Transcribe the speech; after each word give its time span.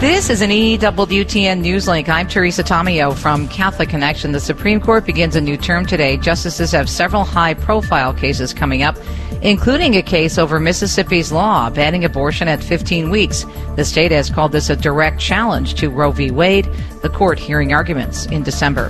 This 0.00 0.30
is 0.30 0.40
an 0.40 0.48
EWTN 0.48 1.60
News 1.60 1.86
Link. 1.86 2.08
I'm 2.08 2.26
Teresa 2.26 2.64
Tomeo 2.64 3.14
from 3.14 3.46
Catholic 3.48 3.90
Connection. 3.90 4.32
The 4.32 4.40
Supreme 4.40 4.80
Court 4.80 5.04
begins 5.04 5.36
a 5.36 5.42
new 5.42 5.58
term 5.58 5.84
today. 5.84 6.16
Justices 6.16 6.72
have 6.72 6.88
several 6.88 7.22
high 7.22 7.52
profile 7.52 8.14
cases 8.14 8.54
coming 8.54 8.82
up, 8.82 8.96
including 9.42 9.96
a 9.96 10.02
case 10.02 10.38
over 10.38 10.58
Mississippi's 10.58 11.32
law 11.32 11.68
banning 11.68 12.06
abortion 12.06 12.48
at 12.48 12.64
15 12.64 13.10
weeks. 13.10 13.44
The 13.76 13.84
state 13.84 14.10
has 14.10 14.30
called 14.30 14.52
this 14.52 14.70
a 14.70 14.76
direct 14.76 15.20
challenge 15.20 15.74
to 15.74 15.90
Roe 15.90 16.12
v. 16.12 16.30
Wade, 16.30 16.66
the 17.02 17.10
court 17.10 17.38
hearing 17.38 17.74
arguments 17.74 18.24
in 18.24 18.42
December. 18.42 18.88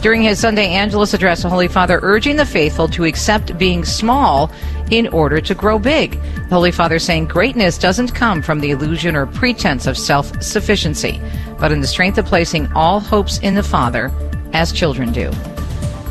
During 0.00 0.22
his 0.22 0.38
Sunday 0.38 0.68
Angelus 0.68 1.12
address, 1.12 1.42
the 1.42 1.48
Holy 1.48 1.68
Father 1.68 1.98
urging 2.02 2.36
the 2.36 2.46
faithful 2.46 2.86
to 2.88 3.04
accept 3.04 3.58
being 3.58 3.84
small 3.84 4.50
in 4.92 5.08
order 5.08 5.40
to 5.40 5.54
grow 5.54 5.78
big. 5.78 6.20
The 6.20 6.54
Holy 6.54 6.70
Father 6.70 6.98
saying 6.98 7.26
greatness 7.26 7.78
doesn't 7.78 8.14
come 8.14 8.42
from 8.42 8.60
the 8.60 8.70
illusion 8.70 9.16
or 9.16 9.26
pretense 9.26 9.86
of 9.86 9.96
self 9.96 10.42
sufficiency, 10.42 11.18
but 11.58 11.72
in 11.72 11.80
the 11.80 11.86
strength 11.86 12.18
of 12.18 12.26
placing 12.26 12.70
all 12.74 13.00
hopes 13.00 13.38
in 13.38 13.54
the 13.54 13.62
Father, 13.62 14.12
as 14.52 14.70
children 14.70 15.10
do. 15.10 15.30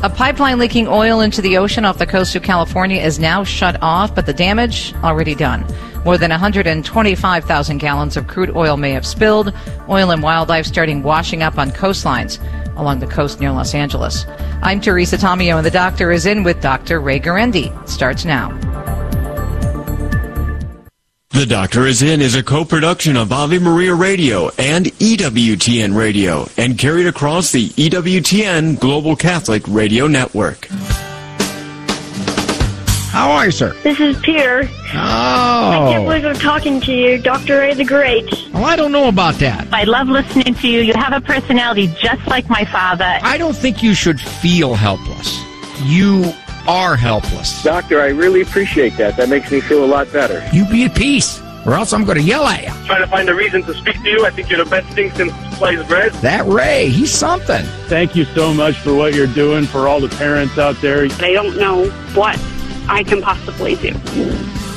A 0.02 0.10
pipeline 0.10 0.58
leaking 0.58 0.88
oil 0.88 1.20
into 1.20 1.40
the 1.40 1.58
ocean 1.58 1.84
off 1.84 1.98
the 1.98 2.06
coast 2.06 2.34
of 2.34 2.42
California 2.42 3.00
is 3.00 3.20
now 3.20 3.44
shut 3.44 3.80
off, 3.80 4.12
but 4.16 4.26
the 4.26 4.32
damage 4.32 4.92
already 5.04 5.36
done. 5.36 5.64
More 6.04 6.18
than 6.18 6.32
125,000 6.32 7.78
gallons 7.78 8.16
of 8.16 8.26
crude 8.26 8.50
oil 8.56 8.76
may 8.76 8.90
have 8.90 9.06
spilled. 9.06 9.54
Oil 9.88 10.10
and 10.10 10.20
wildlife 10.20 10.66
starting 10.66 11.04
washing 11.04 11.44
up 11.44 11.56
on 11.56 11.70
coastlines 11.70 12.40
along 12.76 12.98
the 12.98 13.06
coast 13.06 13.38
near 13.38 13.52
Los 13.52 13.74
Angeles. 13.74 14.26
I'm 14.62 14.80
Teresa 14.80 15.16
Tomeo, 15.16 15.56
and 15.56 15.66
the 15.66 15.70
doctor 15.72 16.12
is 16.12 16.24
in 16.24 16.44
with 16.44 16.60
Dr. 16.60 17.00
Ray 17.00 17.18
Guarendi. 17.18 17.72
Starts 17.88 18.24
now. 18.24 18.56
The 21.30 21.46
Doctor 21.46 21.86
is 21.86 22.02
In 22.02 22.20
is 22.20 22.36
a 22.36 22.42
co-production 22.42 23.16
of 23.16 23.32
Ave 23.32 23.58
Maria 23.58 23.94
Radio 23.94 24.50
and 24.58 24.86
EWTN 24.86 25.96
Radio 25.96 26.46
and 26.56 26.78
carried 26.78 27.06
across 27.06 27.50
the 27.50 27.70
EWTN 27.70 28.78
Global 28.78 29.16
Catholic 29.16 29.64
Radio 29.66 30.06
Network. 30.06 30.68
How 33.22 33.30
are 33.30 33.44
you, 33.44 33.52
sir? 33.52 33.72
This 33.84 34.00
is 34.00 34.18
Peter. 34.18 34.64
Oh. 34.64 34.96
I 34.96 35.92
can't 35.92 36.04
believe 36.04 36.24
I'm 36.24 36.34
talking 36.34 36.80
to 36.80 36.92
you, 36.92 37.18
Dr. 37.18 37.60
Ray 37.60 37.72
the 37.72 37.84
Great. 37.84 38.28
Well, 38.52 38.64
I 38.64 38.74
don't 38.74 38.90
know 38.90 39.06
about 39.06 39.36
that. 39.36 39.72
I 39.72 39.84
love 39.84 40.08
listening 40.08 40.56
to 40.56 40.68
you. 40.68 40.80
You 40.80 40.92
have 40.94 41.12
a 41.12 41.20
personality 41.20 41.86
just 42.02 42.26
like 42.26 42.50
my 42.50 42.64
father. 42.64 43.20
I 43.22 43.38
don't 43.38 43.54
think 43.54 43.80
you 43.80 43.94
should 43.94 44.20
feel 44.20 44.74
helpless. 44.74 45.40
You 45.84 46.32
are 46.66 46.96
helpless. 46.96 47.62
Doctor, 47.62 48.00
I 48.00 48.08
really 48.08 48.40
appreciate 48.40 48.96
that. 48.96 49.16
That 49.16 49.28
makes 49.28 49.52
me 49.52 49.60
feel 49.60 49.84
a 49.84 49.86
lot 49.86 50.12
better. 50.12 50.44
You 50.52 50.68
be 50.68 50.86
at 50.86 50.96
peace, 50.96 51.40
or 51.64 51.74
else 51.74 51.92
I'm 51.92 52.04
going 52.04 52.18
to 52.18 52.24
yell 52.24 52.44
at 52.48 52.64
you. 52.64 52.86
Trying 52.86 53.02
to 53.02 53.06
find 53.06 53.28
a 53.28 53.34
reason 53.36 53.62
to 53.62 53.74
speak 53.74 54.02
to 54.02 54.10
you. 54.10 54.26
I 54.26 54.30
think 54.30 54.50
you're 54.50 54.64
the 54.64 54.68
best 54.68 54.88
thing 54.96 55.12
since 55.12 55.32
sliced 55.58 55.86
bread. 55.86 56.10
That 56.14 56.44
Ray, 56.46 56.88
he's 56.88 57.12
something. 57.12 57.64
Thank 57.86 58.16
you 58.16 58.24
so 58.24 58.52
much 58.52 58.80
for 58.80 58.92
what 58.92 59.14
you're 59.14 59.28
doing 59.28 59.64
for 59.64 59.86
all 59.86 60.00
the 60.00 60.08
parents 60.08 60.58
out 60.58 60.74
there. 60.80 61.06
They 61.06 61.34
don't 61.34 61.56
know 61.56 61.88
what 62.14 62.36
I 62.88 63.04
can 63.04 63.22
possibly 63.22 63.76
do. 63.76 63.92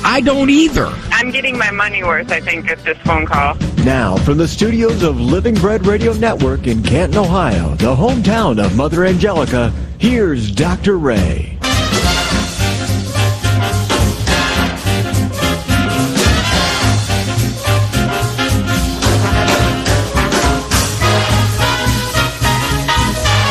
I 0.04 0.20
don't 0.24 0.50
either. 0.50 0.86
I'm 1.10 1.30
getting 1.30 1.58
my 1.58 1.70
money 1.70 2.04
worth, 2.04 2.30
I 2.30 2.40
think, 2.40 2.70
at 2.70 2.82
this 2.84 2.98
phone 2.98 3.26
call. 3.26 3.56
Now, 3.84 4.16
from 4.18 4.38
the 4.38 4.46
studios 4.46 5.02
of 5.02 5.20
Living 5.20 5.54
Bread 5.54 5.86
Radio 5.86 6.12
Network 6.12 6.66
in 6.66 6.82
Canton, 6.82 7.18
Ohio, 7.18 7.74
the 7.74 7.94
hometown 7.94 8.64
of 8.64 8.76
Mother 8.76 9.04
Angelica, 9.04 9.72
here's 9.98 10.50
Dr. 10.50 10.96
Ray. 10.98 11.58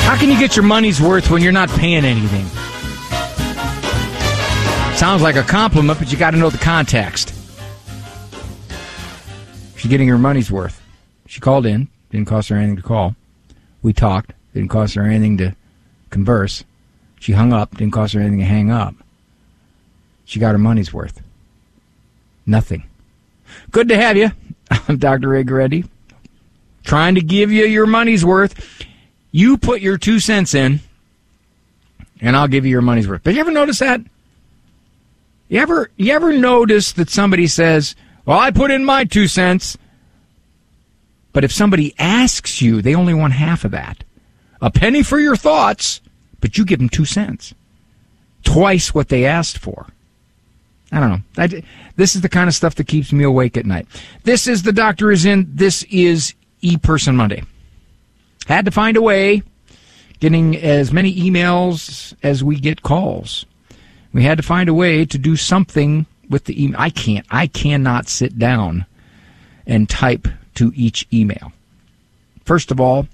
How 0.05 0.15
can 0.17 0.29
you 0.29 0.39
get 0.39 0.55
your 0.55 0.63
money's 0.63 1.01
worth 1.01 1.29
when 1.29 1.41
you're 1.41 1.51
not 1.51 1.69
paying 1.69 2.05
anything? 2.05 2.45
Sounds 4.95 5.21
like 5.21 5.35
a 5.35 5.43
compliment, 5.43 5.99
but 5.99 6.09
you 6.09 6.17
got 6.17 6.31
to 6.31 6.37
know 6.37 6.49
the 6.49 6.57
context. 6.57 7.33
She's 9.75 9.89
getting 9.91 10.07
her 10.07 10.17
money's 10.17 10.49
worth. 10.49 10.81
She 11.27 11.41
called 11.41 11.65
in. 11.65 11.89
Didn't 12.11 12.27
cost 12.27 12.47
her 12.47 12.55
anything 12.55 12.77
to 12.77 12.81
call. 12.81 13.13
We 13.83 13.91
talked. 13.91 14.31
Didn't 14.53 14.69
cost 14.69 14.95
her 14.95 15.03
anything 15.03 15.37
to 15.39 15.53
converse. 16.11 16.63
She 17.19 17.33
hung 17.33 17.51
up. 17.51 17.75
Didn't 17.75 17.91
cost 17.91 18.13
her 18.13 18.21
anything 18.21 18.39
to 18.39 18.45
hang 18.45 18.71
up. 18.71 18.95
She 20.23 20.39
got 20.39 20.53
her 20.53 20.57
money's 20.57 20.93
worth. 20.93 21.21
Nothing. 22.45 22.85
Good 23.71 23.89
to 23.89 23.97
have 23.97 24.15
you. 24.15 24.31
I'm 24.87 24.97
Dr. 24.97 25.27
Ray 25.27 25.43
Guarendi. 25.43 25.89
Trying 26.85 27.15
to 27.15 27.21
give 27.21 27.51
you 27.51 27.65
your 27.65 27.85
money's 27.85 28.23
worth. 28.23 28.85
You 29.31 29.57
put 29.57 29.81
your 29.81 29.97
two 29.97 30.21
cents 30.21 30.55
in, 30.55 30.79
and 32.21 32.37
I'll 32.37 32.47
give 32.47 32.63
you 32.63 32.71
your 32.71 32.81
money's 32.81 33.09
worth. 33.09 33.23
But 33.23 33.33
you 33.33 33.41
ever 33.41 33.51
notice 33.51 33.79
that? 33.79 33.99
You 35.47 35.59
ever 35.59 35.91
you 35.95 36.11
ever 36.11 36.33
notice 36.33 36.91
that 36.93 37.09
somebody 37.09 37.47
says, 37.47 37.95
"Well, 38.25 38.39
I 38.39 38.51
put 38.51 38.71
in 38.71 38.83
my 38.83 39.03
two 39.03 39.27
cents," 39.27 39.77
but 41.33 41.43
if 41.43 41.51
somebody 41.51 41.93
asks 41.99 42.61
you, 42.61 42.81
they 42.81 42.95
only 42.95 43.13
want 43.13 43.33
half 43.33 43.63
of 43.63 43.71
that. 43.71 44.03
A 44.61 44.71
penny 44.71 45.03
for 45.03 45.19
your 45.19 45.35
thoughts, 45.35 46.01
but 46.41 46.57
you 46.57 46.65
give 46.65 46.79
them 46.79 46.89
two 46.89 47.05
cents, 47.05 47.53
twice 48.43 48.93
what 48.93 49.09
they 49.09 49.25
asked 49.25 49.59
for. 49.59 49.87
I 50.91 50.99
don't 50.99 51.09
know. 51.09 51.21
I, 51.37 51.63
this 51.95 52.15
is 52.15 52.21
the 52.21 52.29
kind 52.29 52.47
of 52.47 52.55
stuff 52.55 52.75
that 52.75 52.87
keeps 52.87 53.11
me 53.11 53.23
awake 53.23 53.57
at 53.57 53.65
night. 53.65 53.87
This 54.23 54.47
is 54.47 54.63
the 54.63 54.71
doctor 54.73 55.11
is 55.11 55.25
in. 55.25 55.47
This 55.53 55.83
is 55.83 56.33
E 56.61 56.77
Person 56.77 57.15
Monday. 57.15 57.43
Had 58.47 58.65
to 58.65 58.71
find 58.71 58.97
a 58.97 59.01
way, 59.01 59.43
getting 60.19 60.55
as 60.55 60.91
many 60.91 61.13
emails 61.15 62.15
as 62.23 62.43
we 62.43 62.59
get 62.59 62.81
calls. 62.81 63.45
We 64.15 64.23
had 64.23 64.37
to 64.37 64.43
find 64.43 64.69
a 64.69 64.73
way 64.73 65.03
to 65.03 65.17
do 65.17 65.35
something 65.35 66.05
with 66.29 66.45
the 66.45 66.63
email. 66.63 66.79
I 66.79 66.89
can't. 66.89 67.25
I 67.29 67.47
cannot 67.47 68.07
sit 68.07 68.39
down 68.39 68.85
and 69.67 69.89
type 69.89 70.29
to 70.53 70.71
each 70.73 71.05
email. 71.11 71.51
First 72.45 72.71
of 72.71 72.79
all, 72.79 73.09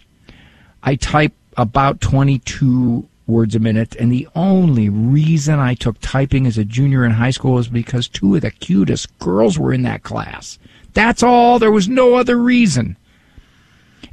I 0.83 0.93
type 0.93 1.33
about 1.57 2.01
22 2.01 3.07
words 3.25 3.55
a 3.55 3.59
minute, 3.59 3.95
and 3.95 4.11
the 4.11 4.27
only 4.35 4.89
reason 4.89 5.57
I 5.57 5.73
took 5.73 5.99
typing 6.01 6.45
as 6.45 6.59
a 6.59 6.65
junior 6.65 7.03
in 7.03 7.13
high 7.13 7.31
school 7.31 7.57
is 7.57 7.67
because 7.67 8.07
two 8.07 8.35
of 8.35 8.41
the 8.41 8.51
cutest 8.51 9.17
girls 9.17 9.57
were 9.57 9.73
in 9.73 9.81
that 9.81 10.03
class. 10.03 10.59
That's 10.93 11.23
all. 11.23 11.57
There 11.57 11.71
was 11.71 11.89
no 11.89 12.13
other 12.13 12.37
reason. 12.37 12.95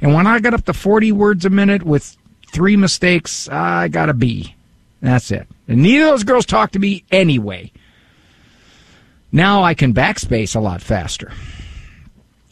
And 0.01 0.15
when 0.15 0.25
I 0.25 0.39
got 0.39 0.55
up 0.55 0.65
to 0.65 0.73
40 0.73 1.11
words 1.11 1.45
a 1.45 1.51
minute 1.51 1.83
with 1.83 2.17
three 2.51 2.75
mistakes, 2.75 3.47
I 3.47 3.89
got 3.89 4.09
a 4.09 4.13
B. 4.15 4.55
That's 5.01 5.31
it. 5.31 5.47
And 5.67 5.81
neither 5.81 6.05
of 6.05 6.11
those 6.11 6.23
girls 6.23 6.45
talk 6.45 6.71
to 6.71 6.79
me 6.79 7.03
anyway. 7.11 7.71
Now 9.31 9.63
I 9.63 9.73
can 9.73 9.93
backspace 9.93 10.55
a 10.55 10.59
lot 10.59 10.81
faster. 10.81 11.31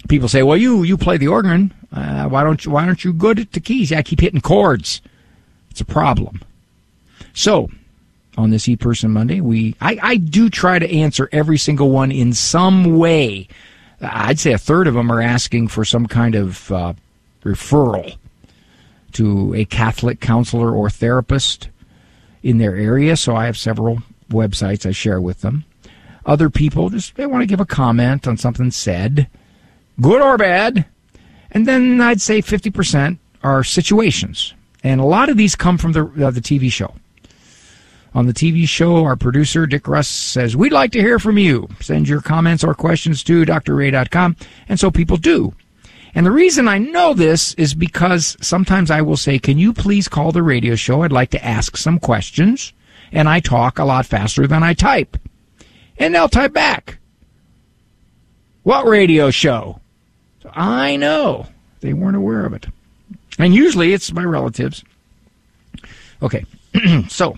People 0.08 0.30
say, 0.30 0.44
"Well, 0.44 0.58
you 0.58 0.84
you 0.84 0.98
play 0.98 1.18
the 1.18 1.28
organ. 1.28 1.74
Uh, 1.92 2.28
why 2.28 2.44
don't 2.44 2.64
you 2.64 2.72
why 2.72 2.86
aren't 2.86 3.04
you 3.04 3.14
good 3.14 3.40
at 3.40 3.52
the 3.52 3.60
keys?" 3.60 3.92
I 3.92 4.04
keep 4.04 4.22
hitting 4.22 4.42
chords. 4.42 5.02
It's 5.72 5.82
a 5.82 5.86
problem. 5.86 6.42
So, 7.34 7.70
on 8.38 8.52
this 8.52 8.70
e-person 8.70 9.12
Monday, 9.12 9.42
we 9.42 9.76
I, 9.82 10.00
I 10.02 10.16
do 10.18 10.50
try 10.50 10.80
to 10.80 10.90
answer 10.90 11.28
every 11.32 11.58
single 11.58 11.90
one 11.90 12.12
in 12.12 12.34
some 12.34 12.98
way. 12.98 13.48
I'd 14.00 14.40
say 14.40 14.54
a 14.54 14.58
third 14.60 14.88
of 14.88 14.94
them 14.94 15.12
are 15.12 15.22
asking 15.22 15.70
for 15.70 15.84
some 15.84 16.06
kind 16.06 16.36
of 16.36 16.72
uh, 16.72 16.94
referral 17.44 18.16
to 19.14 19.56
a 19.56 19.66
Catholic 19.66 20.20
counselor 20.20 20.72
or 20.72 20.90
therapist 20.90 21.70
in 22.48 22.60
their 22.60 22.78
area. 22.78 23.18
So 23.18 23.36
I 23.36 23.46
have 23.46 23.58
several 23.58 24.00
websites 24.30 24.86
I 24.86 24.92
share 24.92 25.20
with 25.20 25.42
them. 25.42 25.66
Other 26.26 26.50
people 26.50 26.90
just 26.90 27.16
they 27.16 27.26
want 27.26 27.42
to 27.42 27.48
give 27.48 27.60
a 27.60 27.66
comment 27.66 28.26
on 28.26 28.38
something 28.38 28.72
said, 28.72 29.28
good 30.00 30.22
or 30.22 30.38
bad. 30.38 30.86
And 31.52 31.68
then 31.68 32.00
I'd 32.00 32.22
say 32.22 32.42
50% 32.42 33.18
are 33.44 33.64
situations. 33.64 34.54
And 34.82 35.02
a 35.02 35.06
lot 35.06 35.30
of 35.30 35.36
these 35.36 35.56
come 35.58 35.78
from 35.78 35.92
the, 35.92 36.06
uh, 36.26 36.32
the 36.32 36.42
TV 36.42 36.72
show. 36.72 36.96
On 38.14 38.26
the 38.26 38.34
TV 38.34 38.68
show, 38.68 39.04
our 39.04 39.18
producer, 39.18 39.66
Dick 39.66 39.88
Russ, 39.88 40.08
says, 40.08 40.56
We'd 40.56 40.72
like 40.72 40.92
to 40.94 41.02
hear 41.02 41.20
from 41.20 41.38
you. 41.38 41.68
Send 41.82 42.08
your 42.08 42.22
comments 42.22 42.64
or 42.64 42.74
questions 42.74 43.24
to 43.24 43.44
drray.com. 43.44 44.38
And 44.70 44.80
so 44.80 44.90
people 44.90 45.18
do. 45.18 45.54
And 46.16 46.26
the 46.26 46.32
reason 46.32 46.68
I 46.68 46.78
know 46.78 47.14
this 47.14 47.54
is 47.56 47.74
because 47.74 48.38
sometimes 48.42 48.90
I 48.90 49.02
will 49.02 49.18
say, 49.18 49.40
Can 49.40 49.58
you 49.58 49.74
please 49.74 50.08
call 50.08 50.32
the 50.32 50.44
radio 50.44 50.76
show? 50.76 51.04
I'd 51.04 51.12
like 51.12 51.32
to 51.32 51.46
ask 51.46 51.78
some 51.78 52.00
questions. 52.00 52.74
And 53.12 53.30
I 53.30 53.40
talk 53.40 53.80
a 53.80 53.86
lot 53.86 54.06
faster 54.06 54.48
than 54.48 54.64
I 54.64 54.74
type. 54.74 55.18
And 55.98 56.14
they'll 56.14 56.30
type 56.30 56.54
back. 56.54 57.00
What 58.64 58.86
radio 58.86 59.32
show? 59.32 59.80
So 60.44 60.52
I 60.54 60.98
know 60.98 61.48
they 61.80 61.94
weren't 61.94 62.18
aware 62.18 62.46
of 62.46 62.54
it. 62.54 62.68
And 63.40 63.56
usually 63.56 63.94
it's 63.94 64.12
my 64.12 64.24
relatives. 64.24 64.84
Okay. 66.22 66.46
so 67.08 67.38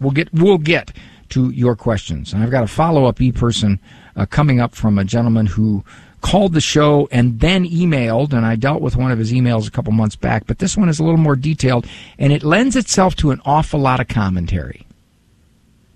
we'll 0.00 0.10
get 0.10 0.32
we'll 0.32 0.58
get 0.58 0.92
to 1.30 1.50
your 1.50 1.76
questions. 1.76 2.32
And 2.32 2.42
I've 2.42 2.50
got 2.50 2.64
a 2.64 2.68
follow 2.68 3.06
up 3.06 3.20
e 3.20 3.32
person 3.32 3.80
uh, 4.14 4.26
coming 4.26 4.60
up 4.60 4.74
from 4.74 4.98
a 4.98 5.04
gentleman 5.04 5.46
who 5.46 5.84
called 6.26 6.54
the 6.54 6.60
show 6.60 7.08
and 7.12 7.38
then 7.38 7.64
emailed, 7.64 8.32
and 8.32 8.44
I 8.44 8.56
dealt 8.56 8.82
with 8.82 8.96
one 8.96 9.12
of 9.12 9.18
his 9.18 9.32
emails 9.32 9.68
a 9.68 9.70
couple 9.70 9.92
months 9.92 10.16
back, 10.16 10.44
but 10.44 10.58
this 10.58 10.76
one 10.76 10.88
is 10.88 10.98
a 10.98 11.04
little 11.04 11.20
more 11.20 11.36
detailed, 11.36 11.86
and 12.18 12.32
it 12.32 12.42
lends 12.42 12.74
itself 12.74 13.14
to 13.16 13.30
an 13.30 13.40
awful 13.44 13.78
lot 13.78 14.00
of 14.00 14.08
commentary, 14.08 14.84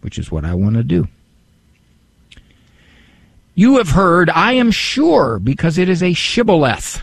which 0.03 0.21
is 0.21 0.31
what 0.31 0.45
I 0.45 0.55
want 0.55 0.77
to 0.77 0.85
do. 0.85 1.09
You 3.57 3.79
have 3.79 3.91
heard, 3.91 4.31
I 4.31 4.53
am 4.53 4.71
sure, 4.71 5.41
because 5.41 5.79
it 5.79 5.89
is 5.89 6.01
a 6.01 6.13
shibboleth. 6.13 7.03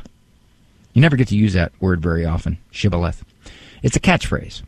You 0.93 1.01
never 1.01 1.17
get 1.17 1.27
to 1.27 1.35
use 1.35 1.51
that 1.51 1.73
word 1.81 2.01
very 2.01 2.23
often, 2.23 2.59
shibboleth. 2.71 3.25
It's 3.83 3.97
a 3.97 3.99
catchphrase. 3.99 4.61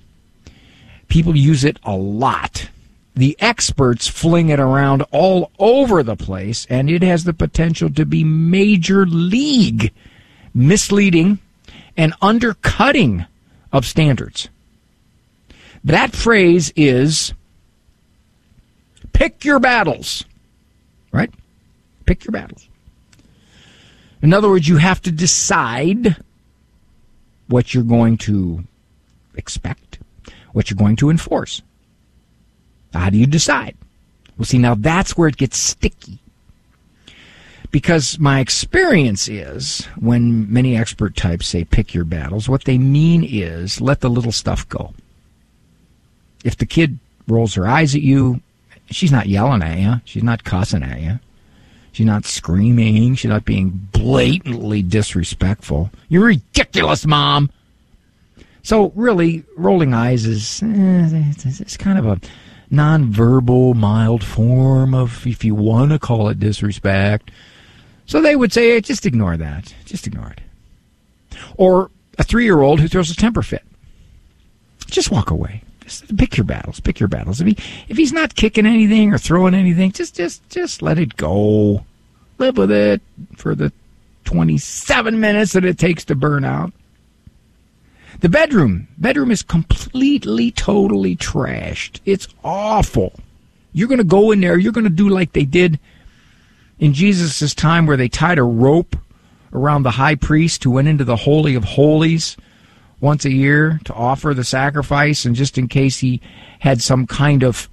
People 1.08 1.34
use 1.34 1.64
it 1.64 1.78
a 1.84 1.96
lot. 1.96 2.70
The 3.20 3.36
experts 3.42 4.08
fling 4.08 4.48
it 4.48 4.62
around 4.62 5.02
all 5.12 5.52
over 5.60 6.04
the 6.04 6.16
place, 6.16 6.66
and 6.70 6.90
it 6.90 7.04
has 7.04 7.26
the 7.26 7.34
potential 7.34 7.90
to 7.90 8.06
be 8.06 8.24
major 8.24 9.06
league 9.06 9.92
misleading 10.54 11.40
and 11.98 12.14
undercutting 12.22 13.26
of 13.74 13.86
standards. 13.86 14.48
That 15.84 16.16
phrase 16.16 16.72
is 16.78 17.34
pick 19.12 19.44
your 19.44 19.60
battles, 19.60 20.24
right? 21.12 21.34
Pick 22.06 22.24
your 22.24 22.32
battles. 22.32 22.70
In 24.22 24.34
other 24.34 24.48
words, 24.48 24.70
you 24.70 24.78
have 24.78 25.02
to 25.02 25.12
decide 25.12 26.16
what 27.50 27.74
you're 27.74 27.84
going 27.84 28.16
to 28.20 28.64
expect, 29.36 30.00
what 30.54 30.70
you're 30.70 30.78
going 30.78 30.96
to 30.96 31.10
enforce. 31.10 31.62
How 32.94 33.10
do 33.10 33.18
you 33.18 33.28
decide? 33.28 33.76
Well, 34.38 34.46
see, 34.46 34.58
now 34.58 34.76
that's 34.76 35.18
where 35.18 35.28
it 35.28 35.38
gets 35.38 35.58
sticky. 35.58 36.20
Because 37.72 38.18
my 38.18 38.40
experience 38.40 39.28
is 39.28 39.86
when 40.00 40.52
many 40.52 40.76
expert 40.76 41.16
types 41.16 41.48
say 41.48 41.64
pick 41.64 41.94
your 41.94 42.06
battles, 42.06 42.50
what 42.50 42.64
they 42.64 42.78
mean 42.78 43.24
is 43.24 43.80
let 43.80 44.02
the 44.02 44.10
little 44.10 44.32
stuff 44.32 44.68
go. 44.70 44.94
If 46.44 46.58
the 46.58 46.66
kid 46.66 46.98
rolls 47.28 47.54
her 47.56 47.68
eyes 47.68 47.94
at 47.94 48.02
you, 48.02 48.42
she's 48.90 49.12
not 49.12 49.28
yelling 49.28 49.62
at 49.62 49.78
you, 49.78 50.02
she's 50.06 50.24
not 50.24 50.44
cussing 50.44 50.84
at 50.84 51.00
you. 51.00 51.20
She's 51.92 52.06
not 52.06 52.26
screaming. 52.26 53.16
She's 53.16 53.30
not 53.30 53.46
being 53.46 53.88
blatantly 53.92 54.82
disrespectful. 54.82 55.92
You're 56.08 56.28
ridiculous, 56.28 57.06
Mom. 57.06 57.50
So, 58.64 58.92
really, 58.96 59.44
rolling 59.58 59.94
eyes 59.94 60.26
is 60.26 60.62
eh, 60.64 61.34
it's 61.44 61.78
kind 61.78 61.98
of 61.98 62.06
a 62.06 62.20
nonverbal, 62.72 63.76
mild 63.76 64.24
form 64.24 64.94
of, 64.94 65.26
if 65.26 65.44
you 65.44 65.56
want 65.56 65.92
to 65.92 66.00
call 66.00 66.30
it 66.30 66.40
disrespect. 66.40 67.32
So 68.06 68.22
they 68.22 68.36
would 68.36 68.52
say, 68.52 68.80
just 68.82 69.06
ignore 69.06 69.38
that. 69.38 69.74
Just 69.86 70.08
ignore 70.08 70.32
it. 70.32 70.42
Or 71.58 71.92
a 72.18 72.24
three 72.24 72.44
year 72.44 72.62
old 72.62 72.80
who 72.80 72.88
throws 72.88 73.12
a 73.12 73.16
temper 73.16 73.42
fit. 73.42 73.64
Just 74.88 75.12
walk 75.12 75.30
away. 75.30 75.64
Just 75.82 76.16
pick 76.18 76.38
your 76.38 76.44
battles. 76.44 76.80
Pick 76.80 77.00
your 77.00 77.10
battles. 77.10 77.42
If 77.42 77.48
he 77.48 77.58
if 77.88 77.98
he's 77.98 78.14
not 78.14 78.36
kicking 78.36 78.66
anything 78.66 79.14
or 79.14 79.18
throwing 79.18 79.56
anything, 79.56 79.92
just 79.92 80.16
just 80.16 80.48
just 80.50 80.82
let 80.82 81.00
it 81.00 81.18
go. 81.18 81.86
Live 82.38 82.58
with 82.58 82.72
it 82.72 83.02
for 83.36 83.56
the 83.56 83.72
twenty 84.26 84.58
seven 84.58 85.20
minutes 85.20 85.54
that 85.54 85.66
it 85.66 85.78
takes 85.78 86.06
to 86.06 86.16
burn 86.16 86.46
out. 86.46 86.74
The 88.20 88.30
bedroom. 88.30 88.90
Bedroom 88.98 89.32
is 89.32 89.44
completely, 89.44 90.52
totally 90.52 91.16
trashed. 91.16 92.02
It's 92.06 92.28
awful. 92.44 93.14
You're 93.72 93.88
going 93.88 94.00
to 94.00 94.04
go 94.04 94.32
in 94.32 94.42
there, 94.42 94.58
you're 94.58 94.74
going 94.74 94.84
to 94.84 94.90
do 94.90 95.08
like 95.08 95.32
they 95.32 95.46
did 95.46 95.80
in 96.80 96.94
Jesus' 96.94 97.54
time 97.54 97.86
where 97.86 97.98
they 97.98 98.10
tied 98.10 98.38
a 98.38 98.44
rope 98.44 98.98
around 99.54 99.84
the 99.84 99.92
high 99.92 100.16
priest 100.16 100.64
who 100.64 100.72
went 100.72 100.88
into 100.88 101.06
the 101.06 101.16
Holy 101.16 101.56
of 101.56 101.64
Holies 101.64 102.36
once 103.00 103.24
a 103.24 103.32
year 103.32 103.80
to 103.86 103.94
offer 103.94 104.34
the 104.34 104.44
sacrifice. 104.44 105.24
And 105.24 105.36
just 105.36 105.58
in 105.58 105.70
case 105.70 106.00
he 106.00 106.20
had 106.60 106.82
some 106.82 107.08
kind 107.08 107.44
of 107.44 107.70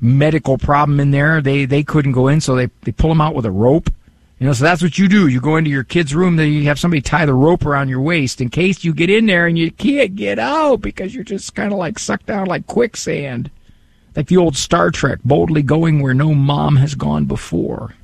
medical 0.00 0.58
problem 0.58 1.00
in 1.00 1.10
there, 1.10 1.40
they, 1.40 1.64
they 1.64 1.82
couldn't 1.82 2.12
go 2.12 2.28
in, 2.28 2.42
so 2.42 2.54
they, 2.54 2.68
they 2.82 2.92
pull 2.92 3.10
him 3.10 3.22
out 3.22 3.34
with 3.34 3.46
a 3.46 3.50
rope 3.50 3.90
you 4.38 4.46
know, 4.46 4.52
so 4.52 4.64
that's 4.64 4.82
what 4.82 4.98
you 4.98 5.08
do. 5.08 5.28
You 5.28 5.40
go 5.40 5.56
into 5.56 5.70
your 5.70 5.84
kid's 5.84 6.14
room, 6.14 6.36
then 6.36 6.52
you 6.52 6.64
have 6.64 6.78
somebody 6.78 7.00
tie 7.00 7.24
the 7.24 7.32
rope 7.32 7.64
around 7.64 7.88
your 7.88 8.02
waist 8.02 8.40
in 8.40 8.50
case 8.50 8.84
you 8.84 8.92
get 8.92 9.08
in 9.08 9.26
there 9.26 9.46
and 9.46 9.58
you 9.58 9.70
can't 9.70 10.14
get 10.14 10.38
out 10.38 10.82
because 10.82 11.14
you're 11.14 11.24
just 11.24 11.54
kind 11.54 11.72
of 11.72 11.78
like 11.78 11.98
sucked 11.98 12.26
down 12.26 12.46
like 12.46 12.66
quicksand. 12.66 13.50
Like 14.14 14.28
the 14.28 14.36
old 14.36 14.56
Star 14.56 14.90
Trek, 14.90 15.20
boldly 15.24 15.62
going 15.62 16.00
where 16.00 16.14
no 16.14 16.34
mom 16.34 16.76
has 16.76 16.94
gone 16.94 17.24
before. 17.24 17.94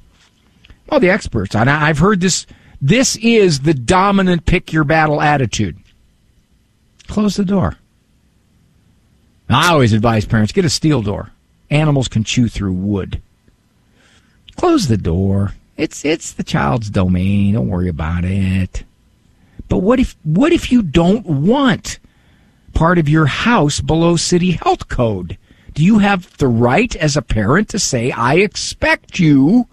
Well, 0.88 1.00
the 1.00 1.10
experts, 1.10 1.54
and 1.54 1.68
I've 1.68 1.98
heard 1.98 2.20
this, 2.20 2.46
this 2.80 3.16
is 3.16 3.60
the 3.60 3.74
dominant 3.74 4.46
pick 4.46 4.72
your 4.72 4.84
battle 4.84 5.20
attitude. 5.20 5.78
Close 7.08 7.36
the 7.36 7.44
door. 7.44 7.76
I 9.50 9.70
always 9.70 9.92
advise 9.92 10.24
parents 10.24 10.52
get 10.52 10.64
a 10.64 10.70
steel 10.70 11.02
door. 11.02 11.30
Animals 11.70 12.08
can 12.08 12.24
chew 12.24 12.48
through 12.48 12.72
wood. 12.72 13.20
Close 14.56 14.88
the 14.88 14.96
door 14.96 15.52
it's 15.76 16.04
it's 16.04 16.32
the 16.32 16.44
child's 16.44 16.90
domain. 16.90 17.54
Don't 17.54 17.68
worry 17.68 17.88
about 17.88 18.24
it. 18.24 18.84
But 19.68 19.78
what 19.78 19.98
if 20.00 20.16
what 20.22 20.52
if 20.52 20.70
you 20.70 20.82
don't 20.82 21.26
want 21.26 21.98
part 22.74 22.98
of 22.98 23.08
your 23.08 23.26
house 23.26 23.80
below 23.80 24.16
city 24.16 24.52
health 24.52 24.88
code? 24.88 25.38
Do 25.74 25.84
you 25.84 25.98
have 25.98 26.36
the 26.36 26.48
right 26.48 26.94
as 26.96 27.16
a 27.16 27.22
parent 27.22 27.70
to 27.70 27.78
say, 27.78 28.10
I 28.10 28.34
expect 28.34 29.18
you 29.18 29.68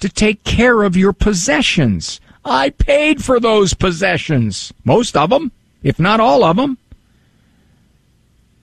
to 0.00 0.08
take 0.08 0.42
care 0.42 0.82
of 0.82 0.96
your 0.96 1.12
possessions? 1.12 2.20
I 2.44 2.70
paid 2.70 3.24
for 3.24 3.38
those 3.38 3.74
possessions. 3.74 4.72
Most 4.84 5.16
of 5.16 5.30
them, 5.30 5.52
if 5.82 5.98
not 5.98 6.20
all 6.20 6.42
of 6.44 6.56
them. 6.56 6.78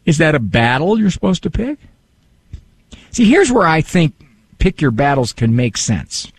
Is 0.06 0.18
that 0.18 0.36
a 0.36 0.40
battle 0.40 1.00
you're 1.00 1.12
supposed 1.12 1.44
to 1.44 1.50
pick? 1.50 1.80
See, 3.12 3.26
here's 3.26 3.52
where 3.52 3.68
I 3.68 3.82
think 3.82 4.14
pick 4.64 4.80
your 4.80 4.92
battles 4.92 5.34
can 5.34 5.54
make 5.54 5.76
sense. 5.76 6.32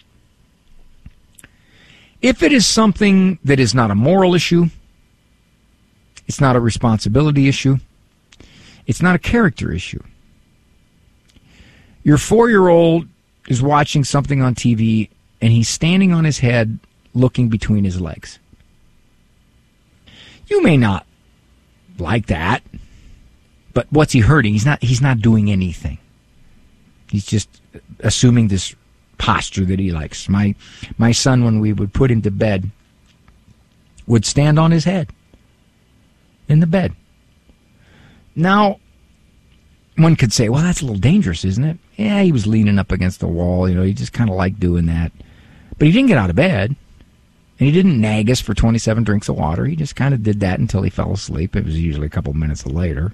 If 2.23 2.43
it 2.43 2.53
is 2.53 2.67
something 2.67 3.39
that 3.45 3.61
is 3.61 3.75
not 3.75 3.91
a 3.91 3.95
moral 3.95 4.35
issue, 4.35 4.71
it's 6.27 6.41
not 6.41 6.57
a 6.57 6.61
responsibility 6.61 7.49
issue, 7.49 7.77
it's 8.87 9.03
not 9.03 9.15
a 9.15 9.19
character 9.19 9.71
issue. 9.73 10.03
Your 12.03 12.17
four 12.17 12.49
year 12.49 12.69
old 12.69 13.09
is 13.47 13.63
watching 13.63 14.05
something 14.05 14.41
on 14.41 14.55
TV 14.55 15.11
and 15.43 15.53
he's 15.53 15.69
standing 15.69 16.15
on 16.15 16.25
his 16.25 16.39
head 16.39 16.79
looking 17.13 17.51
between 17.51 17.85
his 17.85 18.01
legs. 18.01 18.39
You 20.47 20.63
may 20.63 20.79
not 20.79 21.05
like 21.99 22.25
that, 22.29 22.63
but 23.75 23.87
what's 23.91 24.15
he 24.15 24.21
hurting? 24.21 24.55
He's 24.55 24.65
not 24.65 24.83
he's 24.83 25.03
not 25.03 25.21
doing 25.21 25.51
anything. 25.51 25.99
He's 27.15 27.27
just 27.27 27.49
assuming 28.01 28.49
this 28.49 28.75
posture 29.19 29.65
that 29.65 29.79
he 29.79 29.93
likes. 29.93 30.29
My 30.29 30.55
my 30.99 31.13
son, 31.13 31.45
when 31.45 31.61
we 31.61 31.73
would 31.73 31.93
put 31.93 32.11
him 32.11 32.23
to 32.23 32.31
bed, 32.31 32.71
would 34.07 34.25
stand 34.25 34.59
on 34.59 34.71
his 34.71 34.85
head 34.85 35.11
in 36.49 36.61
the 36.61 36.67
bed. 36.67 36.95
Now, 38.37 38.81
one 39.97 40.17
could 40.17 40.33
say, 40.33 40.49
well, 40.49 40.63
that's 40.63 40.81
a 40.81 40.85
little 40.85 40.99
dangerous, 40.99 41.45
isn't 41.45 41.65
it? 41.65 41.79
Yeah, 41.97 42.23
he 42.23 42.33
was 42.33 42.47
leaning 42.47 42.79
up 42.79 42.91
against 42.91 43.21
the 43.21 43.29
wall. 43.29 43.69
You 43.69 43.77
know, 43.77 43.83
he 43.83 43.93
just 43.93 44.13
kind 44.13 44.29
of 44.29 44.37
liked 44.37 44.59
doing 44.59 44.87
that. 44.87 45.13
But 45.79 45.87
he 45.87 45.93
didn't 45.93 46.09
get 46.09 46.19
out 46.19 46.31
of 46.31 46.37
bed. 46.37 46.77
And 47.59 47.67
he 47.67 47.71
didn't 47.71 48.01
nag 48.01 48.29
us 48.31 48.41
for 48.41 48.53
27 48.53 49.05
drinks 49.05 49.29
of 49.29 49.37
water. 49.37 49.65
He 49.65 49.77
just 49.77 49.95
kind 49.95 50.13
of 50.13 50.25
did 50.25 50.41
that 50.41 50.59
until 50.59 50.83
he 50.83 50.91
fell 50.91 51.13
asleep. 51.13 51.55
It 51.55 51.65
was 51.65 51.81
usually 51.81 52.07
a 52.07 52.11
couple 52.11 52.33
minutes 52.33 52.67
later. 52.67 53.13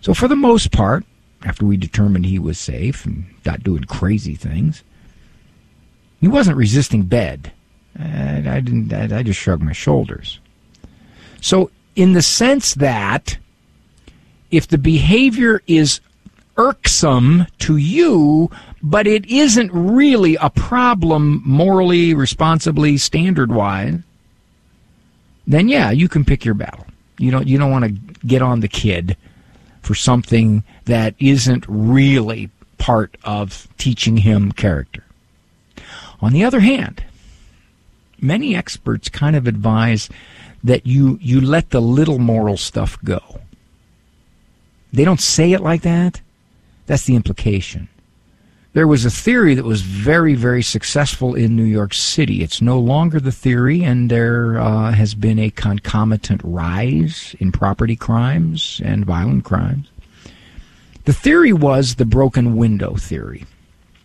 So, 0.00 0.14
for 0.14 0.26
the 0.26 0.34
most 0.34 0.72
part, 0.72 1.04
after 1.44 1.64
we 1.64 1.76
determined 1.76 2.26
he 2.26 2.38
was 2.38 2.58
safe 2.58 3.04
and 3.04 3.24
not 3.44 3.62
doing 3.62 3.84
crazy 3.84 4.34
things. 4.34 4.82
He 6.20 6.28
wasn't 6.28 6.56
resisting 6.56 7.02
bed. 7.02 7.52
I, 7.98 8.38
I 8.46 8.60
didn't. 8.60 8.92
I 8.92 9.22
just 9.22 9.40
shrugged 9.40 9.62
my 9.62 9.72
shoulders. 9.72 10.38
So, 11.40 11.70
in 11.96 12.12
the 12.12 12.22
sense 12.22 12.74
that 12.74 13.38
if 14.50 14.68
the 14.68 14.78
behavior 14.78 15.62
is 15.66 16.00
irksome 16.56 17.46
to 17.58 17.76
you, 17.76 18.50
but 18.82 19.06
it 19.06 19.24
isn't 19.26 19.70
really 19.72 20.36
a 20.36 20.50
problem 20.50 21.42
morally, 21.44 22.14
responsibly, 22.14 22.98
standard 22.98 23.50
wise, 23.50 23.98
then 25.46 25.68
yeah, 25.68 25.90
you 25.90 26.08
can 26.08 26.24
pick 26.24 26.44
your 26.44 26.54
battle. 26.54 26.86
You 27.18 27.30
don't 27.30 27.48
you 27.48 27.58
don't 27.58 27.70
want 27.70 27.84
to 27.84 28.26
get 28.26 28.42
on 28.42 28.60
the 28.60 28.68
kid 28.68 29.16
for 29.82 29.94
something 29.94 30.62
that 30.84 31.14
isn't 31.18 31.64
really 31.68 32.50
part 32.78 33.16
of 33.24 33.68
teaching 33.78 34.18
him 34.18 34.52
character. 34.52 35.04
On 36.20 36.32
the 36.32 36.44
other 36.44 36.60
hand, 36.60 37.02
many 38.20 38.54
experts 38.54 39.08
kind 39.08 39.36
of 39.36 39.46
advise 39.46 40.08
that 40.62 40.86
you, 40.86 41.18
you 41.20 41.40
let 41.40 41.70
the 41.70 41.80
little 41.80 42.18
moral 42.18 42.56
stuff 42.56 42.98
go. 43.02 43.40
They 44.92 45.04
don't 45.04 45.20
say 45.20 45.52
it 45.52 45.60
like 45.60 45.82
that. 45.82 46.20
That's 46.86 47.04
the 47.04 47.14
implication. 47.14 47.88
There 48.72 48.86
was 48.86 49.04
a 49.04 49.10
theory 49.10 49.54
that 49.54 49.64
was 49.64 49.82
very, 49.82 50.34
very 50.34 50.62
successful 50.62 51.34
in 51.34 51.56
New 51.56 51.64
York 51.64 51.92
City. 51.92 52.42
It's 52.42 52.62
no 52.62 52.78
longer 52.78 53.18
the 53.18 53.32
theory, 53.32 53.82
and 53.82 54.10
there 54.10 54.60
uh, 54.60 54.92
has 54.92 55.14
been 55.14 55.38
a 55.38 55.50
concomitant 55.50 56.40
rise 56.44 57.34
in 57.40 57.50
property 57.50 57.96
crimes 57.96 58.80
and 58.84 59.04
violent 59.04 59.44
crimes. 59.44 59.90
The 61.04 61.12
theory 61.12 61.52
was 61.52 61.96
the 61.96 62.04
broken 62.04 62.56
window 62.56 62.94
theory 62.94 63.44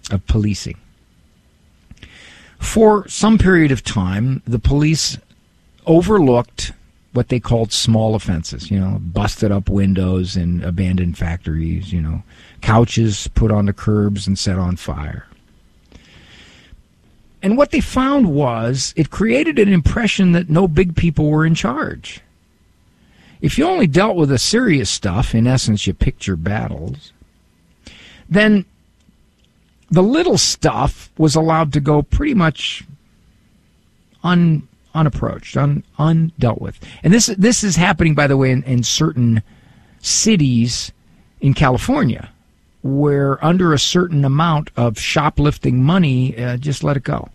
of 0.10 0.26
policing. 0.26 0.78
For 2.58 3.08
some 3.08 3.38
period 3.38 3.72
of 3.72 3.84
time, 3.84 4.42
the 4.46 4.60
police 4.60 5.20
overlooked 5.86 6.72
what 7.14 7.30
they 7.30 7.40
called 7.40 7.72
small 7.72 8.16
offenses, 8.16 8.72
you 8.72 8.80
know, 8.80 8.98
busted 9.00 9.52
up 9.52 9.70
windows 9.70 10.36
in 10.36 10.64
abandoned 10.64 11.18
factories, 11.18 11.94
you 11.94 12.02
know, 12.02 12.24
couches 12.62 13.28
put 13.36 13.52
on 13.52 13.66
the 13.66 13.74
curbs 13.74 14.28
and 14.28 14.38
set 14.38 14.58
on 14.58 14.76
fire. 14.76 15.26
And 17.42 17.58
what 17.58 17.72
they 17.72 17.80
found 17.80 18.34
was 18.34 18.94
it 18.98 19.12
created 19.12 19.60
an 19.60 19.72
impression 19.72 20.32
that 20.32 20.50
no 20.50 20.68
big 20.68 20.96
people 20.96 21.30
were 21.30 21.46
in 21.46 21.54
charge. 21.54 22.22
If 23.40 23.58
you 23.58 23.66
only 23.66 23.86
dealt 23.86 24.16
with 24.16 24.30
the 24.30 24.40
serious 24.40 24.90
stuff, 24.90 25.36
in 25.36 25.46
essence, 25.46 25.86
you 25.86 25.94
picked 25.94 26.26
your 26.26 26.38
battles, 26.38 27.14
then 28.28 28.66
the 29.92 30.02
little 30.02 30.38
stuff 30.38 31.12
was 31.18 31.36
allowed 31.36 31.72
to 31.74 31.80
go 31.80 32.02
pretty 32.02 32.34
much 32.34 32.84
un, 34.24 34.68
unapproached, 34.96 35.56
un, 35.56 35.84
undealt 36.00 36.60
with. 36.60 36.80
And 37.04 37.14
this 37.14 37.28
this 37.28 37.64
is 37.64 37.76
happening, 37.76 38.16
by 38.16 38.28
the 38.28 38.38
way, 38.38 38.52
in, 38.52 38.64
in 38.64 38.82
certain 38.82 39.44
cities 40.00 40.92
in 41.42 41.54
California, 41.54 42.32
where 42.86 43.44
under 43.44 43.74
a 43.74 43.80
certain 43.80 44.24
amount 44.24 44.70
of 44.78 45.00
shoplifting 45.00 45.84
money, 45.84 46.38
uh, 46.38 46.56
just 46.56 46.84
let 46.84 46.96
it 46.96 47.04
go. 47.04 47.30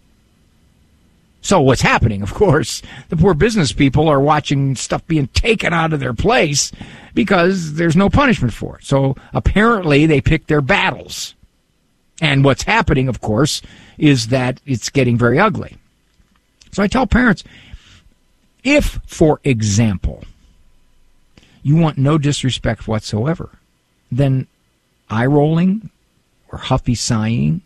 So 1.40 1.60
what's 1.60 1.82
happening, 1.82 2.22
of 2.22 2.32
course, 2.32 2.82
the 3.08 3.16
poor 3.16 3.34
business 3.34 3.72
people 3.72 4.08
are 4.08 4.20
watching 4.20 4.76
stuff 4.76 5.04
being 5.08 5.26
taken 5.26 5.72
out 5.72 5.92
of 5.92 5.98
their 5.98 6.14
place 6.14 6.70
because 7.14 7.74
there's 7.74 7.96
no 7.96 8.08
punishment 8.08 8.54
for 8.54 8.78
it. 8.78 8.84
So 8.84 9.16
apparently 9.34 10.06
they 10.06 10.20
pick 10.20 10.46
their 10.46 10.60
battles. 10.60 11.34
And 12.20 12.44
what's 12.44 12.62
happening, 12.62 13.08
of 13.08 13.20
course, 13.20 13.60
is 13.98 14.28
that 14.28 14.60
it's 14.66 14.88
getting 14.88 15.18
very 15.18 15.40
ugly. 15.40 15.78
So 16.70 16.80
I 16.80 16.86
tell 16.86 17.08
parents, 17.08 17.42
if, 18.62 19.00
for 19.04 19.40
example, 19.42 20.22
you 21.64 21.74
want 21.74 21.98
no 21.98 22.18
disrespect 22.18 22.86
whatsoever, 22.86 23.50
then 24.12 24.46
eye 25.10 25.26
rolling 25.26 25.90
or 26.50 26.58
huffy 26.58 26.94
sighing 26.94 27.62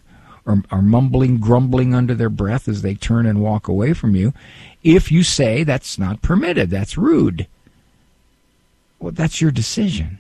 or, 0.47 0.63
or, 0.71 0.83
mumbling, 0.83 1.39
grumbling 1.39 1.95
under 1.95 2.15
their 2.15 2.29
breath 2.29 2.69
as 2.69 2.83
they 2.83 2.95
turn 2.95 3.25
and 3.27 3.41
walk 3.41 3.67
away 3.67 3.95
from 3.95 4.15
you, 4.15 4.35
if 4.83 5.11
you 5.11 5.23
say 5.23 5.65
that's 5.65 5.99
not 5.99 6.21
permitted, 6.21 6.69
that's 6.69 6.99
rude, 6.99 7.47
well, 8.99 9.13
that's 9.13 9.41
your 9.41 9.51
decision. 9.51 10.19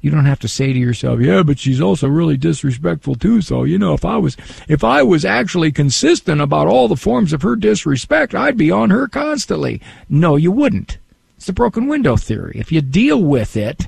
You 0.00 0.10
don't 0.10 0.26
have 0.26 0.40
to 0.40 0.48
say 0.48 0.72
to 0.72 0.78
yourself, 0.78 1.20
"Yeah, 1.20 1.44
but 1.44 1.60
she's 1.60 1.80
also 1.80 2.08
really 2.08 2.36
disrespectful 2.36 3.14
too." 3.14 3.40
So 3.40 3.62
you 3.62 3.78
know, 3.78 3.94
if 3.94 4.04
I 4.04 4.16
was 4.16 4.36
if 4.66 4.82
I 4.82 5.04
was 5.04 5.24
actually 5.24 5.70
consistent 5.70 6.40
about 6.40 6.66
all 6.66 6.88
the 6.88 6.96
forms 6.96 7.32
of 7.32 7.42
her 7.42 7.54
disrespect, 7.54 8.34
I'd 8.34 8.56
be 8.56 8.70
on 8.70 8.90
her 8.90 9.06
constantly. 9.06 9.80
No, 10.08 10.34
you 10.34 10.50
wouldn't. 10.50 10.98
It's 11.36 11.46
the 11.46 11.52
broken 11.52 11.86
window 11.86 12.16
theory. 12.16 12.56
If 12.56 12.72
you 12.72 12.80
deal 12.80 13.22
with 13.22 13.56
it, 13.56 13.86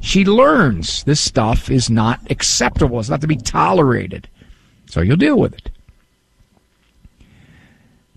she 0.00 0.24
learns 0.24 1.04
this 1.04 1.20
stuff 1.20 1.70
is 1.70 1.90
not 1.90 2.20
acceptable. 2.30 3.00
It's 3.00 3.08
not 3.08 3.20
to 3.20 3.26
be 3.26 3.36
tolerated. 3.36 4.28
So 4.86 5.00
you'll 5.00 5.16
deal 5.16 5.38
with 5.38 5.54
it. 5.54 5.70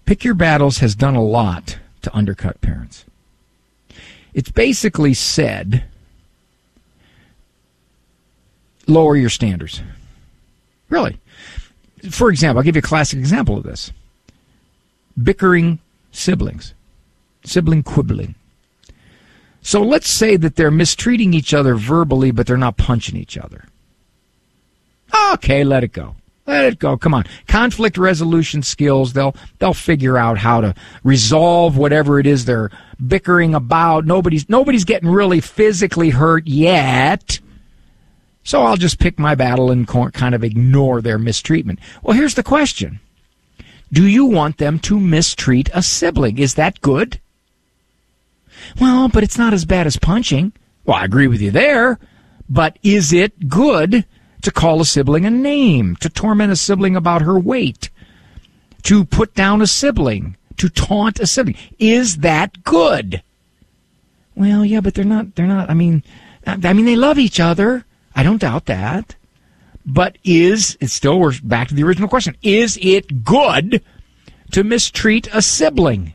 Pick 0.05 0.23
Your 0.23 0.33
Battles 0.33 0.79
has 0.79 0.95
done 0.95 1.15
a 1.15 1.23
lot 1.23 1.79
to 2.01 2.15
undercut 2.15 2.61
parents. 2.61 3.05
It's 4.33 4.51
basically 4.51 5.13
said 5.13 5.83
lower 8.87 9.15
your 9.15 9.29
standards. 9.29 9.81
Really. 10.89 11.19
For 12.09 12.29
example, 12.29 12.59
I'll 12.59 12.63
give 12.63 12.75
you 12.75 12.79
a 12.79 12.83
classic 12.83 13.19
example 13.19 13.57
of 13.57 13.63
this 13.63 13.91
bickering 15.21 15.79
siblings, 16.11 16.73
sibling 17.43 17.83
quibbling. 17.83 18.35
So 19.61 19.81
let's 19.81 20.09
say 20.09 20.37
that 20.37 20.55
they're 20.55 20.71
mistreating 20.71 21.33
each 21.33 21.53
other 21.53 21.75
verbally, 21.75 22.31
but 22.31 22.47
they're 22.47 22.57
not 22.57 22.77
punching 22.77 23.15
each 23.15 23.37
other. 23.37 23.65
Okay, 25.33 25.63
let 25.63 25.83
it 25.83 25.93
go. 25.93 26.15
Let 26.47 26.65
it 26.65 26.79
go. 26.79 26.97
Come 26.97 27.13
on. 27.13 27.25
Conflict 27.47 27.97
resolution 27.97 28.63
skills. 28.63 29.13
They'll, 29.13 29.35
they'll 29.59 29.73
figure 29.73 30.17
out 30.17 30.37
how 30.37 30.61
to 30.61 30.75
resolve 31.03 31.77
whatever 31.77 32.19
it 32.19 32.25
is 32.25 32.45
they're 32.45 32.71
bickering 33.05 33.53
about. 33.53 34.05
Nobody's, 34.05 34.49
nobody's 34.49 34.83
getting 34.83 35.09
really 35.09 35.39
physically 35.39 36.09
hurt 36.09 36.47
yet. 36.47 37.39
So 38.43 38.63
I'll 38.63 38.75
just 38.75 38.99
pick 38.99 39.19
my 39.19 39.35
battle 39.35 39.69
and 39.69 39.87
kind 39.87 40.33
of 40.33 40.43
ignore 40.43 41.01
their 41.01 41.19
mistreatment. 41.19 41.79
Well, 42.01 42.17
here's 42.17 42.35
the 42.35 42.43
question. 42.43 42.99
Do 43.93 44.07
you 44.07 44.25
want 44.25 44.57
them 44.57 44.79
to 44.79 44.99
mistreat 44.99 45.69
a 45.73 45.83
sibling? 45.83 46.39
Is 46.39 46.55
that 46.55 46.81
good? 46.81 47.20
Well, 48.79 49.09
but 49.09 49.23
it's 49.23 49.37
not 49.37 49.53
as 49.53 49.65
bad 49.65 49.87
as 49.87 49.97
punching. 49.97 50.53
Well, 50.85 50.97
I 50.97 51.05
agree 51.05 51.27
with 51.27 51.41
you 51.41 51.51
there. 51.51 51.99
But 52.49 52.77
is 52.83 53.13
it 53.13 53.47
good 53.47 54.05
to 54.41 54.51
call 54.51 54.81
a 54.81 54.85
sibling 54.85 55.25
a 55.25 55.29
name, 55.29 55.95
to 55.97 56.09
torment 56.09 56.51
a 56.51 56.55
sibling 56.55 56.95
about 56.95 57.21
her 57.21 57.39
weight, 57.39 57.89
to 58.83 59.05
put 59.05 59.33
down 59.35 59.61
a 59.61 59.67
sibling, 59.67 60.35
to 60.57 60.67
taunt 60.67 61.19
a 61.19 61.27
sibling? 61.27 61.55
Is 61.79 62.17
that 62.17 62.63
good? 62.63 63.23
Well, 64.35 64.65
yeah, 64.65 64.81
but 64.81 64.95
they're 64.95 65.05
not, 65.05 65.35
they're 65.35 65.47
not, 65.47 65.69
I 65.69 65.73
mean, 65.73 66.03
I 66.45 66.73
mean, 66.73 66.85
they 66.85 66.95
love 66.95 67.19
each 67.19 67.39
other. 67.39 67.85
I 68.15 68.23
don't 68.23 68.41
doubt 68.41 68.65
that. 68.65 69.15
But 69.85 70.17
is, 70.23 70.77
it's 70.81 70.93
still, 70.93 71.19
we're 71.19 71.33
back 71.43 71.69
to 71.69 71.73
the 71.73 71.83
original 71.83 72.09
question. 72.09 72.35
Is 72.41 72.77
it 72.81 73.23
good 73.23 73.83
to 74.51 74.63
mistreat 74.63 75.27
a 75.33 75.41
sibling? 75.41 76.13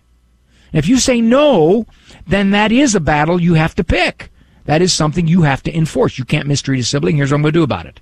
If 0.72 0.88
you 0.88 0.98
say 0.98 1.20
no, 1.20 1.86
then 2.26 2.50
that 2.50 2.72
is 2.72 2.94
a 2.94 3.00
battle 3.00 3.40
you 3.40 3.54
have 3.54 3.74
to 3.76 3.84
pick. 3.84 4.30
That 4.64 4.82
is 4.82 4.92
something 4.92 5.26
you 5.26 5.42
have 5.42 5.62
to 5.64 5.76
enforce. 5.76 6.18
You 6.18 6.24
can't 6.24 6.48
mistreat 6.48 6.80
a 6.80 6.84
sibling. 6.84 7.16
Here's 7.16 7.30
what 7.30 7.36
I'm 7.36 7.42
going 7.42 7.52
to 7.52 7.58
do 7.58 7.62
about 7.62 7.86
it. 7.86 8.00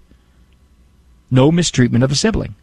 No 1.30 1.52
mistreatment 1.52 2.04
of 2.04 2.10
a 2.10 2.14
sibling. 2.14 2.54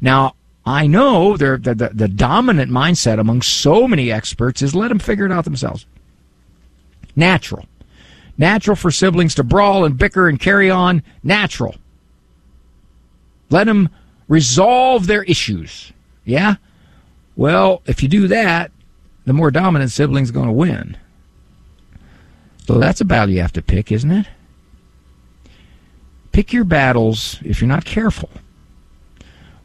Now, 0.00 0.34
I 0.66 0.86
know 0.86 1.36
the, 1.36 1.58
the, 1.58 1.90
the 1.92 2.08
dominant 2.08 2.70
mindset 2.70 3.18
among 3.18 3.42
so 3.42 3.86
many 3.86 4.10
experts 4.10 4.62
is 4.62 4.74
let 4.74 4.88
them 4.88 4.98
figure 4.98 5.26
it 5.26 5.32
out 5.32 5.44
themselves. 5.44 5.84
Natural. 7.14 7.66
Natural 8.38 8.76
for 8.76 8.90
siblings 8.90 9.34
to 9.36 9.44
brawl 9.44 9.84
and 9.84 9.98
bicker 9.98 10.28
and 10.28 10.40
carry 10.40 10.70
on. 10.70 11.02
Natural. 11.22 11.74
Let 13.50 13.64
them 13.64 13.90
resolve 14.26 15.06
their 15.06 15.22
issues. 15.24 15.92
Yeah? 16.24 16.56
Well, 17.36 17.82
if 17.86 18.02
you 18.02 18.08
do 18.08 18.28
that, 18.28 18.70
the 19.26 19.32
more 19.32 19.50
dominant 19.50 19.90
sibling's 19.90 20.30
going 20.30 20.46
to 20.46 20.52
win. 20.52 20.96
So 22.66 22.78
that's 22.78 23.00
a 23.00 23.04
battle 23.04 23.34
you 23.34 23.40
have 23.40 23.52
to 23.54 23.62
pick, 23.62 23.90
isn't 23.90 24.10
it? 24.10 24.26
Pick 26.32 26.52
your 26.52 26.64
battles, 26.64 27.38
if 27.44 27.60
you're 27.60 27.68
not 27.68 27.84
careful, 27.84 28.30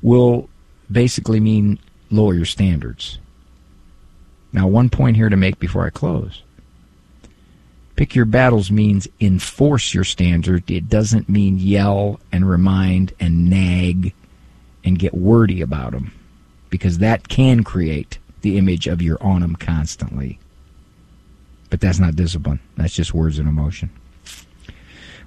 will 0.02 0.50
basically 0.92 1.40
mean 1.40 1.80
lower 2.12 2.34
your 2.34 2.46
standards. 2.46 3.20
Now, 4.52 4.68
one 4.68 4.90
point 4.90 5.16
here 5.16 5.30
to 5.30 5.38
make 5.38 5.60
before 5.60 5.86
I 5.86 5.90
close. 5.90 6.44
Pick 7.96 8.16
your 8.16 8.26
battles 8.26 8.72
means 8.72 9.08
enforce 9.20 9.94
your 9.94 10.04
standard. 10.04 10.70
It 10.72 10.90
doesn't 10.90 11.28
mean 11.28 11.60
yell 11.60 12.20
and 12.32 12.50
remind 12.50 13.14
and 13.20 13.50
nag 13.50 14.14
and 14.84 14.98
get 14.98 15.14
wordy 15.14 15.62
about 15.62 15.92
them 15.92 16.19
because 16.70 17.00
that 17.00 17.28
can 17.28 17.64
create 17.64 18.18
the 18.42 18.58
image 18.58 18.88
of 18.88 19.02
you're 19.02 19.22
on 19.22 19.42
them 19.42 19.56
constantly. 19.56 20.40
But 21.70 21.82
that's 21.82 22.00
not 22.00 22.16
discipline. 22.16 22.60
That's 22.78 22.96
just 22.96 23.14
words 23.14 23.40
and 23.40 23.48
emotion. 23.48 23.90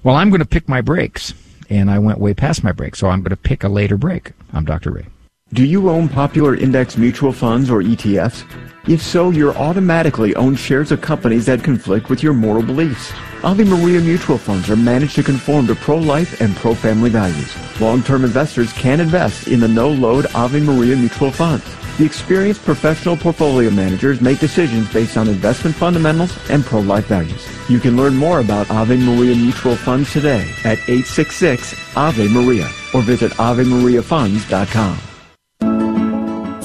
Well, 0.03 0.15
I'm 0.15 0.29
going 0.29 0.41
to 0.41 0.47
pick 0.47 0.67
my 0.67 0.81
breaks, 0.81 1.33
and 1.69 1.89
I 1.89 1.99
went 1.99 2.19
way 2.19 2.33
past 2.33 2.63
my 2.63 2.73
break, 2.73 2.95
so 2.95 3.07
I'm 3.07 3.21
going 3.21 3.29
to 3.29 3.37
pick 3.37 3.63
a 3.63 3.69
later 3.69 3.95
break. 3.97 4.31
I'm 4.51 4.65
Dr. 4.65 4.91
Ray. 4.91 5.05
Do 5.53 5.63
you 5.63 5.87
own 5.91 6.09
popular 6.09 6.55
index 6.55 6.97
mutual 6.97 7.31
funds 7.31 7.69
or 7.69 7.83
ETFs? 7.83 8.43
If 8.89 9.03
so, 9.03 9.29
you're 9.29 9.55
automatically 9.55 10.33
own 10.33 10.55
shares 10.55 10.91
of 10.91 11.01
companies 11.01 11.45
that 11.45 11.63
conflict 11.63 12.09
with 12.09 12.23
your 12.23 12.33
moral 12.33 12.63
beliefs. 12.63 13.13
Ave 13.43 13.63
Maria 13.63 14.01
mutual 14.01 14.39
funds 14.39 14.67
are 14.71 14.75
managed 14.75 15.13
to 15.13 15.21
conform 15.21 15.67
to 15.67 15.75
pro-life 15.75 16.41
and 16.41 16.55
pro-family 16.55 17.11
values. 17.11 17.55
Long-term 17.79 18.23
investors 18.23 18.73
can 18.73 18.99
invest 18.99 19.47
in 19.47 19.59
the 19.59 19.67
no-load 19.67 20.25
Ave 20.33 20.59
Maria 20.59 20.95
mutual 20.95 21.29
funds. 21.29 21.63
The 21.99 22.05
experienced 22.05 22.65
professional 22.65 23.15
portfolio 23.15 23.69
managers 23.69 24.21
make 24.21 24.39
decisions 24.39 24.91
based 24.91 25.17
on 25.17 25.27
investment 25.27 25.75
fundamentals 25.75 26.35
and 26.49 26.65
pro-life 26.65 27.05
values. 27.05 27.47
You 27.69 27.79
can 27.79 27.95
learn 27.95 28.15
more 28.15 28.39
about 28.39 28.71
Ave 28.71 28.97
Maria 28.97 29.35
Mutual 29.35 29.75
Funds 29.75 30.11
today 30.11 30.49
at 30.63 30.79
866 30.89 31.95
Ave 31.95 32.27
Maria 32.29 32.67
or 32.95 33.03
visit 33.03 33.33
AveMariaFunds.com. 33.33 35.12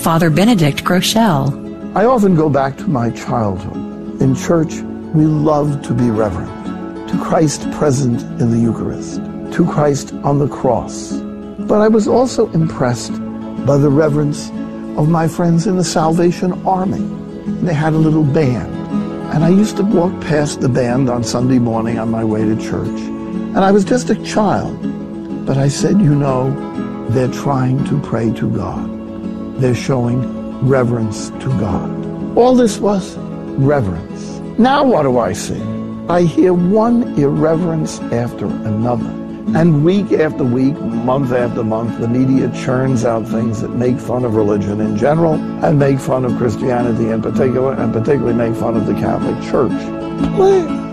Father 0.08 0.30
Benedict 0.30 0.84
Groeschel. 0.84 1.94
I 1.94 2.06
often 2.06 2.34
go 2.34 2.48
back 2.48 2.78
to 2.78 2.88
my 2.88 3.10
childhood. 3.10 3.76
In 4.22 4.34
church, 4.34 4.76
we 5.12 5.26
love 5.26 5.82
to 5.82 5.92
be 5.92 6.08
reverent, 6.08 7.10
to 7.10 7.22
Christ 7.22 7.70
present 7.72 8.22
in 8.40 8.50
the 8.50 8.58
Eucharist, 8.58 9.16
to 9.52 9.66
Christ 9.70 10.14
on 10.24 10.38
the 10.38 10.48
cross. 10.48 11.12
But 11.12 11.82
I 11.82 11.88
was 11.88 12.08
also 12.08 12.50
impressed 12.52 13.12
by 13.66 13.76
the 13.76 13.90
reverence 13.90 14.48
of 14.96 15.10
my 15.10 15.28
friends 15.28 15.66
in 15.66 15.76
the 15.76 15.84
Salvation 15.84 16.54
Army. 16.66 17.04
They 17.60 17.74
had 17.74 17.92
a 17.92 17.98
little 17.98 18.24
band, 18.24 18.74
and 19.34 19.44
I 19.44 19.50
used 19.50 19.76
to 19.76 19.82
walk 19.82 20.18
past 20.22 20.62
the 20.62 20.70
band 20.70 21.10
on 21.10 21.22
Sunday 21.22 21.58
morning 21.58 21.98
on 21.98 22.10
my 22.10 22.24
way 22.24 22.46
to 22.46 22.56
church. 22.56 22.98
And 23.52 23.58
I 23.58 23.72
was 23.72 23.84
just 23.84 24.08
a 24.08 24.22
child, 24.24 24.74
but 25.44 25.58
I 25.58 25.68
said, 25.68 26.00
you 26.00 26.14
know, 26.14 26.48
they're 27.10 27.30
trying 27.30 27.84
to 27.88 28.00
pray 28.00 28.32
to 28.32 28.50
God. 28.56 28.97
They're 29.58 29.74
showing 29.74 30.66
reverence 30.66 31.30
to 31.30 31.48
God. 31.58 31.90
All 32.36 32.54
this 32.54 32.78
was 32.78 33.16
reverence. 33.58 34.38
Now 34.58 34.84
what 34.84 35.02
do 35.02 35.18
I 35.18 35.32
see? 35.32 35.60
I 36.08 36.22
hear 36.22 36.54
one 36.54 37.18
irreverence 37.18 38.00
after 38.12 38.46
another. 38.46 39.10
And 39.58 39.84
week 39.84 40.12
after 40.12 40.44
week, 40.44 40.78
month 40.78 41.32
after 41.32 41.64
month, 41.64 41.98
the 42.00 42.08
media 42.08 42.52
churns 42.52 43.04
out 43.04 43.26
things 43.26 43.62
that 43.62 43.70
make 43.70 43.98
fun 43.98 44.24
of 44.24 44.34
religion 44.36 44.80
in 44.80 44.96
general 44.96 45.34
and 45.64 45.78
make 45.78 45.98
fun 45.98 46.24
of 46.26 46.36
Christianity 46.36 47.08
in 47.08 47.22
particular, 47.22 47.72
and 47.72 47.92
particularly 47.92 48.34
make 48.34 48.54
fun 48.54 48.76
of 48.76 48.86
the 48.86 48.92
Catholic 48.94 49.42
Church. 49.50 49.72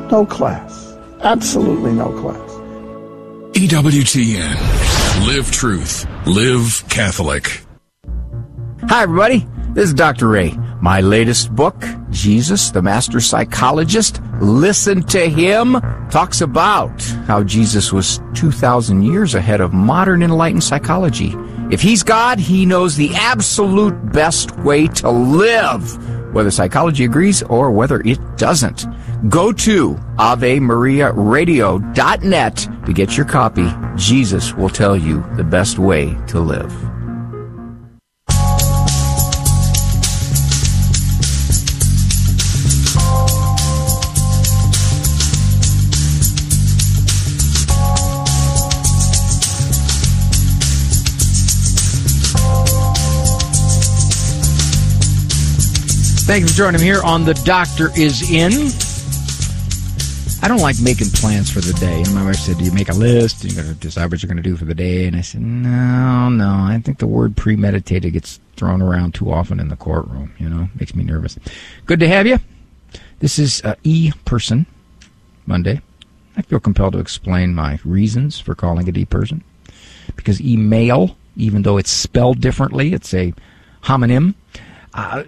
No 0.10 0.26
class. 0.26 0.96
Absolutely 1.22 1.92
no 1.92 2.12
class. 2.22 2.52
EWTN. 3.58 5.28
Live 5.28 5.52
truth. 5.52 6.06
Live 6.26 6.88
Catholic. 6.88 7.65
Hi, 8.88 9.02
everybody. 9.02 9.48
This 9.74 9.86
is 9.86 9.96
Dr. 9.96 10.28
Ray. 10.28 10.52
My 10.80 11.02
latest 11.02 11.54
book, 11.54 11.76
Jesus, 12.12 12.70
the 12.70 12.84
Master 12.84 13.20
Psychologist, 13.20 14.22
Listen 14.40 15.02
to 15.04 15.28
Him, 15.28 15.74
talks 16.12 16.42
about 16.42 17.02
how 17.26 17.42
Jesus 17.44 17.92
was 17.92 18.22
2,000 18.36 19.02
years 19.02 19.34
ahead 19.34 19.60
of 19.60 19.74
modern 19.74 20.22
enlightened 20.22 20.64
psychology. 20.64 21.34
If 21.72 21.82
He's 21.82 22.04
God, 22.04 22.38
He 22.38 22.64
knows 22.66 22.96
the 22.96 23.14
absolute 23.16 24.12
best 24.12 24.56
way 24.60 24.86
to 24.88 25.10
live, 25.10 26.34
whether 26.34 26.52
psychology 26.52 27.06
agrees 27.06 27.42
or 27.44 27.72
whether 27.72 28.02
it 28.02 28.20
doesn't. 28.38 28.86
Go 29.30 29.52
to 29.52 29.96
AveMariaRadio.net 30.20 32.68
to 32.86 32.94
get 32.94 33.18
your 33.18 33.26
copy. 33.26 33.68
Jesus 33.96 34.54
will 34.54 34.70
tell 34.70 34.96
you 34.96 35.26
the 35.36 35.44
best 35.44 35.80
way 35.80 36.16
to 36.28 36.40
live. 36.40 36.95
Thank 56.26 56.42
you 56.42 56.48
for 56.48 56.56
joining 56.56 56.82
me 56.82 56.88
here 56.88 57.04
on 57.04 57.24
The 57.24 57.36
Doctor 57.36 57.92
is 57.96 58.32
In. 58.32 58.52
I 60.44 60.48
don't 60.48 60.60
like 60.60 60.82
making 60.82 61.10
plans 61.10 61.52
for 61.52 61.60
the 61.60 61.74
day. 61.74 62.02
And 62.02 62.16
my 62.16 62.26
wife 62.26 62.38
said, 62.38 62.58
Do 62.58 62.64
you 62.64 62.72
make 62.72 62.90
a 62.90 62.94
list? 62.94 63.44
You're 63.44 63.62
going 63.64 63.72
to 63.72 63.80
decide 63.80 64.10
what 64.10 64.24
you're 64.24 64.28
going 64.28 64.42
to 64.42 64.50
do 64.50 64.58
for 64.58 64.66
the 64.66 64.74
day? 64.74 65.06
And 65.06 65.16
I 65.16 65.22
said, 65.22 65.42
No, 65.42 66.30
no. 66.30 66.50
I 66.50 66.82
think 66.84 66.98
the 66.98 67.06
word 67.06 67.38
premeditated 67.38 68.12
gets 68.14 68.40
thrown 68.56 68.82
around 68.82 69.14
too 69.14 69.32
often 69.32 69.60
in 69.60 69.68
the 69.68 69.76
courtroom. 69.76 70.34
You 70.40 70.50
know, 70.50 70.68
makes 70.80 70.96
me 70.96 71.04
nervous. 71.04 71.38
Good 71.86 72.00
to 72.00 72.08
have 72.08 72.26
you. 72.26 72.40
This 73.20 73.38
is 73.38 73.64
uh, 73.64 73.76
E 73.84 74.12
Person 74.26 74.66
Monday. 75.46 75.80
I 76.36 76.42
feel 76.42 76.60
compelled 76.60 76.94
to 76.94 77.00
explain 77.00 77.54
my 77.54 77.78
reasons 77.86 78.40
for 78.40 78.56
calling 78.56 78.88
it 78.88 78.98
E 78.98 79.06
Person. 79.06 79.44
Because 80.16 80.42
email, 80.42 81.18
even 81.38 81.62
though 81.62 81.78
it's 81.78 81.92
spelled 81.92 82.42
differently, 82.42 82.94
it's 82.94 83.14
a 83.14 83.32
homonym. 83.84 84.34
Uh, 84.92 85.22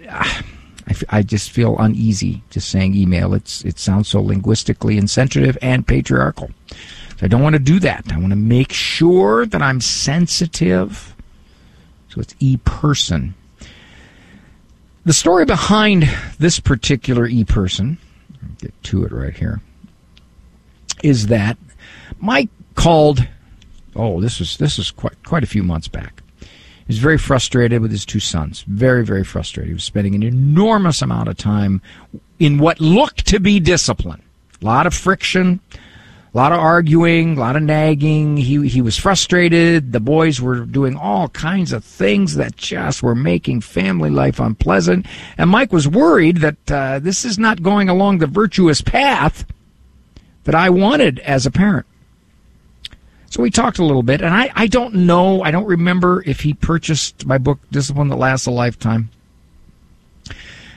I, 0.88 0.90
f- 0.92 1.04
I 1.10 1.22
just 1.22 1.50
feel 1.50 1.76
uneasy 1.78 2.42
just 2.50 2.70
saying 2.70 2.94
email. 2.94 3.34
It's 3.34 3.62
it 3.64 3.78
sounds 3.78 4.08
so 4.08 4.22
linguistically 4.22 4.96
insensitive 4.96 5.58
and 5.60 5.86
patriarchal. 5.86 6.50
So 6.70 7.24
I 7.24 7.28
don't 7.28 7.42
want 7.42 7.54
to 7.54 7.60
do 7.60 7.78
that. 7.80 8.10
I 8.10 8.16
want 8.16 8.30
to 8.30 8.36
make 8.36 8.72
sure 8.72 9.44
that 9.44 9.60
I'm 9.60 9.80
sensitive. 9.80 11.14
So 12.08 12.20
it's 12.20 12.34
e 12.40 12.56
person. 12.64 13.34
The 15.04 15.12
story 15.12 15.44
behind 15.44 16.08
this 16.38 16.58
particular 16.58 17.26
e 17.26 17.44
person, 17.44 17.98
get 18.58 18.82
to 18.84 19.04
it 19.04 19.12
right 19.12 19.34
here, 19.34 19.60
is 21.02 21.26
that 21.26 21.58
Mike 22.18 22.50
called. 22.74 23.26
Oh, 23.94 24.20
this 24.20 24.38
was 24.38 24.56
this 24.56 24.78
was 24.78 24.90
quite 24.90 25.22
quite 25.22 25.44
a 25.44 25.46
few 25.46 25.62
months 25.62 25.88
back. 25.88 26.22
He 26.88 26.92
was 26.92 27.00
very 27.00 27.18
frustrated 27.18 27.82
with 27.82 27.90
his 27.90 28.06
two 28.06 28.18
sons. 28.18 28.64
Very, 28.66 29.04
very 29.04 29.22
frustrated. 29.22 29.68
He 29.68 29.74
was 29.74 29.84
spending 29.84 30.14
an 30.14 30.22
enormous 30.22 31.02
amount 31.02 31.28
of 31.28 31.36
time 31.36 31.82
in 32.38 32.56
what 32.56 32.80
looked 32.80 33.26
to 33.26 33.38
be 33.38 33.60
discipline. 33.60 34.22
A 34.62 34.64
lot 34.64 34.86
of 34.86 34.94
friction, 34.94 35.60
a 35.74 36.36
lot 36.36 36.50
of 36.50 36.58
arguing, 36.58 37.36
a 37.36 37.40
lot 37.40 37.56
of 37.56 37.62
nagging. 37.62 38.38
He, 38.38 38.66
he 38.68 38.80
was 38.80 38.96
frustrated. 38.96 39.92
The 39.92 40.00
boys 40.00 40.40
were 40.40 40.60
doing 40.60 40.96
all 40.96 41.28
kinds 41.28 41.72
of 41.74 41.84
things 41.84 42.36
that 42.36 42.56
just 42.56 43.02
were 43.02 43.14
making 43.14 43.60
family 43.60 44.08
life 44.08 44.40
unpleasant. 44.40 45.04
And 45.36 45.50
Mike 45.50 45.74
was 45.74 45.86
worried 45.86 46.38
that 46.38 46.70
uh, 46.70 47.00
this 47.00 47.22
is 47.26 47.38
not 47.38 47.62
going 47.62 47.90
along 47.90 48.16
the 48.18 48.26
virtuous 48.26 48.80
path 48.80 49.44
that 50.44 50.54
I 50.54 50.70
wanted 50.70 51.18
as 51.18 51.44
a 51.44 51.50
parent. 51.50 51.84
So 53.30 53.42
we 53.42 53.50
talked 53.50 53.78
a 53.78 53.84
little 53.84 54.02
bit, 54.02 54.22
and 54.22 54.34
I, 54.34 54.50
I 54.54 54.66
don't 54.66 54.94
know, 54.94 55.42
I 55.42 55.50
don't 55.50 55.66
remember 55.66 56.22
if 56.24 56.40
he 56.40 56.54
purchased 56.54 57.26
my 57.26 57.36
book, 57.36 57.58
Discipline 57.70 58.08
That 58.08 58.16
Lasts 58.16 58.46
a 58.46 58.50
Lifetime. 58.50 59.10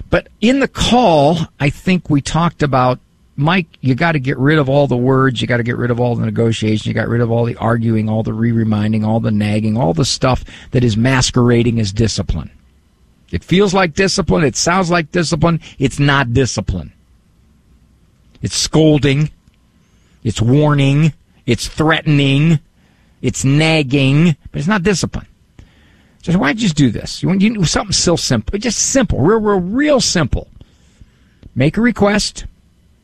But 0.10 0.28
in 0.42 0.60
the 0.60 0.68
call, 0.68 1.38
I 1.60 1.70
think 1.70 2.10
we 2.10 2.22
talked 2.22 2.62
about 2.62 3.00
Mike, 3.38 3.68
you 3.80 3.96
got 3.96 4.12
to 4.12 4.20
get 4.20 4.38
rid 4.38 4.60
of 4.60 4.68
all 4.68 4.86
the 4.86 4.98
words, 4.98 5.42
you 5.42 5.48
got 5.48 5.58
to 5.58 5.64
get 5.64 5.78
rid 5.78 5.90
of 5.90 6.00
all 6.00 6.16
the 6.16 6.26
negotiation, 6.26 6.90
you 6.90 6.94
got 6.94 7.08
rid 7.08 7.22
of 7.22 7.32
all 7.32 7.46
the 7.46 7.56
arguing, 7.56 8.10
all 8.10 8.22
the 8.22 8.34
re 8.34 8.52
reminding, 8.52 9.06
all 9.06 9.22
the 9.22 9.32
nagging, 9.32 9.78
all 9.78 9.94
the 9.94 10.06
stuff 10.06 10.44
that 10.72 10.84
is 10.84 10.98
masquerading 10.98 11.80
as 11.80 11.94
discipline. 11.94 12.52
It 13.32 13.46
feels 13.46 13.74
like 13.74 13.94
discipline, 13.94 14.44
it 14.44 14.58
sounds 14.58 14.92
like 14.92 15.12
discipline, 15.12 15.62
it's 15.80 16.00
not 16.00 16.34
discipline. 16.34 16.92
It's 18.42 18.56
scolding, 18.56 19.32
it's 20.24 20.42
warning, 20.42 21.14
it's 21.46 21.68
threatening, 21.68 22.60
it's 23.22 23.44
nagging, 23.44 24.36
but 24.52 24.60
it's 24.60 24.68
not 24.68 24.84
discipline. 24.84 25.28
So 26.24 26.38
why 26.38 26.54
just 26.54 26.76
do 26.76 26.92
this? 26.92 27.24
You 27.24 27.30
want 27.30 27.42
you, 27.42 27.64
something 27.66 27.94
still 27.94 28.18
simple, 28.18 28.58
just 28.60 28.78
simple, 28.78 29.20
real, 29.20 29.40
real, 29.40 29.60
real 29.60 30.02
simple. 30.02 30.48
Make 31.56 31.78
a 31.78 31.82
request 31.82 32.46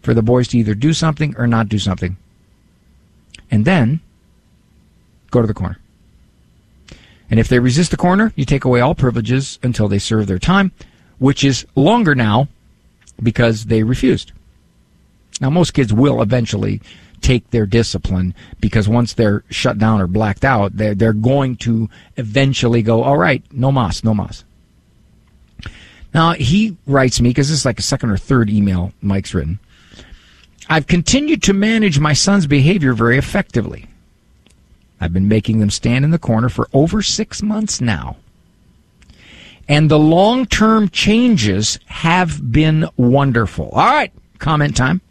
for 0.01 0.13
the 0.13 0.21
boys 0.21 0.47
to 0.49 0.57
either 0.57 0.75
do 0.75 0.93
something 0.93 1.35
or 1.37 1.47
not 1.47 1.67
do 1.67 1.79
something, 1.79 2.15
and 3.49 3.65
then 3.65 3.99
go 5.31 5.41
to 5.41 5.47
the 5.47 5.53
corner. 5.53 5.79
And 7.29 7.39
if 7.39 7.49
they 7.49 7.59
resist 7.59 7.91
the 7.91 7.97
corner, 7.97 8.31
you 8.35 8.45
take 8.45 8.63
away 8.63 8.79
all 8.79 8.95
privileges 8.95 9.59
until 9.63 9.87
they 9.87 9.99
serve 9.99 10.27
their 10.27 10.39
time, 10.39 10.71
which 11.17 11.43
is 11.43 11.65
longer 11.75 12.15
now 12.15 12.47
because 13.21 13.65
they 13.65 13.83
refused. 13.83 14.31
Now, 15.41 15.49
most 15.49 15.73
kids 15.73 15.91
will 15.91 16.21
eventually 16.21 16.81
take 17.21 17.49
their 17.51 17.65
discipline 17.65 18.33
because 18.59 18.87
once 18.87 19.13
they're 19.13 19.43
shut 19.49 19.77
down 19.77 20.01
or 20.01 20.07
blacked 20.07 20.45
out, 20.45 20.75
they're, 20.77 20.95
they're 20.95 21.13
going 21.13 21.55
to 21.57 21.89
eventually 22.15 22.81
go, 22.81 23.03
all 23.03 23.17
right, 23.17 23.43
no 23.51 23.71
mas, 23.71 24.03
no 24.03 24.13
mas. 24.13 24.43
Now, 26.13 26.33
he 26.33 26.77
writes 26.85 27.19
me, 27.21 27.29
because 27.29 27.49
this 27.49 27.59
is 27.59 27.65
like 27.65 27.79
a 27.79 27.83
second 27.83 28.09
or 28.09 28.17
third 28.17 28.49
email 28.49 28.91
Mike's 29.01 29.33
written. 29.33 29.59
I've 30.69 30.87
continued 30.87 31.43
to 31.43 31.53
manage 31.53 31.99
my 31.99 32.13
son's 32.13 32.47
behavior 32.47 32.93
very 32.93 33.17
effectively. 33.17 33.87
I've 34.99 35.13
been 35.13 35.27
making 35.27 35.59
them 35.59 35.69
stand 35.69 36.03
in 36.03 36.11
the 36.11 36.19
corner 36.19 36.49
for 36.49 36.69
over 36.73 37.01
six 37.01 37.41
months 37.41 37.79
now. 37.79 38.17
And 39.67 39.91
the 39.91 39.99
long 39.99 40.45
term 40.45 40.89
changes 40.89 41.77
have 41.87 42.51
been 42.51 42.87
wonderful. 42.95 43.69
All 43.73 43.85
right, 43.85 44.11
comment 44.39 44.75
time. 44.75 45.01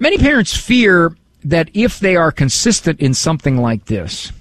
Many 0.00 0.16
parents 0.16 0.56
fear 0.56 1.14
that 1.44 1.68
if 1.74 2.00
they 2.00 2.16
are 2.16 2.32
consistent 2.32 3.00
in 3.00 3.12
something 3.12 3.58
like 3.58 3.84
this, 3.84 4.32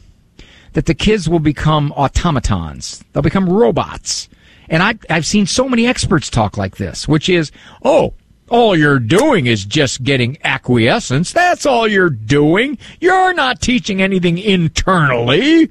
that 0.72 0.86
the 0.86 0.94
kids 0.94 1.28
will 1.28 1.40
become 1.40 1.92
automatons. 1.92 3.04
They'll 3.12 3.22
become 3.22 3.50
robots. 3.50 4.30
And 4.70 4.82
I, 4.82 4.98
I've 5.10 5.26
seen 5.26 5.46
so 5.46 5.68
many 5.68 5.86
experts 5.86 6.30
talk 6.30 6.58
like 6.58 6.78
this, 6.78 7.10
which 7.10 7.28
is, 7.28 7.52
oh, 7.84 8.14
all 8.48 8.78
you're 8.78 9.00
doing 9.00 9.48
is 9.48 9.66
just 9.66 10.02
getting 10.02 10.38
acquiescence. 10.46 11.34
That's 11.34 11.66
all 11.66 11.90
you're 11.90 12.10
doing. 12.10 12.78
You're 13.02 13.34
not 13.34 13.60
teaching 13.60 14.02
anything 14.02 14.38
internally. 14.38 15.70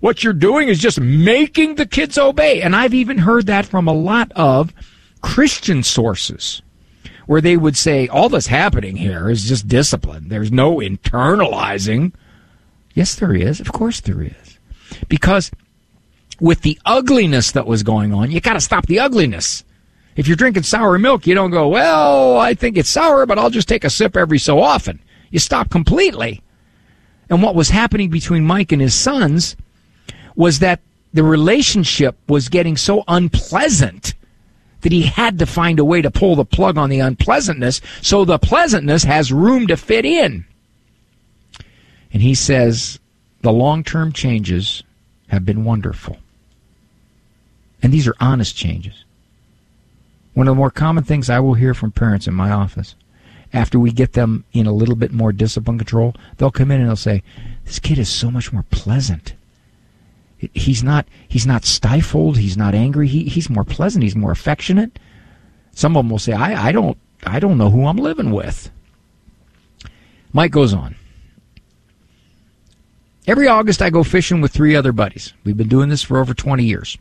What 0.00 0.24
you're 0.24 0.32
doing 0.32 0.68
is 0.68 0.80
just 0.80 1.00
making 1.00 1.76
the 1.76 1.86
kids 1.86 2.18
obey. 2.18 2.62
And 2.62 2.74
I've 2.74 2.94
even 2.94 3.18
heard 3.18 3.46
that 3.46 3.64
from 3.64 3.86
a 3.86 3.94
lot 3.94 4.32
of 4.34 4.72
Christian 5.22 5.84
sources 5.84 6.62
where 7.26 7.40
they 7.40 7.56
would 7.56 7.76
say, 7.76 8.08
all 8.08 8.28
that's 8.28 8.46
happening 8.46 8.96
here 8.96 9.30
is 9.30 9.48
just 9.48 9.68
discipline. 9.68 10.28
There's 10.28 10.52
no 10.52 10.76
internalizing. 10.76 12.12
Yes, 12.94 13.14
there 13.14 13.34
is. 13.34 13.60
Of 13.60 13.72
course 13.72 14.00
there 14.00 14.22
is. 14.22 14.58
Because 15.08 15.50
with 16.40 16.62
the 16.62 16.78
ugliness 16.84 17.52
that 17.52 17.66
was 17.66 17.82
going 17.82 18.12
on, 18.12 18.30
you 18.30 18.40
got 18.40 18.54
to 18.54 18.60
stop 18.60 18.86
the 18.86 19.00
ugliness. 19.00 19.64
If 20.16 20.28
you're 20.28 20.36
drinking 20.36 20.62
sour 20.62 20.98
milk, 20.98 21.26
you 21.26 21.34
don't 21.34 21.50
go, 21.50 21.68
well, 21.68 22.38
I 22.38 22.54
think 22.54 22.76
it's 22.76 22.88
sour, 22.88 23.26
but 23.26 23.38
I'll 23.38 23.50
just 23.50 23.68
take 23.68 23.84
a 23.84 23.90
sip 23.90 24.16
every 24.16 24.38
so 24.38 24.60
often. 24.60 25.00
You 25.30 25.40
stop 25.40 25.70
completely. 25.70 26.42
And 27.28 27.42
what 27.42 27.54
was 27.54 27.70
happening 27.70 28.10
between 28.10 28.44
Mike 28.44 28.70
and 28.70 28.80
his 28.80 28.94
sons 28.94 29.56
was 30.36 30.60
that 30.60 30.80
the 31.12 31.24
relationship 31.24 32.16
was 32.28 32.48
getting 32.48 32.76
so 32.76 33.02
unpleasant 33.08 34.14
that 34.84 34.92
he 34.92 35.02
had 35.02 35.38
to 35.38 35.46
find 35.46 35.78
a 35.78 35.84
way 35.84 36.02
to 36.02 36.10
pull 36.10 36.36
the 36.36 36.44
plug 36.44 36.76
on 36.76 36.90
the 36.90 37.00
unpleasantness 37.00 37.80
so 38.02 38.24
the 38.24 38.38
pleasantness 38.38 39.02
has 39.04 39.32
room 39.32 39.66
to 39.66 39.76
fit 39.76 40.04
in. 40.04 40.44
And 42.12 42.22
he 42.22 42.34
says 42.34 43.00
the 43.40 43.50
long 43.50 43.82
term 43.82 44.12
changes 44.12 44.82
have 45.28 45.46
been 45.46 45.64
wonderful. 45.64 46.18
And 47.82 47.92
these 47.92 48.06
are 48.06 48.14
honest 48.20 48.56
changes. 48.56 49.04
One 50.34 50.48
of 50.48 50.54
the 50.54 50.58
more 50.58 50.70
common 50.70 51.02
things 51.02 51.30
I 51.30 51.40
will 51.40 51.54
hear 51.54 51.72
from 51.72 51.90
parents 51.90 52.26
in 52.26 52.34
my 52.34 52.50
office 52.50 52.94
after 53.54 53.78
we 53.78 53.90
get 53.90 54.12
them 54.12 54.44
in 54.52 54.66
a 54.66 54.72
little 54.72 54.96
bit 54.96 55.12
more 55.12 55.32
discipline 55.32 55.78
control, 55.78 56.14
they'll 56.36 56.50
come 56.50 56.70
in 56.70 56.80
and 56.80 56.90
they'll 56.90 56.96
say, 56.96 57.22
This 57.64 57.78
kid 57.78 57.98
is 57.98 58.10
so 58.10 58.30
much 58.30 58.52
more 58.52 58.64
pleasant. 58.70 59.32
He's 60.38 60.82
not 60.82 61.06
he's 61.28 61.46
not 61.46 61.64
stifled, 61.64 62.36
he's 62.36 62.56
not 62.56 62.74
angry, 62.74 63.08
he, 63.08 63.24
he's 63.24 63.48
more 63.48 63.64
pleasant, 63.64 64.02
he's 64.02 64.16
more 64.16 64.32
affectionate. 64.32 64.98
Some 65.72 65.96
of 65.96 66.04
them 66.04 66.10
will 66.10 66.18
say, 66.18 66.32
I, 66.32 66.68
I 66.68 66.72
don't 66.72 66.98
I 67.24 67.40
don't 67.40 67.58
know 67.58 67.70
who 67.70 67.86
I'm 67.86 67.96
living 67.96 68.30
with. 68.30 68.70
Mike 70.32 70.50
goes 70.50 70.74
on. 70.74 70.96
Every 73.26 73.48
August 73.48 73.80
I 73.80 73.88
go 73.88 74.04
fishing 74.04 74.40
with 74.40 74.52
three 74.52 74.76
other 74.76 74.92
buddies. 74.92 75.32
We've 75.44 75.56
been 75.56 75.68
doing 75.68 75.88
this 75.88 76.02
for 76.02 76.18
over 76.18 76.34
20 76.34 76.64
years. 76.64 76.98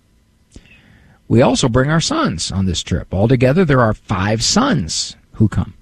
We 1.27 1.41
also 1.41 1.67
bring 1.67 1.89
our 1.89 1.99
sons 1.99 2.51
on 2.51 2.65
this 2.65 2.83
trip. 2.83 3.13
Altogether, 3.13 3.65
there 3.65 3.81
are 3.81 3.93
five 3.93 4.43
sons 4.43 5.15
who 5.33 5.47
come. 5.47 5.73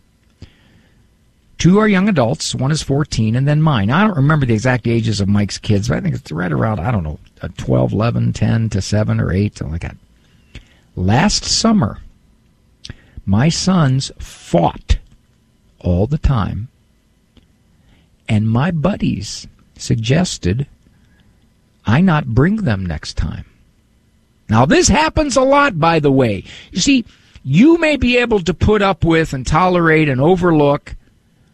Two 1.57 1.77
are 1.77 1.87
young 1.87 2.09
adults, 2.09 2.55
one 2.55 2.71
is 2.71 2.81
14, 2.81 3.35
and 3.35 3.47
then 3.47 3.61
mine. 3.61 3.91
I 3.91 4.07
don't 4.07 4.15
remember 4.15 4.47
the 4.47 4.55
exact 4.55 4.87
ages 4.87 5.21
of 5.21 5.27
Mike's 5.27 5.59
kids, 5.59 5.89
but 5.89 5.97
I 5.97 6.01
think 6.01 6.15
it's 6.15 6.31
right 6.31 6.51
around, 6.51 6.79
I 6.79 6.89
don't 6.89 7.03
know, 7.03 7.19
Uh, 7.41 7.47
12, 7.57 7.93
11, 7.93 8.33
10 8.33 8.69
to 8.69 8.81
7 8.81 9.19
or 9.19 9.31
8, 9.31 9.57
something 9.57 9.71
like 9.71 9.81
that. 9.81 9.97
Last 10.95 11.43
summer, 11.43 11.99
my 13.25 13.49
sons 13.49 14.11
fought 14.19 14.99
all 15.79 16.05
the 16.05 16.17
time, 16.17 16.67
and 18.27 18.49
my 18.49 18.69
buddies 18.71 19.47
suggested 19.75 20.67
I 21.85 22.01
not 22.01 22.27
bring 22.27 22.57
them 22.57 22.85
next 22.85 23.17
time. 23.17 23.45
Now, 24.49 24.65
this 24.65 24.89
happens 24.89 25.35
a 25.35 25.41
lot, 25.41 25.79
by 25.79 25.99
the 25.99 26.11
way. 26.11 26.43
You 26.71 26.81
see, 26.81 27.05
you 27.43 27.77
may 27.77 27.95
be 27.95 28.17
able 28.17 28.41
to 28.41 28.53
put 28.53 28.81
up 28.81 29.03
with 29.03 29.33
and 29.33 29.47
tolerate 29.47 30.09
and 30.09 30.21
overlook 30.21 30.95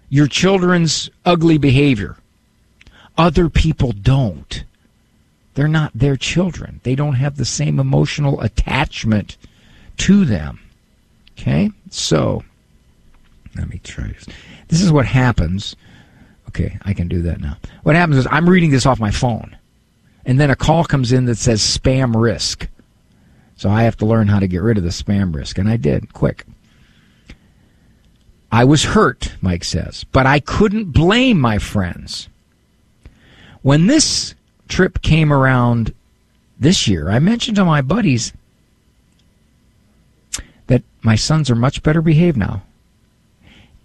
your 0.10 0.28
children's 0.28 1.10
ugly 1.26 1.58
behavior. 1.58 2.18
Other 3.18 3.50
people 3.50 3.92
don't. 3.92 4.64
They're 5.58 5.68
not 5.68 5.92
their 5.96 6.16
children. 6.16 6.82
They 6.84 6.94
don't 6.94 7.16
have 7.16 7.36
the 7.36 7.44
same 7.44 7.80
emotional 7.80 8.40
attachment 8.42 9.38
to 9.98 10.24
them. 10.24 10.60
Okay? 11.32 11.72
So, 11.90 12.44
let 13.56 13.68
me 13.68 13.82
try 13.84 14.06
this. 14.10 14.28
This 14.68 14.84
is 14.84 14.92
what 14.92 15.08
happens. 15.08 15.76
Okay, 16.50 16.78
I 16.84 16.94
can 16.94 17.08
do 17.08 17.24
that 17.24 17.42
now. 17.42 17.58
What 17.82 17.96
happens 17.96 18.18
is 18.18 18.28
I'm 18.30 18.48
reading 18.48 18.70
this 18.70 18.86
off 18.86 19.00
my 19.00 19.10
phone, 19.10 19.58
and 20.28 20.40
then 20.40 20.52
a 20.52 20.56
call 20.56 20.86
comes 20.86 21.12
in 21.12 21.26
that 21.26 21.40
says 21.40 21.60
spam 21.60 22.16
risk. 22.16 22.68
So 23.56 23.68
I 23.72 23.82
have 23.82 23.98
to 23.98 24.06
learn 24.06 24.28
how 24.28 24.38
to 24.38 24.48
get 24.48 24.62
rid 24.62 24.78
of 24.78 24.84
the 24.84 24.92
spam 24.92 25.34
risk. 25.34 25.58
And 25.58 25.68
I 25.68 25.78
did, 25.78 26.14
quick. 26.14 26.46
I 28.52 28.64
was 28.64 28.84
hurt, 28.84 29.34
Mike 29.42 29.64
says, 29.64 30.04
but 30.12 30.28
I 30.28 30.40
couldn't 30.40 30.92
blame 30.92 31.42
my 31.42 31.58
friends. 31.58 32.30
When 33.64 33.88
this 33.88 34.36
trip 34.68 35.02
came 35.02 35.32
around 35.34 35.94
this 36.60 36.88
year, 36.88 37.10
I 37.10 37.20
mentioned 37.20 37.58
to 37.58 37.66
my 37.66 37.82
buddies 37.82 38.34
that 40.68 40.84
my 41.02 41.16
sons 41.16 41.50
are 41.50 41.56
much 41.56 41.84
better 41.84 42.02
behaved 42.02 42.38
now. 42.38 42.64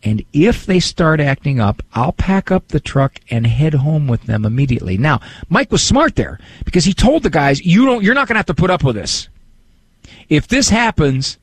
And 0.04 0.24
if 0.32 0.66
they 0.66 0.80
start 0.80 1.20
acting 1.20 1.60
up, 1.60 1.80
I'll 1.92 2.12
pack 2.12 2.50
up 2.50 2.68
the 2.68 2.80
truck 2.80 3.20
and 3.30 3.46
head 3.46 3.74
home 3.74 4.08
with 4.08 4.24
them 4.24 4.44
immediately. 4.44 4.98
Now, 4.98 5.20
Mike 5.48 5.70
was 5.70 5.82
smart 5.82 6.16
there 6.16 6.40
because 6.64 6.84
he 6.84 6.92
told 6.92 7.22
the 7.22 7.30
guys, 7.30 7.64
you 7.64 7.86
don't, 7.86 8.02
you're 8.02 8.14
not 8.14 8.26
going 8.26 8.34
to 8.34 8.40
have 8.40 8.46
to 8.46 8.54
put 8.54 8.70
up 8.70 8.82
with 8.82 8.96
this. 8.96 9.28
If 10.28 10.48
this 10.48 10.70
happens, 10.70 11.38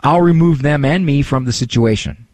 I'll 0.00 0.22
remove 0.22 0.62
them 0.62 0.84
and 0.84 1.04
me 1.04 1.20
from 1.20 1.44
the 1.44 1.52
situation, 1.52 2.26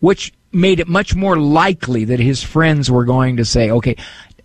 which 0.00 0.34
made 0.52 0.80
it 0.80 0.88
much 0.88 1.14
more 1.14 1.38
likely 1.38 2.04
that 2.04 2.20
his 2.20 2.42
friends 2.42 2.90
were 2.90 3.04
going 3.04 3.38
to 3.38 3.44
say, 3.44 3.70
okay. 3.70 3.96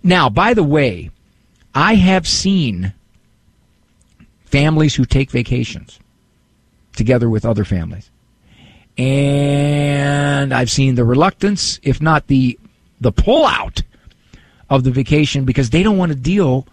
Now, 0.03 0.29
by 0.29 0.53
the 0.53 0.63
way, 0.63 1.09
I 1.73 1.95
have 1.95 2.27
seen 2.27 2.93
families 4.45 4.95
who 4.95 5.05
take 5.05 5.31
vacations 5.31 5.99
together 6.95 7.29
with 7.29 7.45
other 7.45 7.65
families. 7.65 8.11
And 8.97 10.53
I've 10.53 10.69
seen 10.69 10.95
the 10.95 11.05
reluctance, 11.05 11.79
if 11.81 12.01
not 12.01 12.27
the 12.27 12.59
the 13.01 13.11
pullout 13.11 13.81
of 14.69 14.83
the 14.83 14.91
vacation 14.91 15.45
because 15.45 15.71
they 15.71 15.83
don't 15.83 15.97
want 15.97 16.11
to 16.11 16.17
deal 16.17 16.67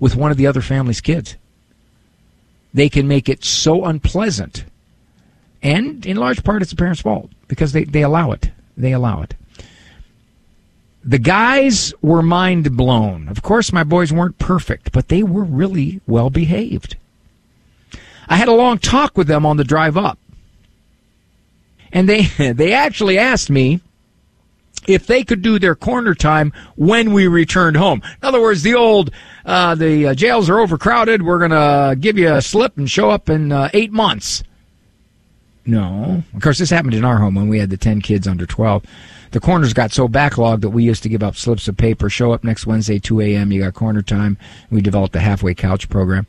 with 0.00 0.16
one 0.16 0.30
of 0.30 0.36
the 0.36 0.46
other 0.46 0.60
family's 0.60 1.00
kids 1.00 1.36
they 2.74 2.88
can 2.88 3.08
make 3.08 3.28
it 3.28 3.44
so 3.44 3.84
unpleasant. 3.84 4.64
And 5.62 6.04
in 6.06 6.16
large 6.16 6.44
part, 6.44 6.62
it's 6.62 6.70
the 6.70 6.76
parents' 6.76 7.00
fault 7.00 7.30
because 7.48 7.72
they, 7.72 7.84
they 7.84 8.02
allow 8.02 8.32
it. 8.32 8.50
They 8.76 8.92
allow 8.92 9.22
it. 9.22 9.34
The 11.08 11.18
guys 11.18 11.94
were 12.02 12.20
mind 12.20 12.76
blown. 12.76 13.28
Of 13.28 13.40
course, 13.40 13.72
my 13.72 13.82
boys 13.82 14.12
weren't 14.12 14.36
perfect, 14.36 14.92
but 14.92 15.08
they 15.08 15.22
were 15.22 15.42
really 15.42 16.02
well 16.06 16.28
behaved. 16.28 16.98
I 18.28 18.36
had 18.36 18.48
a 18.48 18.52
long 18.52 18.76
talk 18.78 19.16
with 19.16 19.26
them 19.26 19.46
on 19.46 19.56
the 19.56 19.64
drive 19.64 19.96
up. 19.96 20.18
And 21.90 22.06
they, 22.06 22.24
they 22.52 22.74
actually 22.74 23.18
asked 23.18 23.48
me 23.48 23.80
if 24.86 25.06
they 25.06 25.24
could 25.24 25.40
do 25.40 25.58
their 25.58 25.74
corner 25.74 26.14
time 26.14 26.52
when 26.76 27.14
we 27.14 27.26
returned 27.26 27.78
home. 27.78 28.02
In 28.04 28.28
other 28.28 28.42
words, 28.42 28.62
the 28.62 28.74
old, 28.74 29.10
uh, 29.46 29.74
the 29.76 30.08
uh, 30.08 30.14
jails 30.14 30.50
are 30.50 30.60
overcrowded. 30.60 31.22
We're 31.22 31.38
going 31.38 31.52
to 31.52 31.96
give 31.98 32.18
you 32.18 32.34
a 32.34 32.42
slip 32.42 32.76
and 32.76 32.90
show 32.90 33.08
up 33.08 33.30
in 33.30 33.50
uh, 33.50 33.70
eight 33.72 33.92
months. 33.92 34.42
No. 35.68 36.22
Of 36.34 36.42
course, 36.42 36.58
this 36.58 36.70
happened 36.70 36.94
in 36.94 37.04
our 37.04 37.18
home 37.18 37.34
when 37.34 37.48
we 37.48 37.58
had 37.58 37.68
the 37.68 37.76
10 37.76 38.00
kids 38.00 38.26
under 38.26 38.46
12. 38.46 38.84
The 39.32 39.40
corners 39.40 39.74
got 39.74 39.92
so 39.92 40.08
backlogged 40.08 40.62
that 40.62 40.70
we 40.70 40.82
used 40.82 41.02
to 41.02 41.10
give 41.10 41.22
up 41.22 41.36
slips 41.36 41.68
of 41.68 41.76
paper. 41.76 42.08
Show 42.08 42.32
up 42.32 42.42
next 42.42 42.66
Wednesday, 42.66 42.98
2 42.98 43.20
a.m. 43.20 43.52
You 43.52 43.60
got 43.62 43.74
corner 43.74 44.00
time. 44.00 44.38
We 44.70 44.80
developed 44.80 45.14
a 45.14 45.20
halfway 45.20 45.52
couch 45.52 45.90
program. 45.90 46.26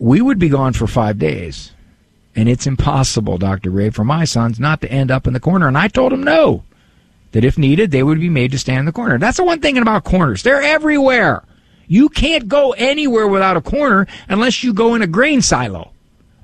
We 0.00 0.20
would 0.20 0.40
be 0.40 0.48
gone 0.48 0.72
for 0.72 0.88
five 0.88 1.20
days. 1.20 1.70
And 2.34 2.48
it's 2.48 2.66
impossible, 2.66 3.38
Dr. 3.38 3.70
Ray, 3.70 3.90
for 3.90 4.02
my 4.02 4.24
sons 4.24 4.58
not 4.58 4.80
to 4.80 4.90
end 4.90 5.12
up 5.12 5.28
in 5.28 5.32
the 5.32 5.40
corner. 5.40 5.68
And 5.68 5.78
I 5.78 5.86
told 5.86 6.10
them 6.10 6.24
no, 6.24 6.64
that 7.30 7.44
if 7.44 7.56
needed, 7.56 7.92
they 7.92 8.02
would 8.02 8.18
be 8.18 8.28
made 8.28 8.50
to 8.50 8.58
stand 8.58 8.80
in 8.80 8.86
the 8.86 8.92
corner. 8.92 9.18
That's 9.18 9.36
the 9.36 9.44
one 9.44 9.60
thing 9.60 9.78
about 9.78 10.02
corners. 10.02 10.42
They're 10.42 10.62
everywhere. 10.62 11.44
You 11.86 12.08
can't 12.08 12.48
go 12.48 12.72
anywhere 12.72 13.28
without 13.28 13.56
a 13.56 13.60
corner 13.60 14.08
unless 14.28 14.64
you 14.64 14.74
go 14.74 14.96
in 14.96 15.02
a 15.02 15.06
grain 15.06 15.40
silo, 15.40 15.92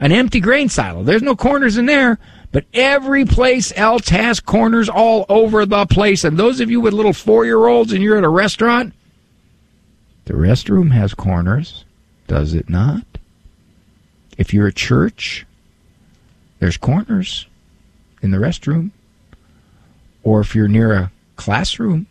an 0.02 0.12
empty 0.12 0.40
grain 0.40 0.68
silo. 0.68 1.02
There's 1.02 1.22
no 1.22 1.34
corners 1.34 1.78
in 1.78 1.86
there, 1.86 2.18
but 2.50 2.66
every 2.74 3.24
place 3.24 3.72
else 3.76 4.10
has 4.10 4.40
corners 4.40 4.88
all 4.90 5.24
over 5.30 5.64
the 5.64 5.86
place. 5.86 6.24
And 6.24 6.36
those 6.36 6.60
of 6.60 6.70
you 6.70 6.80
with 6.80 6.92
little 6.92 7.14
four 7.14 7.46
year 7.46 7.66
olds 7.66 7.92
and 7.92 8.02
you're 8.02 8.18
at 8.18 8.24
a 8.24 8.28
restaurant, 8.28 8.92
the 10.26 10.34
restroom 10.34 10.92
has 10.92 11.14
corners, 11.14 11.84
does 12.26 12.52
it 12.52 12.68
not? 12.68 13.04
If 14.36 14.52
you're 14.52 14.68
at 14.68 14.76
church, 14.76 15.46
there's 16.58 16.76
corners 16.76 17.46
in 18.20 18.32
the 18.32 18.38
restroom. 18.38 18.90
Or 20.24 20.40
if 20.40 20.54
you're 20.54 20.68
near 20.68 20.92
a 20.92 21.10
classroom, 21.36 22.06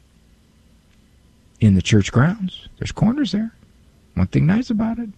in 1.62 1.76
the 1.76 1.82
church 1.82 2.12
grounds. 2.12 2.68
There's 2.80 2.92
corners 2.92 3.32
there. 3.32 3.54
One 4.16 4.28
thing 4.28 4.48
nice 4.48 4.70
about 4.72 4.98
it. 4.98 5.10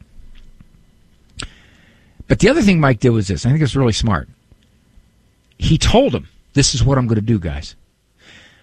But 2.28 2.40
the 2.40 2.50
other 2.50 2.62
thing 2.62 2.80
Mike 2.80 3.00
did 3.00 3.10
was 3.10 3.28
this. 3.28 3.46
I 3.46 3.50
think 3.50 3.62
it's 3.62 3.76
really 3.76 3.94
smart. 3.94 4.30
He 5.58 5.78
told 5.78 6.14
them, 6.14 6.28
"This 6.54 6.74
is 6.74 6.84
what 6.84 6.98
I'm 6.98 7.08
going 7.08 7.16
to 7.16 7.22
do, 7.22 7.40
guys." 7.40 7.76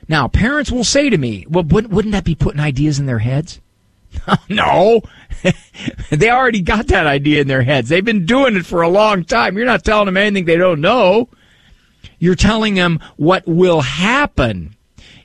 Now, 0.09 0.29
parents 0.29 0.73
will 0.73 0.85
say 0.85 1.11
to 1.11 1.19
me, 1.19 1.47
"Well, 1.49 1.65
wouldn't, 1.65 2.13
that 2.13 2.25
be 2.25 2.35
putting 2.35 2.61
ideas 2.61 2.99
in 2.99 3.07
their 3.07 3.19
heads?" 3.19 3.61
no, 4.49 5.03
they 6.11 6.31
already 6.31 6.63
got 6.63 6.89
that 6.89 7.07
idea 7.07 7.41
in 7.41 7.49
their 7.49 7.63
heads. 7.63 7.89
They've 7.89 8.05
been 8.05 8.27
doing 8.27 8.57
it 8.57 8.67
for 8.67 8.83
a 8.83 8.89
long 8.89 9.25
time. 9.25 9.57
You're 9.57 9.67
not 9.67 9.85
telling 9.85 10.07
them 10.07 10.17
anything 10.17 10.47
they 10.47 10.57
don't 10.57 10.81
know. 10.81 11.29
You're 12.19 12.35
telling 12.35 12.75
them 12.75 13.01
what 13.17 13.47
will 13.47 13.81
happen 13.81 14.75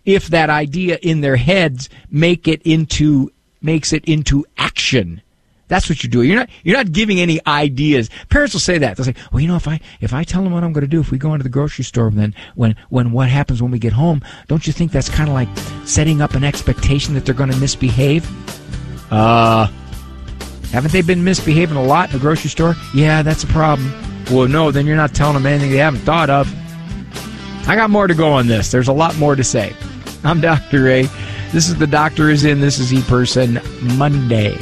if 0.06 0.28
that 0.28 0.50
idea 0.50 1.00
in 1.02 1.22
their 1.22 1.36
heads 1.36 1.90
make 2.10 2.48
it 2.48 2.62
into 2.64 3.32
makes 3.62 3.92
it 3.92 4.06
into 4.06 4.46
action. 4.58 5.22
That's 5.68 5.90
what 5.90 6.04
you're 6.04 6.12
doing. 6.12 6.30
You're 6.30 6.40
not 6.40 6.50
you're 6.64 6.78
not 6.78 6.92
giving 6.92 7.20
any 7.20 7.40
ideas. 7.48 8.10
Parents 8.30 8.54
will 8.54 8.60
say 8.60 8.78
that. 8.78 8.98
They'll 8.98 9.06
say, 9.06 9.16
"Well, 9.32 9.42
you 9.42 9.48
know, 9.48 9.56
if 9.56 9.68
I 9.68 9.80
if 10.00 10.14
I 10.14 10.24
tell 10.24 10.44
them 10.44 10.54
what 10.54 10.64
I'm 10.64 10.74
going 10.74 10.84
to 10.84 10.88
do 10.88 11.00
if 11.00 11.12
we 11.12 11.18
go 11.18 11.34
into 11.34 11.44
the 11.44 11.50
grocery 11.50 11.84
store, 11.84 12.12
then 12.12 12.36
when 12.56 12.76
when 12.90 13.12
what 13.12 13.30
happens 13.30 13.62
when 13.62 13.72
we 13.72 13.80
get 13.80 13.94
home, 13.94 14.22
don't 14.48 14.68
you 14.68 14.74
think 14.74 14.92
that's 14.92 15.10
kind 15.10 15.28
of 15.28 15.34
like 15.34 15.50
setting 15.86 16.22
up 16.22 16.36
an 16.36 16.44
expectation 16.44 17.14
that 17.16 17.26
they're 17.26 17.36
going 17.36 17.52
to 17.52 17.58
misbehave?" 17.58 18.30
Uh, 19.12 19.68
haven't 20.72 20.92
they 20.92 21.02
been 21.02 21.24
misbehaving 21.24 21.78
a 21.78 21.84
lot 21.84 22.10
in 22.10 22.14
the 22.14 22.20
grocery 22.20 22.50
store? 22.50 22.76
Yeah, 22.94 23.22
that's 23.22 23.44
a 23.44 23.48
problem. 23.48 23.92
Well, 24.32 24.48
no, 24.48 24.72
then 24.72 24.86
you're 24.86 24.98
not 24.98 25.14
telling 25.14 25.36
them 25.36 25.46
anything 25.46 25.72
they 25.72 25.78
haven't 25.78 26.02
thought 26.02 26.30
of. 26.30 26.54
I 27.68 27.76
got 27.76 27.90
more 27.90 28.08
to 28.08 28.14
go 28.14 28.32
on 28.32 28.48
this. 28.48 28.72
There's 28.72 28.88
a 28.88 28.94
lot 28.94 29.18
more 29.18 29.36
to 29.36 29.44
say. 29.44 29.76
I'm 30.24 30.42
Dr. 30.42 30.84
Ray. 30.84 31.04
This 31.52 31.70
is 31.70 31.78
The 31.78 31.88
Doctor 31.88 32.30
is 32.30 32.44
In. 32.44 32.60
This 32.60 32.80
is 32.80 32.92
E 32.94 33.02
Person 33.04 33.60
Monday. 33.98 34.58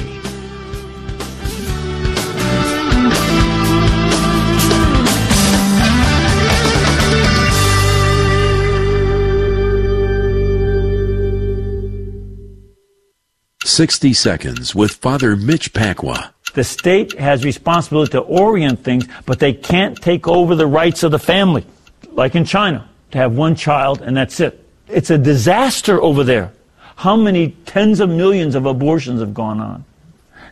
Sixty 13.73 14.13
Seconds 14.13 14.75
with 14.75 14.91
Father 14.91 15.35
Mitch 15.35 15.73
Pacwa. 15.73 16.29
The 16.53 16.63
state 16.63 17.17
has 17.17 17.43
responsibility 17.43 18.11
to 18.11 18.19
orient 18.19 18.83
things, 18.83 19.07
but 19.25 19.39
they 19.39 19.51
can't 19.51 19.99
take 19.99 20.27
over 20.27 20.53
the 20.53 20.67
rights 20.67 21.01
of 21.01 21.09
the 21.09 21.17
family, 21.17 21.65
like 22.11 22.35
in 22.35 22.45
China, 22.45 22.87
to 23.09 23.17
have 23.17 23.35
one 23.35 23.55
child 23.55 24.03
and 24.03 24.15
that's 24.15 24.39
it. 24.39 24.63
It's 24.89 25.09
a 25.09 25.17
disaster 25.17 25.99
over 25.99 26.23
there. 26.23 26.53
How 26.97 27.15
many 27.15 27.57
tens 27.65 27.99
of 27.99 28.09
millions 28.09 28.53
of 28.53 28.67
abortions 28.67 29.21
have 29.21 29.33
gone 29.33 29.59
on? 29.59 29.85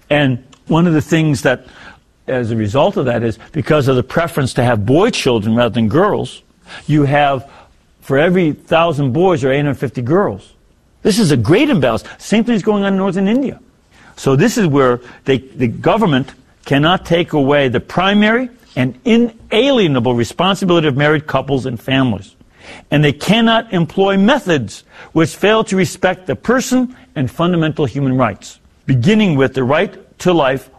And 0.10 0.44
one 0.66 0.88
of 0.88 0.94
the 0.94 1.02
things 1.02 1.44
that, 1.44 1.68
as 2.26 2.50
a 2.50 2.56
result 2.56 2.98
of 2.98 3.06
that, 3.06 3.22
is 3.22 3.38
because 3.52 3.88
of 3.88 3.98
the 3.98 4.04
preference 4.04 4.52
to 4.56 4.64
have 4.64 4.84
boy 4.84 5.12
children 5.12 5.56
rather 5.56 5.76
than 5.76 5.90
girls, 5.90 6.42
you 6.88 7.04
have, 7.04 7.48
for 8.00 8.18
every 8.18 8.54
thousand 8.54 9.14
boys, 9.14 9.42
there 9.42 9.52
are 9.52 9.54
850 9.54 10.02
girls. 10.02 10.54
This 11.02 11.20
is 11.20 11.32
a 11.32 11.38
great 11.38 11.70
imbalance. 11.70 12.04
Same 12.18 12.44
thing 12.44 12.56
is 12.56 12.64
going 12.64 12.84
on 12.84 12.94
in 12.94 12.98
northern 12.98 13.28
India. 13.28 13.60
So 14.16 14.36
this 14.36 14.58
is 14.58 14.68
where 14.68 15.02
they, 15.26 15.40
the 15.40 15.68
government 15.68 16.34
cannot 16.66 17.06
take 17.06 17.34
away 17.34 17.70
the 17.70 17.80
primary 17.80 18.50
and 18.76 19.00
inalienable 19.04 20.14
responsibility 20.14 20.88
of 20.88 20.96
married 20.96 21.28
couples 21.28 21.66
and 21.66 21.82
families. 21.82 22.36
And 22.92 23.04
they 23.04 23.14
cannot 23.14 23.74
employ 23.74 24.18
methods 24.18 24.84
which 25.14 25.36
fail 25.36 25.64
to 25.66 25.76
respect 25.76 26.28
the 26.28 26.36
person 26.36 26.96
and 27.16 27.30
fundamental 27.30 27.86
human 27.86 28.16
rights. 28.16 28.60
Beginning 28.86 29.36
with 29.36 29.56
the 29.56 29.64
right 29.64 29.98
to 30.20 30.34
life, 30.34 30.70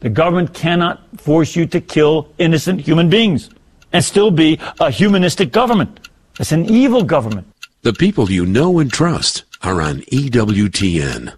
the 0.00 0.08
government 0.08 0.54
cannot 0.54 1.02
force 1.20 1.54
you 1.54 1.66
to 1.66 1.80
kill 1.80 2.32
innocent 2.38 2.80
human 2.80 3.10
beings 3.10 3.50
and 3.92 4.04
still 4.04 4.30
be 4.30 4.58
a 4.80 4.90
humanistic 4.90 5.52
government. 5.52 6.08
It's 6.40 6.52
an 6.52 6.66
evil 6.66 7.02
government. 7.02 7.46
The 7.82 7.92
people 7.92 8.30
you 8.30 8.46
know 8.46 8.78
and 8.78 8.92
trust 8.92 9.44
are 9.62 9.82
on 9.82 10.00
EWTN. 10.02 11.34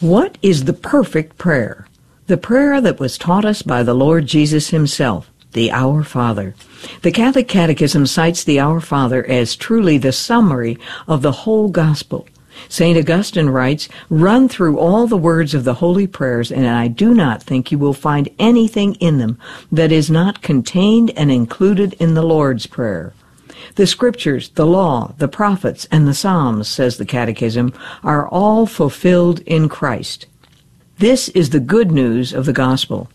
What 0.00 0.38
is 0.42 0.64
the 0.64 0.72
perfect 0.72 1.38
prayer? 1.38 1.86
The 2.26 2.36
prayer 2.36 2.80
that 2.80 3.00
was 3.00 3.18
taught 3.18 3.44
us 3.44 3.62
by 3.62 3.82
the 3.82 3.94
Lord 3.94 4.26
Jesus 4.26 4.70
himself, 4.70 5.30
the 5.52 5.72
Our 5.72 6.04
Father. 6.04 6.54
The 7.02 7.10
Catholic 7.10 7.48
Catechism 7.48 8.06
cites 8.06 8.44
the 8.44 8.60
Our 8.60 8.80
Father 8.80 9.24
as 9.26 9.56
truly 9.56 9.98
the 9.98 10.12
summary 10.12 10.78
of 11.06 11.22
the 11.22 11.32
whole 11.32 11.68
gospel. 11.68 12.28
St. 12.68 12.98
Augustine 12.98 13.50
writes, 13.50 13.88
Run 14.10 14.48
through 14.48 14.78
all 14.78 15.06
the 15.06 15.16
words 15.16 15.54
of 15.54 15.64
the 15.64 15.74
holy 15.74 16.06
prayers, 16.06 16.52
and 16.52 16.66
I 16.66 16.88
do 16.88 17.14
not 17.14 17.42
think 17.42 17.72
you 17.72 17.78
will 17.78 17.94
find 17.94 18.28
anything 18.38 18.94
in 18.96 19.18
them 19.18 19.38
that 19.72 19.92
is 19.92 20.10
not 20.10 20.42
contained 20.42 21.10
and 21.16 21.30
included 21.30 21.94
in 21.94 22.14
the 22.14 22.22
Lord's 22.22 22.66
Prayer. 22.66 23.14
The 23.78 23.86
scriptures, 23.86 24.48
the 24.48 24.66
law, 24.66 25.14
the 25.18 25.28
prophets, 25.28 25.86
and 25.92 26.08
the 26.08 26.12
Psalms, 26.12 26.66
says 26.66 26.96
the 26.96 27.06
Catechism, 27.06 27.72
are 28.02 28.26
all 28.26 28.66
fulfilled 28.66 29.38
in 29.46 29.68
Christ. 29.68 30.26
This 30.98 31.28
is 31.28 31.50
the 31.50 31.60
good 31.60 31.92
news 31.92 32.32
of 32.32 32.44
the 32.44 32.52
gospel. 32.52 33.08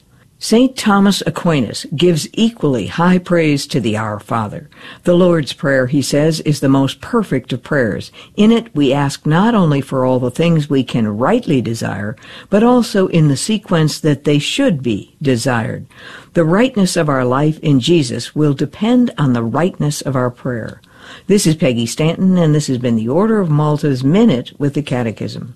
St. 0.44 0.76
Thomas 0.76 1.24
Aquinas 1.26 1.86
gives 1.96 2.28
equally 2.34 2.88
high 2.88 3.18
praise 3.18 3.66
to 3.68 3.80
the 3.80 3.96
Our 3.96 4.20
Father. 4.20 4.70
The 5.04 5.14
Lord's 5.14 5.54
Prayer, 5.54 5.88
he 5.88 6.02
says, 6.02 6.42
is 6.42 6.60
the 6.60 6.68
most 6.68 7.00
perfect 7.00 7.54
of 7.54 7.64
prayers. 7.64 8.12
In 8.36 8.52
it, 8.52 8.76
we 8.76 8.92
ask 8.92 9.26
not 9.26 9.56
only 9.56 9.80
for 9.80 10.04
all 10.04 10.20
the 10.20 10.30
things 10.30 10.70
we 10.70 10.84
can 10.84 11.18
rightly 11.18 11.62
desire, 11.62 12.18
but 12.50 12.62
also 12.62 13.08
in 13.08 13.30
the 13.30 13.38
sequence 13.38 14.02
that 14.02 14.26
they 14.26 14.38
should 14.38 14.84
be 14.84 15.16
desired. 15.22 15.86
The 16.34 16.44
rightness 16.44 16.98
of 16.98 17.08
our 17.08 17.24
life 17.24 17.58
in 17.60 17.80
Jesus 17.80 18.36
will 18.36 18.54
depend 18.54 19.12
on 19.18 19.32
the 19.32 19.44
rightness 19.44 20.02
of 20.02 20.18
our 20.18 20.30
prayer. 20.30 20.82
This 21.28 21.48
is 21.48 21.56
Peggy 21.56 21.86
Stanton, 21.86 22.38
and 22.38 22.54
this 22.54 22.68
has 22.68 22.80
been 22.80 22.98
the 22.98 23.08
Order 23.08 23.40
of 23.40 23.50
Malta's 23.50 24.04
Minute 24.04 24.52
with 24.60 24.74
the 24.74 24.84
Catechism. 24.84 25.56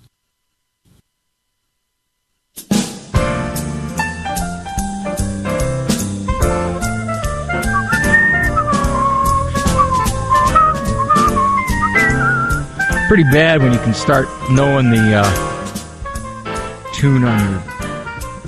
Pretty 13.08 13.22
bad 13.22 13.62
when 13.62 13.72
you 13.72 13.78
can 13.78 13.94
start 13.94 14.28
knowing 14.50 14.90
the 14.90 15.14
uh, 15.14 16.92
tune 16.92 17.24
on 17.24 17.40
your 17.50 17.62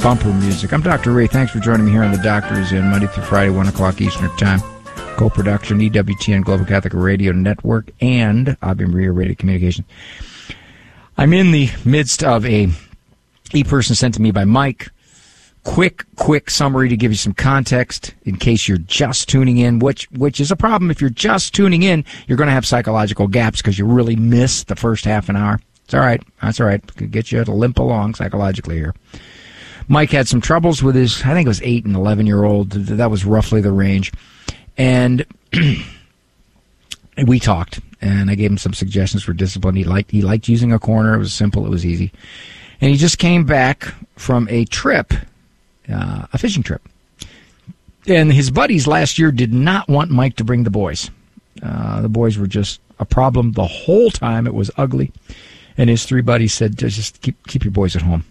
bumper 0.03 0.31
music. 0.35 0.75
I'm 0.75 0.83
Dr. 0.83 1.13
Ray. 1.13 1.29
Thanks 1.29 1.51
for 1.51 1.61
joining 1.61 1.87
me 1.87 1.93
here 1.93 2.03
on 2.03 2.13
The 2.13 2.19
Doctor 2.19 2.61
is 2.61 2.71
In 2.71 2.85
Monday 2.91 3.07
through 3.07 3.23
Friday, 3.23 3.49
1 3.49 3.69
o'clock 3.69 4.03
Eastern 4.03 4.29
Time. 4.37 4.61
Co-production, 5.17 5.79
EWTN 5.79 6.45
Global 6.45 6.67
Catholic 6.67 6.93
Radio 6.93 7.33
Network 7.33 7.91
and 8.03 8.55
Ave 8.61 8.85
Maria 8.85 9.13
Radio 9.13 9.35
Communications. 9.35 9.87
I'm 11.17 11.33
in 11.33 11.53
the 11.53 11.71
midst 11.87 12.23
of 12.23 12.45
a 12.45 12.69
e-person 13.55 13.95
sent 13.97 14.13
to 14.17 14.21
me 14.21 14.31
by 14.31 14.45
Mike. 14.45 14.91
Quick, 15.63 16.05
quick 16.17 16.49
summary 16.49 16.89
to 16.89 16.97
give 16.97 17.13
you 17.13 17.19
some 17.19 17.35
context 17.35 18.15
in 18.25 18.37
case 18.37 18.67
you're 18.67 18.79
just 18.79 19.29
tuning 19.29 19.59
in, 19.59 19.79
which 19.79 20.11
which 20.11 20.41
is 20.41 20.51
a 20.51 20.57
problem. 20.57 20.91
If 20.91 21.01
you're 21.01 21.11
just 21.11 21.55
tuning 21.55 21.83
in, 21.83 22.05
you're 22.27 22.39
going 22.39 22.49
to 22.49 22.53
have 22.55 22.67
psychological 22.67 23.29
gaps 23.29 23.59
because 23.59 23.79
you 23.79 23.85
really 23.85 24.17
missed 24.17 24.69
the 24.69 24.77
first 24.77 25.05
half 25.05 25.29
an 25.29 25.37
hour. 25.37 25.61
It's 25.85 25.95
all 25.95 26.01
right. 26.01 26.23
That's 26.41 26.61
all 26.61 26.67
right. 26.67 26.97
Could 26.97 27.11
get 27.11 27.33
you 27.33 27.45
to 27.45 27.53
limp 27.53 27.79
along 27.79 28.15
psychologically 28.15 28.77
here. 28.77 28.95
Mike 29.89 30.11
had 30.13 30.29
some 30.29 30.41
troubles 30.41 30.85
with 30.85 30.95
his, 30.95 31.21
I 31.23 31.35
think 31.35 31.47
it 31.47 31.49
was 31.49 31.61
eight 31.63 31.85
and 31.85 31.97
11 31.97 32.25
year 32.25 32.45
old. 32.45 32.71
That 32.71 33.11
was 33.11 33.25
roughly 33.25 33.61
the 33.61 33.73
range. 33.73 34.13
And 34.79 35.27
we 37.27 37.41
talked 37.41 37.81
and 38.01 38.31
I 38.31 38.37
gave 38.37 38.53
him 38.53 38.57
some 38.57 38.73
suggestions 38.73 39.25
for 39.25 39.33
discipline. 39.33 39.75
He 39.75 39.83
liked, 39.83 40.13
he 40.13 40.23
liked 40.23 40.47
using 40.47 40.73
a 40.73 40.79
corner. 40.79 41.15
It 41.15 41.19
was 41.19 41.35
simple. 41.35 41.67
It 41.67 41.71
was 41.71 41.85
easy. 41.85 42.13
And 42.81 42.93
he 42.93 42.97
just 42.97 43.19
came 43.19 43.45
back 43.45 43.93
from 44.15 44.47
a 44.49 44.65
trip, 44.67 45.13
uh, 45.93 46.27
a 46.33 46.39
fishing 46.39 46.63
trip. 46.63 46.83
And 48.07 48.33
his 48.33 48.51
buddies 48.51 48.87
last 48.87 49.19
year 49.19 49.31
did 49.31 49.53
not 49.53 49.89
want 49.89 50.11
Mike 50.11 50.37
to 50.37 50.45
bring 50.45 50.65
the 50.65 50.71
boys. 50.71 51.11
Uh, 51.63 52.01
the 52.01 52.09
boys 52.09 52.39
were 52.39 52.47
just 52.47 52.81
a 52.99 53.05
problem 53.05 53.53
the 53.53 53.67
whole 53.67 54.11
time. 54.11 54.47
It 54.47 54.55
was 54.55 54.71
ugly. 54.77 55.13
And 55.77 55.91
his 55.91 56.05
three 56.05 56.23
buddies 56.23 56.55
said, 56.55 56.79
just 56.79 57.21
keep, 57.21 57.47
keep 57.47 57.65
your 57.65 57.73
boys 57.73 57.95
at 57.97 58.03
home. 58.03 58.25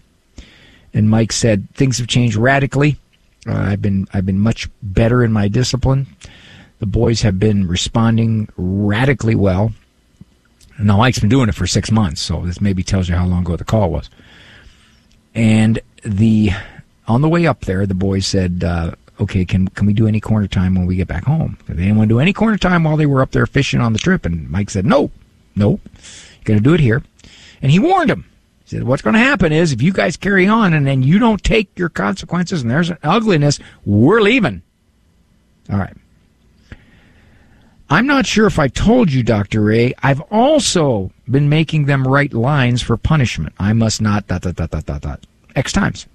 And 0.92 1.08
Mike 1.08 1.32
said 1.32 1.68
things 1.74 1.98
have 1.98 2.08
changed 2.08 2.36
radically. 2.36 2.98
Uh, 3.46 3.54
I've 3.54 3.80
been 3.80 4.06
I've 4.12 4.26
been 4.26 4.40
much 4.40 4.68
better 4.82 5.24
in 5.24 5.32
my 5.32 5.48
discipline. 5.48 6.06
The 6.78 6.86
boys 6.86 7.22
have 7.22 7.38
been 7.38 7.66
responding 7.66 8.48
radically 8.56 9.34
well. 9.34 9.72
Now 10.78 10.96
Mike's 10.96 11.20
been 11.20 11.28
doing 11.28 11.48
it 11.48 11.54
for 11.54 11.66
six 11.66 11.90
months, 11.90 12.20
so 12.20 12.42
this 12.42 12.60
maybe 12.60 12.82
tells 12.82 13.08
you 13.08 13.14
how 13.14 13.26
long 13.26 13.42
ago 13.42 13.56
the 13.56 13.64
call 13.64 13.90
was. 13.90 14.10
And 15.34 15.80
the 16.02 16.50
on 17.10 17.20
the 17.22 17.28
way 17.28 17.46
up 17.46 17.62
there, 17.62 17.86
the 17.86 17.94
boys 17.94 18.26
said, 18.26 18.62
uh, 18.64 18.92
"Okay, 19.20 19.44
can 19.44 19.68
can 19.68 19.86
we 19.86 19.92
do 19.92 20.06
any 20.06 20.20
corner 20.20 20.46
time 20.46 20.74
when 20.74 20.86
we 20.86 20.96
get 20.96 21.08
back 21.08 21.24
home?" 21.24 21.58
They 21.66 21.74
didn't 21.74 21.96
want 21.96 22.08
to 22.08 22.14
do 22.14 22.20
any 22.20 22.32
corner 22.32 22.56
time 22.56 22.84
while 22.84 22.96
they 22.96 23.06
were 23.06 23.20
up 23.20 23.32
there 23.32 23.46
fishing 23.46 23.80
on 23.80 23.92
the 23.92 23.98
trip. 23.98 24.24
And 24.24 24.48
Mike 24.48 24.70
said, 24.70 24.86
"No, 24.86 25.10
no, 25.56 25.70
you're 25.70 26.44
going 26.44 26.58
to 26.58 26.64
do 26.64 26.74
it 26.74 26.80
here." 26.80 27.02
And 27.62 27.70
he 27.70 27.78
warned 27.78 28.10
them. 28.10 28.24
He 28.64 28.76
said, 28.76 28.84
what's 28.84 29.02
going 29.02 29.14
to 29.14 29.20
happen 29.20 29.52
is 29.52 29.72
if 29.72 29.82
you 29.82 29.92
guys 29.92 30.16
carry 30.16 30.46
on 30.46 30.72
and 30.72 30.86
then 30.86 31.02
you 31.02 31.18
don't 31.18 31.42
take 31.42 31.78
your 31.78 31.88
consequences 31.88 32.62
and 32.62 32.70
there's 32.70 32.90
an 32.90 32.98
ugliness, 33.02 33.58
we're 33.84 34.20
leaving. 34.20 34.62
All 35.70 35.78
right. 35.78 35.96
I'm 37.90 38.06
not 38.06 38.24
sure 38.24 38.46
if 38.46 38.58
I 38.58 38.68
told 38.68 39.10
you, 39.10 39.24
Dr. 39.24 39.62
Ray, 39.62 39.92
I've 40.02 40.20
also 40.30 41.10
been 41.28 41.48
making 41.48 41.86
them 41.86 42.06
write 42.06 42.32
lines 42.32 42.80
for 42.80 42.96
punishment. 42.96 43.52
I 43.58 43.72
must 43.72 44.00
not, 44.00 44.28
dot, 44.28 44.42
dot, 44.42 44.54
dot, 44.54 44.70
dot, 44.70 44.86
dot, 44.86 45.00
dot, 45.00 45.26
X 45.56 45.72
times. 45.72 46.06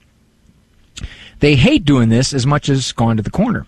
They 1.39 1.55
hate 1.55 1.85
doing 1.85 2.09
this 2.09 2.33
as 2.33 2.45
much 2.45 2.69
as 2.69 2.91
going 2.91 3.17
to 3.17 3.23
the 3.23 3.29
corner. 3.29 3.65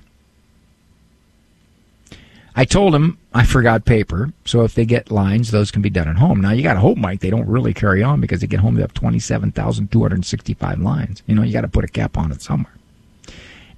I 2.56 2.66
told 2.66 2.94
them 2.94 3.20
I 3.36 3.46
forgot 3.46 3.86
paper, 3.86 4.34
so 4.44 4.64
if 4.64 4.74
they 4.74 4.86
get 4.86 5.12
lines, 5.12 5.52
those 5.52 5.70
can 5.70 5.84
be 5.84 5.92
done 5.92 6.08
at 6.08 6.18
home. 6.18 6.42
Now 6.42 6.52
you 6.52 6.64
got 6.64 6.74
to 6.74 6.80
hope, 6.80 6.98
Mike, 6.98 7.20
they 7.20 7.30
don't 7.30 7.48
really 7.48 7.74
carry 7.74 8.02
on 8.02 8.20
because 8.20 8.42
they 8.42 8.48
get 8.48 8.62
home 8.62 8.74
they 8.74 8.82
have 8.82 8.96
twenty-seven 8.96 9.52
thousand 9.52 9.92
two 9.92 10.02
hundred 10.02 10.26
sixty-five 10.26 10.80
lines. 10.80 11.22
You 11.28 11.36
know, 11.36 11.44
you 11.44 11.54
got 11.54 11.62
to 11.62 11.68
put 11.68 11.84
a 11.84 11.88
cap 11.88 12.18
on 12.18 12.32
it 12.32 12.42
somewhere. 12.42 12.74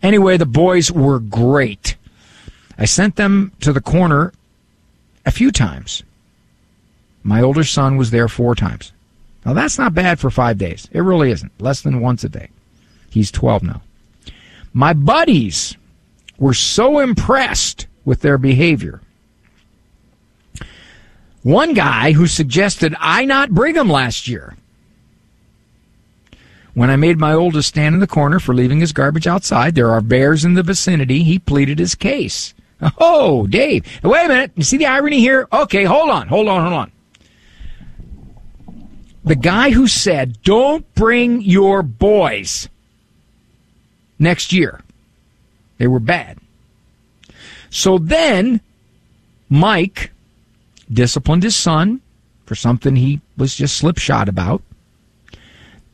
Anyway, 0.01 0.37
the 0.37 0.45
boys 0.45 0.91
were 0.91 1.19
great. 1.19 1.97
I 2.77 2.85
sent 2.85 3.17
them 3.17 3.51
to 3.59 3.73
the 3.73 3.81
corner 3.81 4.31
a 5.25 5.31
few 5.31 5.51
times. 5.51 6.03
My 7.21 7.41
older 7.41 7.65
son 7.65 7.97
was 7.97 8.11
there 8.11 8.29
four 8.29 8.55
times. 8.55 8.93
Now 9.45 9.51
that's 9.51 9.77
not 9.77 9.93
bad 9.93 10.19
for 10.19 10.29
five 10.29 10.57
days. 10.57 10.87
It 10.93 11.01
really 11.01 11.31
isn't. 11.31 11.51
Less 11.59 11.81
than 11.81 11.99
once 11.99 12.23
a 12.23 12.29
day. 12.29 12.47
He's 13.09 13.31
12 13.31 13.63
now. 13.63 13.81
My 14.73 14.93
buddies 14.93 15.75
were 16.37 16.53
so 16.53 16.99
impressed 16.99 17.87
with 18.05 18.21
their 18.21 18.37
behavior. 18.37 19.01
One 21.43 21.73
guy 21.73 22.11
who 22.11 22.27
suggested 22.27 22.95
I 22.99 23.25
not 23.25 23.51
bring 23.51 23.75
him 23.75 23.89
last 23.89 24.27
year. 24.27 24.55
When 26.73 26.89
I 26.89 26.95
made 26.95 27.17
my 27.17 27.33
oldest 27.33 27.69
stand 27.69 27.95
in 27.95 27.99
the 27.99 28.07
corner 28.07 28.39
for 28.39 28.53
leaving 28.53 28.79
his 28.79 28.93
garbage 28.93 29.27
outside, 29.27 29.75
there 29.75 29.89
are 29.91 30.01
bears 30.01 30.45
in 30.45 30.53
the 30.53 30.63
vicinity, 30.63 31.23
he 31.23 31.39
pleaded 31.39 31.79
his 31.79 31.95
case. 31.95 32.53
Oh, 32.97 33.47
Dave. 33.47 33.85
Wait 34.03 34.25
a 34.25 34.27
minute. 34.29 34.51
You 34.55 34.63
see 34.63 34.77
the 34.77 34.85
irony 34.85 35.19
here? 35.19 35.47
Okay, 35.51 35.83
hold 35.83 36.09
on, 36.09 36.27
hold 36.27 36.47
on, 36.47 36.61
hold 36.61 36.73
on. 36.73 36.91
The 39.25 39.35
guy 39.35 39.71
who 39.71 39.87
said, 39.87 40.41
don't 40.43 40.91
bring 40.95 41.41
your 41.41 41.83
boys 41.83 42.69
next 44.19 44.53
year. 44.53 44.81
They 45.77 45.87
were 45.87 45.99
bad. 45.99 46.37
So 47.69 47.97
then 47.97 48.61
Mike 49.49 50.11
disciplined 50.91 51.43
his 51.43 51.55
son 51.55 52.01
for 52.45 52.55
something 52.55 52.95
he 52.95 53.21
was 53.37 53.55
just 53.55 53.77
slipshod 53.77 54.27
about. 54.27 54.61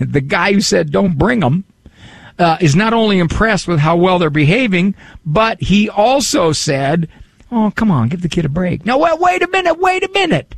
the 0.00 0.20
guy 0.20 0.52
who 0.52 0.60
said, 0.60 0.92
don't 0.92 1.18
bring 1.18 1.40
them, 1.40 1.64
uh, 2.38 2.58
is 2.60 2.76
not 2.76 2.92
only 2.92 3.18
impressed 3.18 3.66
with 3.66 3.78
how 3.78 3.96
well 3.96 4.18
they're 4.18 4.30
behaving, 4.30 4.94
but 5.24 5.60
he 5.60 5.88
also 5.88 6.52
said, 6.52 7.08
oh, 7.50 7.72
come 7.74 7.90
on, 7.90 8.08
give 8.08 8.22
the 8.22 8.28
kid 8.28 8.44
a 8.44 8.48
break. 8.48 8.84
Now, 8.84 8.98
wait, 8.98 9.18
wait 9.18 9.42
a 9.42 9.48
minute, 9.48 9.78
wait 9.78 10.04
a 10.04 10.10
minute. 10.12 10.54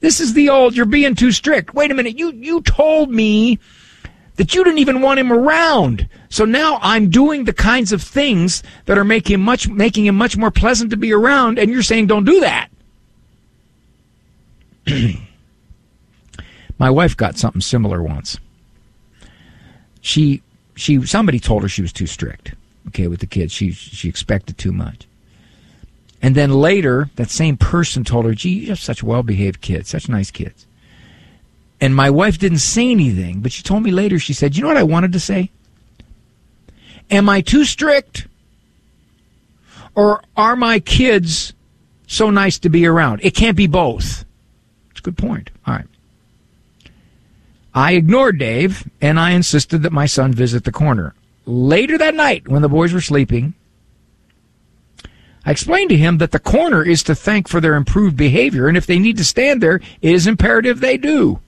This 0.00 0.20
is 0.20 0.34
the 0.34 0.50
old, 0.50 0.76
you're 0.76 0.86
being 0.86 1.14
too 1.14 1.32
strict. 1.32 1.74
Wait 1.74 1.90
a 1.90 1.94
minute, 1.94 2.18
you, 2.18 2.32
you 2.32 2.60
told 2.62 3.10
me 3.10 3.58
that 4.36 4.54
you 4.54 4.64
didn't 4.64 4.78
even 4.78 5.00
want 5.00 5.20
him 5.20 5.32
around. 5.32 6.08
So 6.28 6.44
now 6.44 6.78
I'm 6.82 7.10
doing 7.10 7.44
the 7.44 7.52
kinds 7.52 7.92
of 7.92 8.02
things 8.02 8.62
that 8.86 8.98
are 8.98 9.04
making 9.04 9.34
him 9.34 9.42
much 9.42 9.68
making 9.68 10.06
him 10.06 10.16
much 10.16 10.36
more 10.36 10.50
pleasant 10.50 10.90
to 10.90 10.96
be 10.96 11.12
around, 11.12 11.58
and 11.58 11.70
you're 11.70 11.82
saying 11.82 12.06
don't 12.06 12.24
do 12.24 12.40
that. 12.40 12.68
My 16.78 16.90
wife 16.90 17.16
got 17.16 17.38
something 17.38 17.60
similar 17.60 18.02
once. 18.02 18.38
She 20.00 20.42
she 20.74 21.04
somebody 21.06 21.38
told 21.38 21.62
her 21.62 21.68
she 21.68 21.82
was 21.82 21.92
too 21.92 22.06
strict. 22.06 22.54
Okay, 22.88 23.06
with 23.06 23.20
the 23.20 23.26
kids, 23.26 23.52
she 23.52 23.70
she 23.72 24.08
expected 24.08 24.58
too 24.58 24.72
much. 24.72 25.06
And 26.20 26.34
then 26.34 26.50
later, 26.50 27.10
that 27.16 27.30
same 27.30 27.56
person 27.56 28.02
told 28.02 28.24
her, 28.24 28.34
"Gee, 28.34 28.50
you 28.50 28.68
have 28.68 28.80
such 28.80 29.02
well-behaved 29.02 29.60
kids, 29.60 29.90
such 29.90 30.08
nice 30.08 30.30
kids." 30.30 30.66
And 31.80 31.94
my 31.94 32.10
wife 32.10 32.38
didn't 32.38 32.58
say 32.58 32.90
anything, 32.90 33.40
but 33.40 33.52
she 33.52 33.62
told 33.62 33.82
me 33.82 33.90
later, 33.90 34.18
she 34.18 34.32
said, 34.32 34.56
You 34.56 34.62
know 34.62 34.68
what 34.68 34.76
I 34.76 34.84
wanted 34.84 35.12
to 35.12 35.20
say? 35.20 35.50
Am 37.10 37.28
I 37.28 37.40
too 37.40 37.64
strict? 37.64 38.26
Or 39.94 40.22
are 40.36 40.56
my 40.56 40.80
kids 40.80 41.52
so 42.06 42.30
nice 42.30 42.58
to 42.60 42.68
be 42.68 42.86
around? 42.86 43.20
It 43.22 43.34
can't 43.34 43.56
be 43.56 43.66
both. 43.66 44.24
It's 44.90 45.00
a 45.00 45.02
good 45.02 45.18
point. 45.18 45.50
All 45.66 45.74
right. 45.74 45.86
I 47.74 47.92
ignored 47.92 48.38
Dave 48.38 48.88
and 49.00 49.18
I 49.18 49.32
insisted 49.32 49.82
that 49.82 49.92
my 49.92 50.06
son 50.06 50.32
visit 50.32 50.64
the 50.64 50.72
corner. 50.72 51.14
Later 51.44 51.98
that 51.98 52.14
night, 52.14 52.48
when 52.48 52.62
the 52.62 52.68
boys 52.68 52.92
were 52.92 53.00
sleeping, 53.00 53.54
I 55.44 55.50
explained 55.50 55.90
to 55.90 55.96
him 55.96 56.18
that 56.18 56.30
the 56.30 56.38
corner 56.38 56.82
is 56.82 57.02
to 57.02 57.14
thank 57.14 57.48
for 57.48 57.60
their 57.60 57.74
improved 57.74 58.16
behavior, 58.16 58.66
and 58.66 58.78
if 58.78 58.86
they 58.86 58.98
need 58.98 59.18
to 59.18 59.24
stand 59.24 59.62
there, 59.62 59.76
it 60.00 60.14
is 60.14 60.26
imperative 60.26 60.80
they 60.80 60.96
do. 60.96 61.40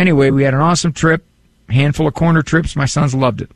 Anyway, 0.00 0.30
we 0.30 0.44
had 0.44 0.54
an 0.54 0.60
awesome 0.60 0.94
trip, 0.94 1.26
handful 1.68 2.06
of 2.06 2.14
corner 2.14 2.40
trips. 2.40 2.74
My 2.74 2.86
sons 2.86 3.14
loved 3.14 3.42
it. 3.42 3.50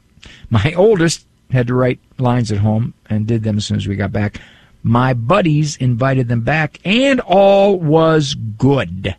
My 0.50 0.74
oldest 0.76 1.26
had 1.50 1.68
to 1.68 1.74
write 1.74 2.00
lines 2.18 2.52
at 2.52 2.58
home 2.58 2.92
and 3.08 3.26
did 3.26 3.44
them 3.44 3.56
as 3.56 3.64
soon 3.64 3.78
as 3.78 3.88
we 3.88 3.96
got 3.96 4.12
back. 4.12 4.42
My 4.82 5.14
buddies 5.14 5.76
invited 5.78 6.28
them 6.28 6.42
back, 6.42 6.78
and 6.84 7.18
all 7.20 7.78
was 7.78 8.34
good. 8.34 9.16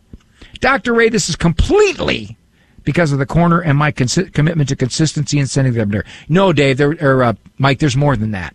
Dr. 0.60 0.94
Ray, 0.94 1.08
this 1.08 1.28
is 1.28 1.34
completely 1.34 2.36
because 2.84 3.10
of 3.10 3.18
the 3.18 3.26
corner 3.26 3.58
and 3.60 3.76
my 3.76 3.90
consi- 3.90 4.32
commitment 4.32 4.68
to 4.68 4.76
consistency 4.76 5.40
and 5.40 5.50
sending 5.50 5.74
them 5.74 5.90
there. 5.90 6.04
No, 6.28 6.52
Dave, 6.52 6.76
there, 6.76 6.96
or 7.00 7.24
uh, 7.24 7.32
Mike, 7.58 7.80
there's 7.80 7.96
more 7.96 8.16
than 8.16 8.30
that. 8.30 8.54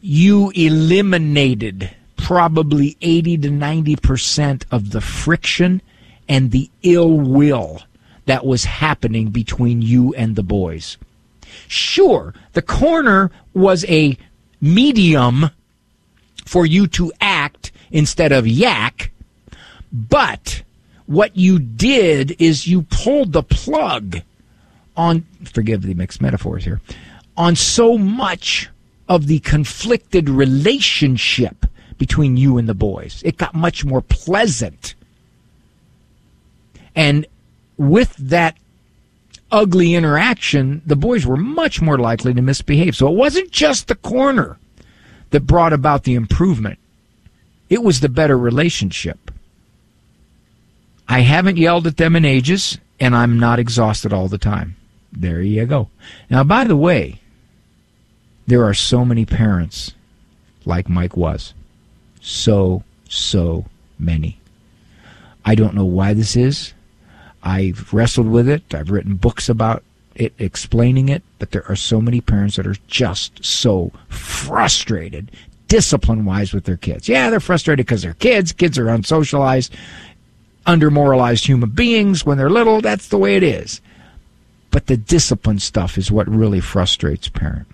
You 0.00 0.52
eliminated 0.54 1.90
probably 2.16 2.96
80 3.00 3.38
to 3.38 3.50
90 3.50 3.96
percent 3.96 4.66
of 4.70 4.90
the 4.92 5.00
friction 5.00 5.82
and 6.28 6.50
the 6.50 6.70
ill 6.82 7.18
will 7.18 7.82
that 8.26 8.46
was 8.46 8.64
happening 8.64 9.30
between 9.30 9.82
you 9.82 10.14
and 10.14 10.36
the 10.36 10.42
boys. 10.42 10.96
Sure, 11.68 12.34
the 12.52 12.62
corner 12.62 13.30
was 13.52 13.84
a 13.86 14.16
medium 14.60 15.50
for 16.44 16.64
you 16.64 16.86
to 16.86 17.12
act 17.20 17.72
instead 17.90 18.32
of 18.32 18.46
yak, 18.46 19.10
but 19.92 20.62
what 21.06 21.36
you 21.36 21.58
did 21.58 22.36
is 22.40 22.66
you 22.66 22.82
pulled 22.82 23.32
the 23.32 23.42
plug 23.42 24.18
on, 24.96 25.24
forgive 25.44 25.82
the 25.82 25.94
mixed 25.94 26.20
metaphors 26.20 26.64
here, 26.64 26.80
on 27.36 27.56
so 27.56 27.98
much 27.98 28.70
of 29.08 29.26
the 29.26 29.40
conflicted 29.40 30.28
relationship 30.28 31.66
between 31.98 32.36
you 32.36 32.58
and 32.58 32.68
the 32.68 32.74
boys. 32.74 33.22
It 33.24 33.36
got 33.36 33.54
much 33.54 33.84
more 33.84 34.00
pleasant 34.00 34.94
and 36.94 37.26
with 37.76 38.14
that 38.16 38.56
ugly 39.50 39.94
interaction, 39.94 40.82
the 40.86 40.96
boys 40.96 41.26
were 41.26 41.36
much 41.36 41.80
more 41.80 41.98
likely 41.98 42.32
to 42.34 42.42
misbehave. 42.42 42.96
So 42.96 43.08
it 43.08 43.16
wasn't 43.16 43.50
just 43.50 43.88
the 43.88 43.94
corner 43.94 44.58
that 45.30 45.46
brought 45.46 45.72
about 45.72 46.04
the 46.04 46.14
improvement, 46.14 46.78
it 47.68 47.82
was 47.82 48.00
the 48.00 48.08
better 48.08 48.36
relationship. 48.36 49.30
I 51.08 51.20
haven't 51.20 51.58
yelled 51.58 51.86
at 51.86 51.96
them 51.96 52.16
in 52.16 52.24
ages, 52.24 52.78
and 53.00 53.14
I'm 53.14 53.38
not 53.38 53.58
exhausted 53.58 54.12
all 54.12 54.28
the 54.28 54.38
time. 54.38 54.76
There 55.12 55.42
you 55.42 55.66
go. 55.66 55.88
Now, 56.30 56.44
by 56.44 56.64
the 56.64 56.76
way, 56.76 57.20
there 58.46 58.64
are 58.64 58.74
so 58.74 59.04
many 59.04 59.26
parents 59.26 59.92
like 60.64 60.88
Mike 60.88 61.16
was. 61.16 61.54
So, 62.20 62.84
so 63.08 63.66
many. 63.98 64.38
I 65.44 65.54
don't 65.54 65.74
know 65.74 65.84
why 65.84 66.14
this 66.14 66.36
is. 66.36 66.72
I've 67.42 67.92
wrestled 67.92 68.28
with 68.28 68.48
it. 68.48 68.74
I've 68.74 68.90
written 68.90 69.16
books 69.16 69.48
about 69.48 69.82
it, 70.14 70.32
explaining 70.38 71.08
it, 71.08 71.22
but 71.38 71.50
there 71.50 71.68
are 71.68 71.76
so 71.76 72.00
many 72.00 72.20
parents 72.20 72.56
that 72.56 72.66
are 72.66 72.76
just 72.86 73.44
so 73.44 73.92
frustrated, 74.08 75.30
discipline 75.68 76.24
wise, 76.24 76.52
with 76.52 76.64
their 76.64 76.76
kids. 76.76 77.08
Yeah, 77.08 77.30
they're 77.30 77.40
frustrated 77.40 77.86
because 77.86 78.02
they're 78.02 78.14
kids. 78.14 78.52
Kids 78.52 78.78
are 78.78 78.86
unsocialized, 78.86 79.70
undermoralized 80.66 81.46
human 81.46 81.70
beings 81.70 82.24
when 82.24 82.38
they're 82.38 82.50
little. 82.50 82.80
That's 82.80 83.08
the 83.08 83.18
way 83.18 83.36
it 83.36 83.42
is. 83.42 83.80
But 84.70 84.86
the 84.86 84.96
discipline 84.96 85.58
stuff 85.58 85.98
is 85.98 86.10
what 86.10 86.28
really 86.28 86.60
frustrates 86.60 87.28
parents. 87.28 87.70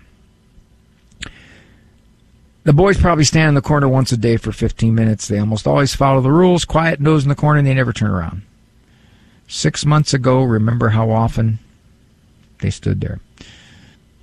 The 2.63 2.73
boys 2.73 2.99
probably 2.99 3.23
stand 3.23 3.49
in 3.49 3.55
the 3.55 3.61
corner 3.61 3.87
once 3.87 4.11
a 4.11 4.17
day 4.17 4.37
for 4.37 4.51
15 4.51 4.93
minutes. 4.93 5.27
They 5.27 5.39
almost 5.39 5.65
always 5.65 5.95
follow 5.95 6.21
the 6.21 6.31
rules, 6.31 6.65
quiet 6.65 6.99
nose 6.99 7.23
in 7.23 7.29
the 7.29 7.35
corner, 7.35 7.59
and 7.59 7.67
they 7.67 7.73
never 7.73 7.93
turn 7.93 8.11
around. 8.11 8.43
Six 9.49 9.83
months 9.83 10.13
ago, 10.13 10.43
remember 10.43 10.89
how 10.89 11.09
often 11.09 11.57
they 12.59 12.69
stood 12.69 13.01
there. 13.01 13.19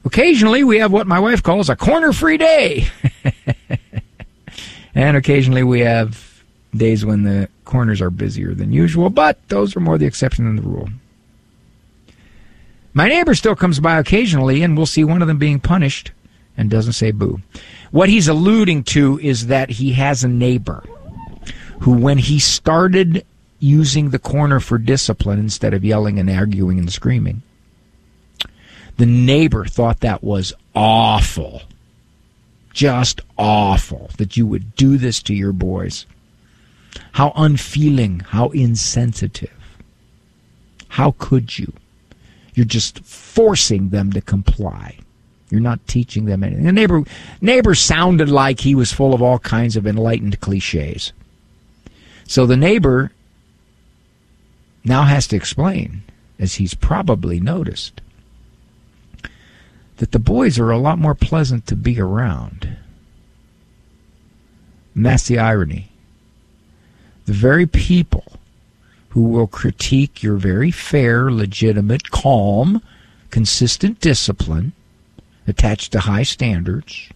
Occasionally, 0.04 0.62
we 0.62 0.78
have 0.78 0.92
what 0.92 1.08
my 1.08 1.18
wife 1.18 1.42
calls 1.42 1.68
a 1.68 1.74
corner 1.74 2.12
free 2.12 2.38
day. 2.38 2.86
and 4.94 5.16
occasionally, 5.16 5.64
we 5.64 5.80
have 5.80 6.44
days 6.76 7.04
when 7.04 7.24
the 7.24 7.48
corners 7.64 8.00
are 8.00 8.10
busier 8.10 8.54
than 8.54 8.72
usual, 8.72 9.10
but 9.10 9.36
those 9.48 9.74
are 9.74 9.80
more 9.80 9.98
the 9.98 10.06
exception 10.06 10.44
than 10.44 10.54
the 10.54 10.62
rule. 10.62 10.88
My 12.94 13.08
neighbor 13.08 13.34
still 13.34 13.56
comes 13.56 13.80
by 13.80 13.98
occasionally, 13.98 14.62
and 14.62 14.76
we'll 14.76 14.86
see 14.86 15.02
one 15.02 15.22
of 15.22 15.28
them 15.28 15.38
being 15.38 15.58
punished 15.58 16.12
and 16.56 16.70
doesn't 16.70 16.92
say 16.92 17.10
boo. 17.10 17.40
What 17.90 18.08
he's 18.08 18.28
alluding 18.28 18.84
to 18.84 19.18
is 19.18 19.48
that 19.48 19.70
he 19.70 19.92
has 19.94 20.22
a 20.22 20.28
neighbor 20.28 20.84
who, 21.80 21.94
when 21.94 22.18
he 22.18 22.38
started 22.38 23.26
using 23.58 24.10
the 24.10 24.18
corner 24.18 24.60
for 24.60 24.78
discipline 24.78 25.38
instead 25.38 25.74
of 25.74 25.84
yelling 25.84 26.18
and 26.18 26.30
arguing 26.30 26.78
and 26.78 26.92
screaming, 26.92 27.42
the 28.96 29.06
neighbor 29.06 29.64
thought 29.64 30.00
that 30.00 30.22
was 30.22 30.52
awful. 30.74 31.62
Just 32.72 33.20
awful 33.38 34.10
that 34.18 34.36
you 34.36 34.46
would 34.46 34.76
do 34.76 34.98
this 34.98 35.22
to 35.22 35.34
your 35.34 35.52
boys. 35.52 36.06
How 37.12 37.32
unfeeling, 37.36 38.20
how 38.20 38.50
insensitive. 38.50 39.50
How 40.88 41.14
could 41.18 41.58
you? 41.58 41.72
You're 42.54 42.66
just 42.66 43.00
forcing 43.00 43.90
them 43.90 44.12
to 44.12 44.20
comply. 44.20 44.98
You're 45.50 45.60
not 45.60 45.86
teaching 45.86 46.24
them 46.24 46.42
anything. 46.42 46.64
The 46.64 46.72
neighbor 46.72 47.04
neighbor 47.40 47.74
sounded 47.74 48.28
like 48.28 48.60
he 48.60 48.74
was 48.74 48.92
full 48.92 49.14
of 49.14 49.22
all 49.22 49.38
kinds 49.38 49.76
of 49.76 49.86
enlightened 49.86 50.40
cliches. 50.40 51.12
So 52.26 52.46
the 52.46 52.56
neighbor 52.56 53.12
now 54.86 55.02
has 55.02 55.26
to 55.28 55.36
explain, 55.36 56.02
as 56.38 56.54
he's 56.54 56.74
probably 56.74 57.40
noticed, 57.40 58.00
that 59.96 60.12
the 60.12 60.18
boys 60.18 60.58
are 60.58 60.70
a 60.70 60.78
lot 60.78 60.98
more 60.98 61.14
pleasant 61.14 61.66
to 61.66 61.76
be 61.76 62.00
around. 62.00 62.76
And 64.94 65.04
that's 65.04 65.26
the 65.26 65.38
irony. 65.38 65.88
The 67.24 67.32
very 67.32 67.66
people 67.66 68.38
who 69.10 69.22
will 69.22 69.46
critique 69.46 70.22
your 70.22 70.36
very 70.36 70.70
fair, 70.70 71.32
legitimate, 71.32 72.10
calm, 72.10 72.82
consistent 73.30 74.00
discipline 74.00 74.72
attached 75.48 75.92
to 75.92 76.00
high 76.00 76.22
standards 76.22 77.08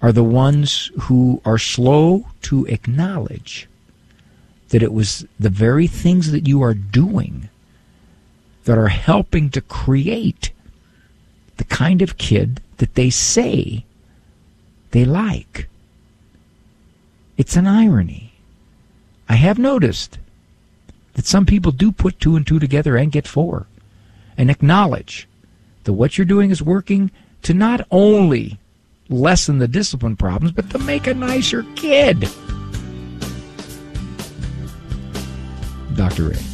are 0.00 0.12
the 0.12 0.22
ones 0.22 0.90
who 1.02 1.40
are 1.44 1.58
slow 1.58 2.26
to 2.42 2.66
acknowledge 2.66 3.68
that 4.70 4.82
it 4.82 4.92
was 4.92 5.26
the 5.38 5.50
very 5.50 5.86
things 5.86 6.30
that 6.30 6.48
you 6.48 6.62
are 6.62 6.74
doing 6.74 7.48
that 8.64 8.78
are 8.78 8.88
helping 8.88 9.50
to 9.50 9.60
create 9.60 10.50
the 11.56 11.64
kind 11.64 12.02
of 12.02 12.18
kid 12.18 12.60
that 12.78 12.94
they 12.94 13.10
say 13.10 13.84
they 14.90 15.04
like. 15.04 15.68
It's 17.36 17.56
an 17.56 17.66
irony. 17.66 18.32
I 19.28 19.34
have 19.34 19.58
noticed 19.58 20.18
that 21.14 21.26
some 21.26 21.46
people 21.46 21.72
do 21.72 21.92
put 21.92 22.20
two 22.20 22.36
and 22.36 22.46
two 22.46 22.58
together 22.58 22.96
and 22.96 23.12
get 23.12 23.26
four 23.26 23.66
and 24.36 24.50
acknowledge 24.50 25.28
that 25.84 25.92
what 25.92 26.16
you're 26.16 26.24
doing 26.24 26.50
is 26.50 26.62
working 26.62 27.10
to 27.42 27.54
not 27.54 27.86
only 27.90 28.58
lessen 29.08 29.58
the 29.58 29.68
discipline 29.68 30.16
problems, 30.16 30.52
but 30.52 30.70
to 30.70 30.78
make 30.78 31.06
a 31.06 31.14
nicer 31.14 31.64
kid. 31.76 32.28
Dr. 35.94 36.30
Ray. 36.30 36.53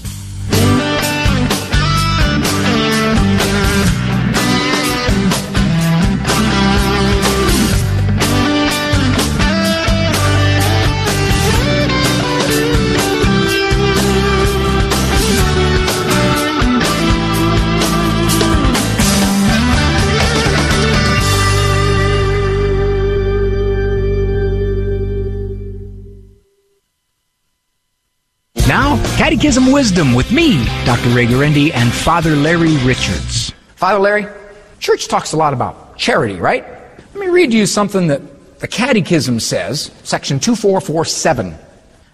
Now, 28.70 29.02
Catechism 29.16 29.72
Wisdom 29.72 30.14
with 30.14 30.30
me, 30.30 30.64
Dr. 30.84 31.08
Ray 31.08 31.26
Guarendi, 31.26 31.74
and 31.74 31.92
Father 31.92 32.36
Larry 32.36 32.76
Richards. 32.84 33.52
Father 33.74 33.98
Larry, 33.98 34.28
church 34.78 35.08
talks 35.08 35.32
a 35.32 35.36
lot 35.36 35.52
about 35.52 35.98
charity, 35.98 36.36
right? 36.36 36.64
Let 36.64 37.16
me 37.16 37.26
read 37.26 37.52
you 37.52 37.66
something 37.66 38.06
that 38.06 38.60
the 38.60 38.68
Catechism 38.68 39.40
says, 39.40 39.90
section 40.04 40.38
2447. 40.38 41.56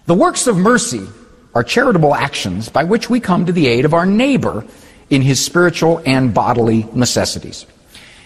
The 0.07 0.15
works 0.15 0.47
of 0.47 0.57
mercy 0.57 1.05
are 1.53 1.63
charitable 1.63 2.15
actions 2.15 2.69
by 2.69 2.85
which 2.85 3.07
we 3.07 3.19
come 3.19 3.45
to 3.45 3.51
the 3.51 3.67
aid 3.67 3.85
of 3.85 3.93
our 3.93 4.07
neighbor 4.07 4.65
in 5.11 5.21
his 5.21 5.39
spiritual 5.39 6.01
and 6.07 6.33
bodily 6.33 6.87
necessities. 6.91 7.67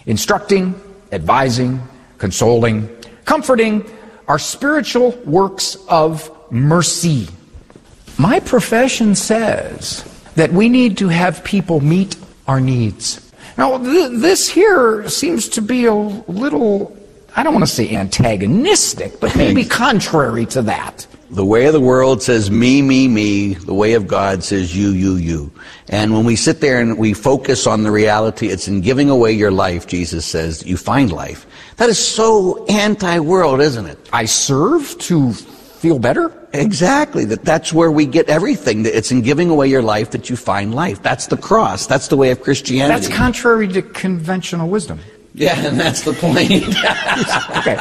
Instructing, 0.05 0.81
advising, 1.11 1.81
consoling, 2.17 2.87
comforting 3.25 3.83
are 4.29 4.39
spiritual 4.39 5.11
works 5.25 5.75
of 5.89 6.31
mercy. 6.49 7.27
My 8.21 8.39
profession 8.39 9.15
says 9.15 10.05
that 10.35 10.53
we 10.53 10.69
need 10.69 10.95
to 10.99 11.07
have 11.07 11.43
people 11.43 11.79
meet 11.79 12.15
our 12.47 12.61
needs. 12.61 13.19
Now, 13.57 13.79
th- 13.79 14.11
this 14.21 14.47
here 14.47 15.09
seems 15.09 15.49
to 15.49 15.61
be 15.63 15.85
a 15.85 15.95
little, 15.95 16.95
I 17.35 17.41
don't 17.41 17.51
want 17.51 17.65
to 17.65 17.71
say 17.71 17.95
antagonistic, 17.95 19.19
but 19.19 19.35
maybe 19.35 19.65
contrary 19.83 20.45
to 20.53 20.61
that. 20.61 21.07
The 21.31 21.43
way 21.43 21.65
of 21.65 21.73
the 21.73 21.81
world 21.81 22.21
says 22.21 22.51
me, 22.51 22.83
me, 22.83 23.07
me. 23.07 23.55
The 23.55 23.73
way 23.73 23.93
of 23.93 24.05
God 24.05 24.43
says 24.43 24.77
you, 24.77 24.89
you, 24.91 25.15
you. 25.15 25.51
And 25.87 26.13
when 26.13 26.23
we 26.23 26.35
sit 26.35 26.61
there 26.61 26.79
and 26.79 26.99
we 26.99 27.13
focus 27.15 27.65
on 27.65 27.81
the 27.81 27.89
reality, 27.89 28.49
it's 28.49 28.67
in 28.67 28.81
giving 28.81 29.09
away 29.09 29.31
your 29.31 29.49
life, 29.49 29.87
Jesus 29.87 30.27
says, 30.27 30.63
you 30.63 30.77
find 30.77 31.11
life. 31.11 31.47
That 31.77 31.89
is 31.89 31.97
so 31.97 32.67
anti-world, 32.67 33.61
isn't 33.61 33.87
it? 33.87 33.97
I 34.13 34.25
serve 34.25 34.95
to 34.99 35.33
feel 35.81 35.97
better? 35.97 36.31
Exactly. 36.53 37.25
That 37.25 37.43
that's 37.43 37.73
where 37.73 37.91
we 37.91 38.05
get 38.05 38.29
everything. 38.29 38.83
That 38.83 38.95
it's 38.95 39.11
in 39.11 39.21
giving 39.21 39.49
away 39.49 39.67
your 39.67 39.81
life 39.81 40.11
that 40.11 40.29
you 40.29 40.35
find 40.35 40.75
life. 40.75 41.01
That's 41.01 41.27
the 41.27 41.37
cross. 41.37 41.87
That's 41.87 42.07
the 42.07 42.17
way 42.17 42.29
of 42.29 42.41
Christianity. 42.41 43.07
That's 43.07 43.13
contrary 43.13 43.67
to 43.69 43.81
conventional 43.81 44.69
wisdom. 44.69 44.99
Yeah, 45.33 45.57
and 45.65 45.79
that's 45.79 46.01
the 46.01 46.11
point. 46.11 46.51
okay. 47.57 47.77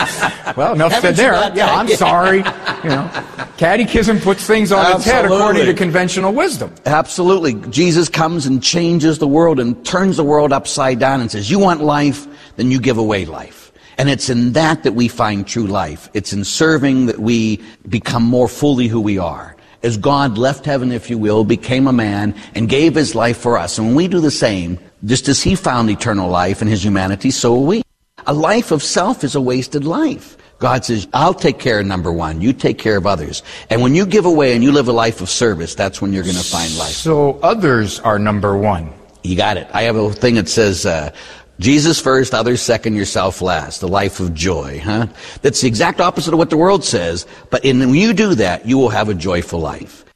Well, 0.57 0.75
enough 0.75 0.93
said 1.01 1.17
there. 1.17 1.35
Yeah, 1.55 1.75
I'm 1.75 1.89
sorry. 1.89 2.39
You 2.39 2.91
know, 2.91 3.11
Catechism 3.59 4.21
puts 4.21 4.47
things 4.47 4.71
on 4.71 4.97
its 4.97 5.05
head 5.05 5.25
according 5.25 5.67
to 5.67 5.75
conventional 5.75 6.33
wisdom. 6.33 6.73
Absolutely. 6.87 7.55
Jesus 7.71 8.09
comes 8.09 8.47
and 8.47 8.63
changes 8.63 9.19
the 9.19 9.29
world 9.29 9.59
and 9.59 9.85
turns 9.85 10.17
the 10.17 10.25
world 10.25 10.53
upside 10.53 11.01
down 11.01 11.21
and 11.21 11.31
says, 11.31 11.51
"You 11.51 11.59
want 11.59 11.83
life? 11.83 12.27
Then 12.57 12.71
you 12.71 12.81
give 12.81 12.99
away 12.99 13.27
life." 13.27 13.60
And 14.01 14.09
it's 14.09 14.31
in 14.31 14.55
that 14.55 14.85
that 14.85 14.95
we 14.95 15.09
find 15.09 15.47
true 15.47 15.67
life. 15.67 16.09
It's 16.15 16.33
in 16.33 16.43
serving 16.43 17.05
that 17.05 17.19
we 17.19 17.61
become 17.87 18.23
more 18.23 18.49
fully 18.49 18.89
who 18.89 18.99
we 18.99 19.19
are. 19.19 19.55
As 19.83 19.99
God 19.99 20.39
left 20.39 20.65
heaven, 20.65 20.91
if 20.91 21.11
you 21.11 21.19
will, 21.19 21.45
became 21.45 21.87
a 21.87 21.93
man 21.93 22.35
and 22.55 22.67
gave 22.67 22.95
his 22.95 23.15
life 23.15 23.37
for 23.37 23.59
us. 23.59 23.77
And 23.77 23.89
when 23.89 23.97
we 23.97 24.09
do 24.09 24.19
the 24.19 24.31
same, 24.31 24.79
just 25.05 25.29
as 25.29 25.43
he 25.43 25.55
found 25.55 25.91
eternal 25.91 26.31
life 26.31 26.63
in 26.63 26.69
his 26.69 26.83
humanity, 26.83 27.31
so 27.31 27.53
will 27.53 27.67
we. 27.67 27.83
A 28.27 28.33
life 28.33 28.71
of 28.71 28.83
self 28.83 29.23
is 29.23 29.35
a 29.35 29.41
wasted 29.41 29.85
life. 29.85 30.39
God 30.61 30.83
says, 30.87 31.07
I'll 31.13 31.35
take 31.35 31.59
care 31.59 31.81
of 31.81 31.85
number 31.85 32.11
one. 32.11 32.41
You 32.41 32.55
take 32.55 32.79
care 32.79 32.97
of 32.97 33.07
others. 33.07 33.43
And 33.69 33.83
when 33.83 33.95
you 33.95 34.07
give 34.07 34.25
away 34.25 34.55
and 34.55 34.65
you 34.65 34.73
live 34.73 34.89
a 34.89 34.93
life 34.93 35.21
of 35.21 35.29
service, 35.29 35.75
that's 35.75 36.01
when 36.01 36.15
you're 36.15 36.25
going 36.25 36.37
to 36.37 36.43
find 36.43 36.75
life. 36.79 36.93
So 36.93 37.39
others 37.43 38.01
are 38.01 38.19
number 38.19 38.57
one. 38.57 38.95
You 39.23 39.37
got 39.37 39.59
it. 39.59 39.69
I 39.75 39.83
have 39.83 39.97
a 39.97 40.11
thing 40.11 40.37
that 40.37 40.49
says, 40.49 40.87
uh, 40.87 41.13
Jesus 41.61 42.01
first, 42.01 42.33
others 42.33 42.63
second, 42.63 42.97
yourself 42.97 43.43
last. 43.43 43.83
The 43.83 43.89
life 43.89 44.19
of 44.19 44.33
joy, 44.33 44.81
huh? 44.83 45.09
That's 45.43 45.61
the 45.61 45.69
exact 45.69 46.01
opposite 46.01 46.33
of 46.33 46.39
what 46.39 46.49
the 46.49 46.57
world 46.57 46.85
says. 46.85 47.27
But 47.51 47.67
in, 47.67 47.79
when 47.81 47.95
you 47.95 48.15
do 48.15 48.35
that, 48.37 48.67
you 48.67 48.79
will 48.79 48.89
have 48.89 49.11
a 49.11 49.15
joyful 49.15 49.61
life. 49.61 50.07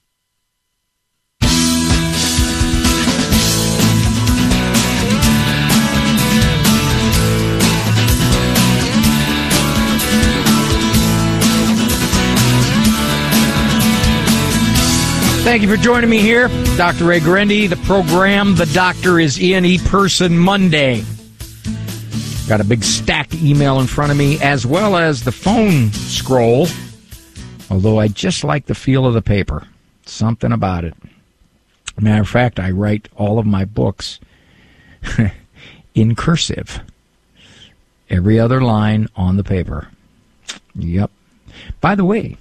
Thank 15.45 15.61
you 15.62 15.68
for 15.68 15.76
joining 15.76 16.09
me 16.09 16.20
here. 16.20 16.49
Dr. 16.78 17.05
Ray 17.05 17.20
Guarendi, 17.20 17.68
the 17.68 17.76
program 17.76 18.55
The 18.55 18.64
Doctor 18.72 19.20
is 19.20 19.38
in 19.38 19.66
E-Person 19.66 20.38
Monday. 20.38 21.05
Got 22.49 22.61
a 22.61 22.64
big 22.64 22.84
stacked 22.84 23.34
email 23.34 23.80
in 23.80 23.86
front 23.86 24.12
of 24.12 24.18
me, 24.18 24.38
as 24.42 24.66
well 24.66 24.97
as 24.97 25.24
the 25.24 25.32
phone 25.32 25.90
scroll. 25.92 26.66
Although 27.70 27.99
I 27.99 28.09
just 28.09 28.45
like 28.45 28.66
the 28.66 28.74
feel 28.74 29.07
of 29.07 29.14
the 29.14 29.22
paper. 29.22 29.66
Something 30.05 30.53
about 30.53 30.84
it. 30.84 30.95
Matter 31.99 32.20
of 32.20 32.28
fact, 32.28 32.61
I 32.61 32.70
write 32.70 33.09
all 33.16 33.38
of 33.38 33.47
my 33.47 33.64
books 33.64 34.20
in 35.95 36.14
cursive. 36.14 36.80
Every 38.11 38.38
other 38.38 38.61
line 38.61 39.09
on 39.16 39.36
the 39.36 39.45
paper. 39.45 39.88
Yep. 40.74 41.11
By 41.80 41.95
the 41.95 42.05
way, 42.05 42.36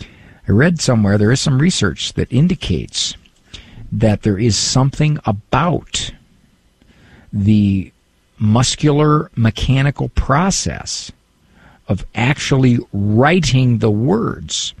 I 0.00 0.52
read 0.52 0.80
somewhere 0.80 1.16
there 1.16 1.32
is 1.32 1.40
some 1.40 1.60
research 1.60 2.12
that 2.12 2.30
indicates 2.30 3.16
that 3.90 4.22
there 4.22 4.38
is 4.38 4.56
something 4.56 5.18
about 5.24 6.12
the 7.32 7.92
muscular 8.38 9.30
mechanical 9.34 10.08
process 10.10 11.12
of 11.88 12.04
actually 12.14 12.78
writing 12.92 13.78
the 13.78 13.90
words 13.90 14.74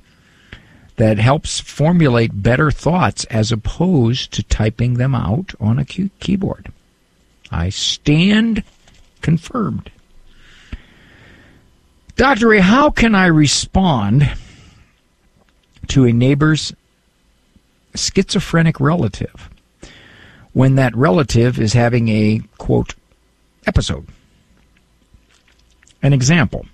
that 0.96 1.18
helps 1.18 1.60
formulate 1.60 2.42
better 2.42 2.70
thoughts 2.70 3.24
as 3.26 3.52
opposed 3.52 4.32
to 4.32 4.42
typing 4.42 4.94
them 4.94 5.14
out 5.14 5.54
on 5.60 5.78
a 5.78 5.84
keyboard. 5.84 6.72
I 7.50 7.68
stand 7.68 8.64
confirmed. 9.20 9.90
Dr. 12.16 12.54
A, 12.54 12.62
how 12.62 12.90
can 12.90 13.14
I 13.14 13.26
respond 13.26 14.32
to 15.88 16.06
a 16.06 16.12
neighbor's 16.12 16.72
schizophrenic 17.94 18.80
relative 18.80 19.50
when 20.52 20.76
that 20.76 20.96
relative 20.96 21.60
is 21.60 21.74
having 21.74 22.08
a, 22.08 22.40
quote, 22.56 22.94
episode? 23.66 24.06
An 26.02 26.12
example. 26.12 26.66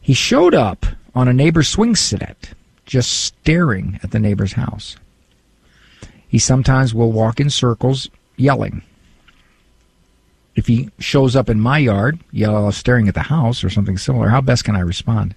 He 0.00 0.14
showed 0.14 0.54
up 0.54 0.86
on 1.14 1.28
a 1.28 1.32
neighbor's 1.32 1.68
swing 1.68 1.96
set, 1.96 2.50
just 2.86 3.24
staring 3.24 3.98
at 4.02 4.10
the 4.10 4.20
neighbor's 4.20 4.54
house. 4.54 4.96
He 6.28 6.38
sometimes 6.38 6.94
will 6.94 7.12
walk 7.12 7.40
in 7.40 7.50
circles 7.50 8.08
yelling. 8.36 8.82
If 10.54 10.66
he 10.66 10.90
shows 10.98 11.36
up 11.36 11.48
in 11.48 11.60
my 11.60 11.78
yard, 11.78 12.18
yelling, 12.32 12.70
staring 12.72 13.08
at 13.08 13.14
the 13.14 13.20
house 13.20 13.62
or 13.62 13.70
something 13.70 13.96
similar, 13.96 14.28
how 14.28 14.40
best 14.40 14.64
can 14.64 14.76
I 14.76 14.80
respond? 14.80 15.34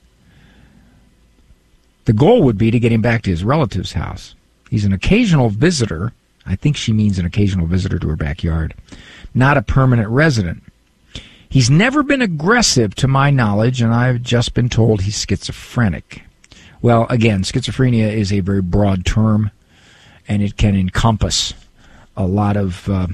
The 2.06 2.14
goal 2.14 2.42
would 2.44 2.58
be 2.58 2.72
to 2.72 2.80
get 2.80 2.92
him 2.92 3.02
back 3.02 3.22
to 3.24 3.30
his 3.30 3.44
relative's 3.44 3.94
house. 3.94 4.36
He's 4.70 4.86
an 4.86 4.94
occasional 4.94 5.50
visitor. 5.50 6.14
I 6.46 6.56
think 6.56 6.76
she 6.76 6.94
means 6.94 7.20
an 7.20 7.26
occasional 7.26 7.68
visitor 7.68 8.00
to 8.00 8.08
her 8.10 8.16
backyard, 8.16 8.74
not 9.34 9.58
a 9.58 9.62
permanent 9.62 10.10
resident. 10.10 10.64
He's 11.48 11.70
never 11.70 12.02
been 12.02 12.22
aggressive 12.22 12.96
to 12.96 13.08
my 13.08 13.30
knowledge, 13.30 13.82
and 13.82 13.94
I've 13.94 14.22
just 14.22 14.54
been 14.54 14.70
told 14.70 15.02
he's 15.02 15.26
schizophrenic. 15.26 16.24
Well, 16.82 17.06
again, 17.10 17.44
schizophrenia 17.44 18.12
is 18.12 18.32
a 18.32 18.40
very 18.40 18.62
broad 18.62 19.06
term, 19.06 19.52
and 20.28 20.42
it 20.42 20.58
can 20.58 20.76
encompass 20.76 21.54
a 22.16 22.26
lot 22.26 22.58
of 22.58 22.88
uh, 22.90 23.08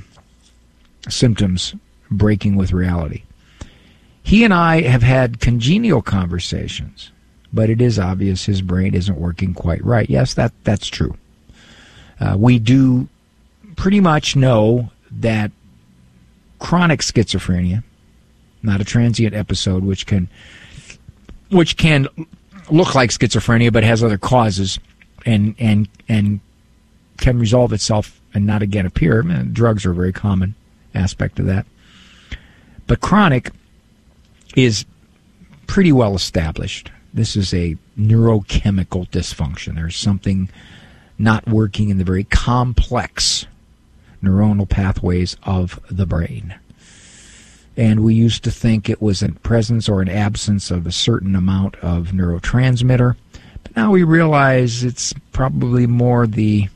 symptoms 1.09 1.75
breaking 2.09 2.55
with 2.55 2.71
reality. 2.71 3.23
He 4.23 4.43
and 4.43 4.53
I 4.53 4.81
have 4.81 5.03
had 5.03 5.39
congenial 5.39 6.01
conversations, 6.01 7.11
but 7.51 7.69
it 7.69 7.81
is 7.81 7.97
obvious 7.97 8.45
his 8.45 8.61
brain 8.61 8.93
isn't 8.93 9.19
working 9.19 9.53
quite 9.53 9.83
right. 9.83 10.09
Yes, 10.09 10.33
that 10.35 10.51
that's 10.63 10.87
true. 10.87 11.15
Uh, 12.19 12.35
we 12.37 12.59
do 12.59 13.07
pretty 13.87 14.01
much 14.01 14.35
know 14.35 14.91
that 15.09 15.49
chronic 16.59 16.99
schizophrenia, 16.99 17.81
not 18.61 18.81
a 18.81 18.83
transient 18.83 19.33
episode, 19.33 19.81
which 19.81 20.05
can 20.05 20.27
which 21.51 21.77
can 21.77 22.05
look 22.69 22.95
like 22.95 23.11
schizophrenia 23.11 23.71
but 23.71 23.85
has 23.85 24.03
other 24.03 24.17
causes 24.17 24.77
and 25.25 25.55
and 25.57 25.87
and 26.09 26.41
can 27.15 27.39
resolve 27.39 27.71
itself 27.71 28.19
and 28.33 28.45
not 28.45 28.61
again 28.61 28.85
appear. 28.85 29.21
drugs 29.53 29.85
are 29.85 29.91
a 29.91 29.95
very 29.95 30.11
common 30.11 30.53
aspect 30.93 31.39
of 31.39 31.45
that. 31.45 31.65
But 32.87 32.99
chronic 32.99 33.51
is 34.57 34.83
pretty 35.65 35.93
well 35.93 36.13
established. 36.13 36.91
This 37.13 37.37
is 37.37 37.53
a 37.53 37.77
neurochemical 37.97 39.09
dysfunction. 39.11 39.75
There's 39.75 39.95
something 39.95 40.49
not 41.17 41.47
working 41.47 41.87
in 41.87 41.99
the 41.99 42.03
very 42.03 42.25
complex 42.25 43.47
neuronal 44.27 44.67
pathways 44.67 45.37
of 45.43 45.79
the 45.89 46.05
brain. 46.05 46.55
And 47.75 48.03
we 48.03 48.15
used 48.15 48.43
to 48.43 48.51
think 48.51 48.89
it 48.89 49.01
was 49.01 49.21
a 49.21 49.29
presence 49.29 49.87
or 49.87 50.01
an 50.01 50.09
absence 50.09 50.71
of 50.71 50.87
a 50.87 50.91
certain 50.91 51.35
amount 51.35 51.75
of 51.77 52.07
neurotransmitter. 52.07 53.15
But 53.63 53.75
now 53.75 53.91
we 53.91 54.03
realize 54.03 54.83
it's 54.83 55.13
probably 55.31 55.85
more 55.85 56.25
the 56.25 56.69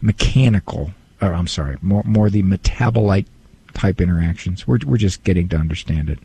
mechanical, 0.00 0.90
or 1.22 1.32
I'm 1.32 1.46
sorry, 1.46 1.76
more, 1.82 2.02
more 2.04 2.30
the 2.30 2.42
metabolite 2.42 3.26
type 3.74 4.00
interactions. 4.00 4.66
We're, 4.66 4.78
we're 4.84 4.96
just 4.96 5.22
getting 5.22 5.48
to 5.50 5.56
understand 5.56 6.10
it. 6.10 6.18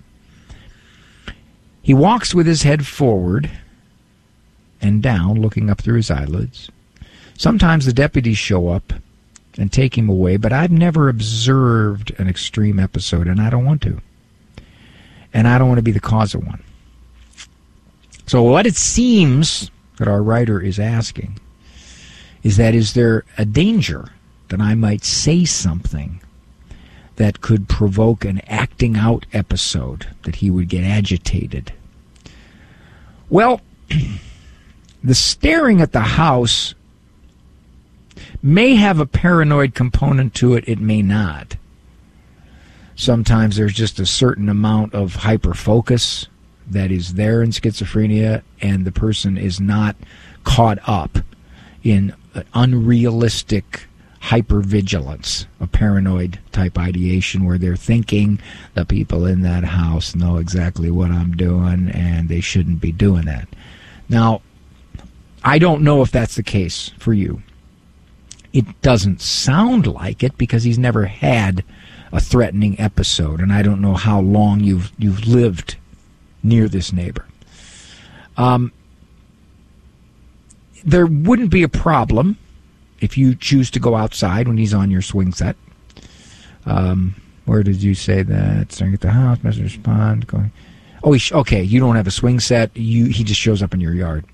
He 1.81 1.93
walks 1.93 2.33
with 2.33 2.47
his 2.47 2.63
head 2.63 2.85
forward 2.85 3.49
and 4.81 5.03
down, 5.03 5.39
looking 5.39 5.69
up 5.69 5.81
through 5.81 5.97
his 5.97 6.11
eyelids. 6.11 6.69
Sometimes 7.37 7.85
the 7.85 7.93
deputies 7.93 8.37
show 8.37 8.69
up 8.69 8.93
and 9.57 9.71
take 9.71 9.97
him 9.97 10.09
away, 10.09 10.37
but 10.37 10.53
I've 10.53 10.71
never 10.71 11.09
observed 11.09 12.11
an 12.17 12.27
extreme 12.27 12.79
episode, 12.79 13.27
and 13.27 13.41
I 13.41 13.49
don't 13.49 13.65
want 13.65 13.81
to. 13.83 14.01
And 15.33 15.47
I 15.47 15.57
don't 15.57 15.67
want 15.67 15.79
to 15.79 15.83
be 15.83 15.91
the 15.91 15.99
cause 15.99 16.33
of 16.33 16.45
one. 16.45 16.63
So, 18.25 18.43
what 18.43 18.67
it 18.67 18.75
seems 18.75 19.71
that 19.97 20.07
our 20.07 20.21
writer 20.21 20.61
is 20.61 20.79
asking 20.79 21.39
is 22.43 22.57
that 22.57 22.73
is 22.73 22.93
there 22.93 23.25
a 23.37 23.45
danger 23.45 24.09
that 24.49 24.61
I 24.61 24.75
might 24.75 25.03
say 25.03 25.45
something 25.45 26.21
that 27.15 27.41
could 27.41 27.67
provoke 27.67 28.23
an 28.23 28.39
acting 28.47 28.95
out 28.95 29.25
episode, 29.33 30.07
that 30.23 30.37
he 30.37 30.49
would 30.49 30.69
get 30.69 30.83
agitated. 30.85 31.73
Well, 33.29 33.61
the 35.03 35.15
staring 35.15 35.81
at 35.81 35.91
the 35.91 35.99
house 35.99 36.73
may 38.41 38.75
have 38.75 38.99
a 38.99 39.05
paranoid 39.05 39.75
component 39.75 40.33
to 40.35 40.53
it, 40.53 40.67
it 40.67 40.79
may 40.79 41.01
not. 41.01 41.57
Sometimes 42.95 43.55
there's 43.55 43.73
just 43.73 43.99
a 43.99 44.05
certain 44.05 44.49
amount 44.49 44.93
of 44.93 45.15
hyper 45.15 45.53
focus 45.53 46.27
that 46.67 46.91
is 46.91 47.15
there 47.15 47.41
in 47.41 47.49
schizophrenia, 47.49 48.43
and 48.61 48.85
the 48.85 48.91
person 48.91 49.37
is 49.37 49.59
not 49.59 49.95
caught 50.43 50.79
up 50.87 51.19
in 51.83 52.13
unrealistic 52.53 53.87
hypervigilance, 54.21 55.45
a 55.59 55.67
paranoid 55.67 56.39
type 56.51 56.77
ideation 56.77 57.45
where 57.45 57.57
they're 57.57 57.75
thinking 57.75 58.39
the 58.73 58.85
people 58.85 59.25
in 59.25 59.41
that 59.41 59.63
house 59.63 60.13
know 60.13 60.37
exactly 60.37 60.91
what 60.91 61.09
I'm 61.09 61.31
doing 61.31 61.89
and 61.89 62.27
they 62.27 62.41
shouldn't 62.41 62.81
be 62.81 62.91
doing 62.91 63.25
that. 63.25 63.47
Now, 64.09 64.41
I 65.43 65.57
don't 65.57 65.83
know 65.83 66.01
if 66.01 66.11
that's 66.11 66.35
the 66.35 66.43
case 66.43 66.91
for 66.99 67.13
you. 67.13 67.41
It 68.51 68.81
doesn't 68.81 69.21
sound 69.21 69.87
like 69.87 70.23
it 70.23 70.37
because 70.37 70.63
he's 70.63 70.79
never 70.79 71.05
had 71.05 71.63
a 72.11 72.19
threatening 72.19 72.79
episode, 72.79 73.39
and 73.39 73.53
I 73.53 73.61
don't 73.61 73.81
know 73.81 73.93
how 73.93 74.19
long 74.19 74.61
you've 74.61 74.91
you've 74.97 75.27
lived 75.27 75.77
near 76.41 76.67
this 76.67 76.91
neighbor. 76.91 77.25
Um, 78.37 78.71
there 80.83 81.05
wouldn't 81.05 81.51
be 81.51 81.63
a 81.63 81.69
problem 81.69 82.37
if 82.99 83.17
you 83.17 83.35
choose 83.35 83.69
to 83.71 83.79
go 83.79 83.95
outside 83.95 84.47
when 84.47 84.57
he's 84.57 84.73
on 84.73 84.89
your 84.89 85.01
swing 85.01 85.33
set. 85.33 85.55
Um, 86.65 87.15
where 87.45 87.63
did 87.63 87.81
you 87.81 87.95
say 87.95 88.23
that? 88.23 88.71
Staring 88.71 88.93
at 88.93 89.01
the 89.01 89.11
house, 89.11 89.43
message 89.43 89.63
respond, 89.63 90.27
going. 90.27 90.51
Oh, 91.03 91.17
sh- 91.17 91.31
okay. 91.31 91.63
You 91.63 91.79
don't 91.79 91.95
have 91.95 92.07
a 92.07 92.11
swing 92.11 92.39
set. 92.39 92.75
You 92.75 93.05
he 93.05 93.23
just 93.23 93.39
shows 93.39 93.61
up 93.63 93.73
in 93.73 93.79
your 93.79 93.93
yard. 93.93 94.25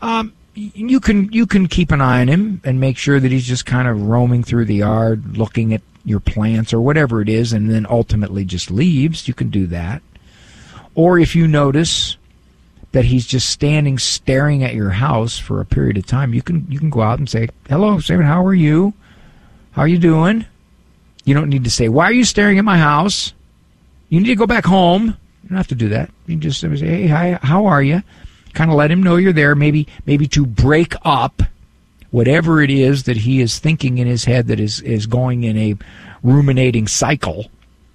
Um, 0.00 0.32
you 0.54 1.00
can 1.00 1.32
you 1.32 1.46
can 1.46 1.66
keep 1.66 1.90
an 1.90 2.00
eye 2.00 2.20
on 2.20 2.28
him 2.28 2.60
and 2.64 2.80
make 2.80 2.98
sure 2.98 3.18
that 3.18 3.32
he's 3.32 3.46
just 3.46 3.66
kind 3.66 3.88
of 3.88 4.02
roaming 4.02 4.42
through 4.42 4.66
the 4.66 4.76
yard, 4.76 5.36
looking 5.36 5.72
at 5.72 5.82
your 6.04 6.20
plants 6.20 6.72
or 6.72 6.80
whatever 6.80 7.20
it 7.20 7.28
is, 7.28 7.52
and 7.52 7.70
then 7.70 7.86
ultimately 7.88 8.44
just 8.44 8.70
leaves. 8.70 9.28
You 9.28 9.34
can 9.34 9.50
do 9.50 9.66
that. 9.68 10.02
Or 10.94 11.18
if 11.18 11.34
you 11.34 11.48
notice 11.48 12.16
that 12.92 13.06
he's 13.06 13.26
just 13.26 13.48
standing 13.48 13.98
staring 13.98 14.62
at 14.62 14.74
your 14.74 14.90
house 14.90 15.38
for 15.38 15.60
a 15.60 15.64
period 15.64 15.96
of 15.96 16.06
time, 16.06 16.34
you 16.34 16.42
can 16.42 16.66
you 16.68 16.78
can 16.78 16.90
go 16.90 17.00
out 17.00 17.18
and 17.18 17.28
say, 17.28 17.48
"Hello, 17.68 17.98
Stephen. 17.98 18.26
How 18.26 18.44
are 18.44 18.54
you? 18.54 18.92
How 19.72 19.82
are 19.82 19.88
you 19.88 19.98
doing?" 19.98 20.44
You 21.24 21.34
don't 21.34 21.48
need 21.48 21.64
to 21.64 21.70
say, 21.70 21.88
"Why 21.88 22.06
are 22.06 22.12
you 22.12 22.24
staring 22.24 22.58
at 22.58 22.64
my 22.64 22.78
house?" 22.78 23.32
You 24.10 24.20
need 24.20 24.26
to 24.26 24.36
go 24.36 24.46
back 24.46 24.66
home. 24.66 25.16
You 25.42 25.48
don't 25.48 25.56
have 25.56 25.68
to 25.68 25.74
do 25.74 25.88
that. 25.88 26.10
You 26.26 26.34
can 26.34 26.42
just 26.42 26.60
say, 26.60 26.68
"Hey, 26.68 27.06
hi, 27.06 27.38
how 27.42 27.64
are 27.66 27.82
you?" 27.82 28.02
Kind 28.52 28.70
of 28.70 28.76
let 28.76 28.90
him 28.90 29.02
know 29.02 29.16
you're 29.16 29.32
there. 29.32 29.54
Maybe 29.54 29.88
maybe 30.06 30.26
to 30.28 30.46
break 30.46 30.94
up 31.04 31.42
whatever 32.10 32.60
it 32.62 32.70
is 32.70 33.04
that 33.04 33.18
he 33.18 33.40
is 33.40 33.58
thinking 33.58 33.98
in 33.98 34.06
his 34.06 34.24
head 34.24 34.46
that 34.48 34.60
is 34.60 34.80
is 34.80 35.06
going 35.06 35.44
in 35.44 35.56
a 35.56 35.76
ruminating 36.22 36.86
cycle. 36.86 37.50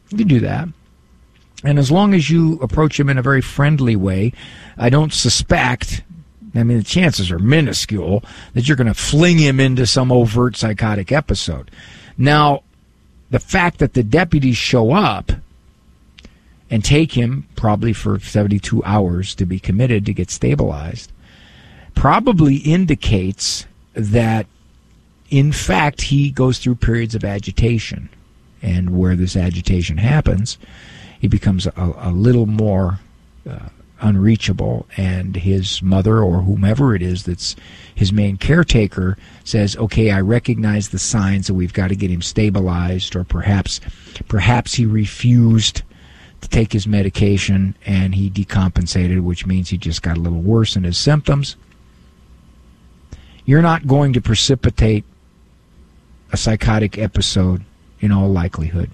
You 0.10 0.18
can 0.18 0.28
do 0.28 0.39
that. 0.41 0.68
And 1.64 1.80
as 1.80 1.91
long 1.91 2.14
as 2.14 2.30
you 2.30 2.60
approach 2.62 2.99
him 2.99 3.10
in 3.10 3.18
a 3.18 3.22
very 3.22 3.41
friendly 3.41 3.95
way, 3.95 4.34
I 4.78 4.89
don't 4.89 5.12
suspect, 5.12 6.03
I 6.53 6.64
mean, 6.64 6.78
the 6.78 6.84
chances 6.84 7.32
are 7.32 7.39
minuscule 7.39 8.24
that 8.53 8.68
you're 8.68 8.78
going 8.78 8.88
to 8.88 8.93
fling 8.93 9.39
him 9.39 9.60
into 9.60 9.88
some 9.88 10.12
overt 10.12 10.55
psychotic 10.55 11.12
episode. 11.12 11.72
Now, 12.18 12.64
the 13.32 13.39
fact 13.39 13.80
that 13.80 13.93
the 13.93 14.03
deputies 14.03 14.58
show 14.58 14.91
up 14.93 15.32
and 16.70 16.84
take 16.84 17.13
him 17.13 17.47
probably 17.55 17.93
for 17.93 18.20
72 18.20 18.84
hours 18.84 19.34
to 19.36 19.45
be 19.45 19.59
committed 19.59 20.05
to 20.05 20.13
get 20.13 20.30
stabilized 20.30 21.11
probably 21.95 22.57
indicates 22.57 23.65
that 23.93 24.45
in 25.30 25.51
fact 25.51 26.01
he 26.03 26.30
goes 26.30 26.59
through 26.59 26.76
periods 26.76 27.15
of 27.15 27.24
agitation. 27.24 28.09
And 28.61 28.97
where 28.97 29.15
this 29.15 29.36
agitation 29.36 29.97
happens 29.97 30.57
he 31.20 31.28
becomes 31.28 31.65
a, 31.68 31.93
a 31.97 32.11
little 32.11 32.45
more 32.45 32.99
uh, 33.49 33.70
unreachable. 33.99 34.88
And 34.97 35.36
his 35.36 35.82
mother 35.82 36.20
or 36.20 36.41
whomever 36.41 36.95
it 36.95 37.01
is 37.01 37.24
that's 37.24 37.55
his 37.95 38.13
main 38.13 38.38
caretaker 38.38 39.18
says 39.43 39.76
okay 39.78 40.11
i 40.11 40.22
recognize 40.22 40.89
the 40.89 40.99
signs 40.99 41.47
that 41.47 41.55
we've 41.55 41.74
got 41.74 41.88
to 41.88 41.95
get 41.95 42.11
him 42.11 42.22
stabilized 42.22 43.15
or 43.15 43.24
perhaps 43.24 43.82
perhaps 44.28 44.76
he 44.76 44.86
refused 44.86 45.82
to 46.42 46.50
take 46.50 46.72
his 46.72 46.88
medication 46.88 47.76
and 47.86 48.16
he 48.16 48.30
decompensated 48.30 49.22
which 49.22 49.46
means 49.46 49.70
he 49.70 49.78
just 49.78 50.02
got 50.02 50.18
a 50.18 50.22
little 50.22 50.42
worse 50.42 50.76
in 50.76 50.84
his 50.84 50.98
symptoms 50.98 51.56
you're 53.46 53.62
not 53.62 53.88
going 53.88 54.14
to 54.14 54.22
precipitate 54.22 55.04
a 56.32 56.38
psychotic 56.38 56.98
episode 56.98 57.64
in 58.00 58.12
all 58.12 58.30
likelihood 58.30 58.92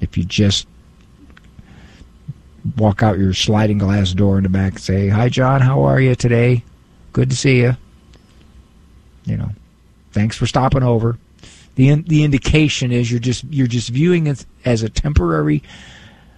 if 0.00 0.16
you 0.16 0.24
just 0.24 0.66
walk 2.76 3.02
out 3.02 3.18
your 3.18 3.32
sliding 3.32 3.78
glass 3.78 4.12
door 4.12 4.38
in 4.38 4.42
the 4.42 4.48
back 4.48 4.72
and 4.72 4.80
say, 4.80 5.08
"Hi, 5.08 5.28
John. 5.28 5.60
How 5.60 5.82
are 5.82 6.00
you 6.00 6.14
today? 6.14 6.64
Good 7.12 7.30
to 7.30 7.36
see 7.36 7.58
you." 7.58 7.76
You 9.24 9.36
know, 9.36 9.50
thanks 10.12 10.36
for 10.36 10.46
stopping 10.46 10.82
over. 10.82 11.18
the 11.76 11.90
in, 11.90 12.02
The 12.04 12.24
indication 12.24 12.90
is 12.90 13.10
you're 13.10 13.20
just 13.20 13.44
you're 13.50 13.66
just 13.66 13.90
viewing 13.90 14.26
it 14.26 14.44
as 14.64 14.82
a 14.82 14.88
temporary 14.88 15.62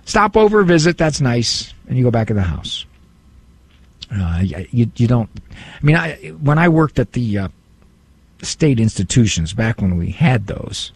stopover 0.09 0.65
visit. 0.65 0.99
That's 0.99 1.21
nice, 1.21 1.73
and 1.87 1.97
you 1.97 2.03
go 2.03 2.11
back 2.11 2.31
in 2.31 2.37
the 2.37 2.43
house. 2.43 2.87
Uh, 4.11 4.41
you 4.43 4.91
you 4.97 5.07
don't. 5.07 5.29
I 5.51 5.85
mean, 5.85 5.97
I 5.97 6.15
when 6.41 6.59
I 6.59 6.69
worked 6.69 6.99
at 6.99 7.13
the 7.13 7.39
uh, 7.39 7.49
state 8.43 8.81
institutions 8.81 9.53
back 9.53 9.81
when 9.81 9.97
we 9.97 10.11
had 10.11 10.47
those, 10.47 10.93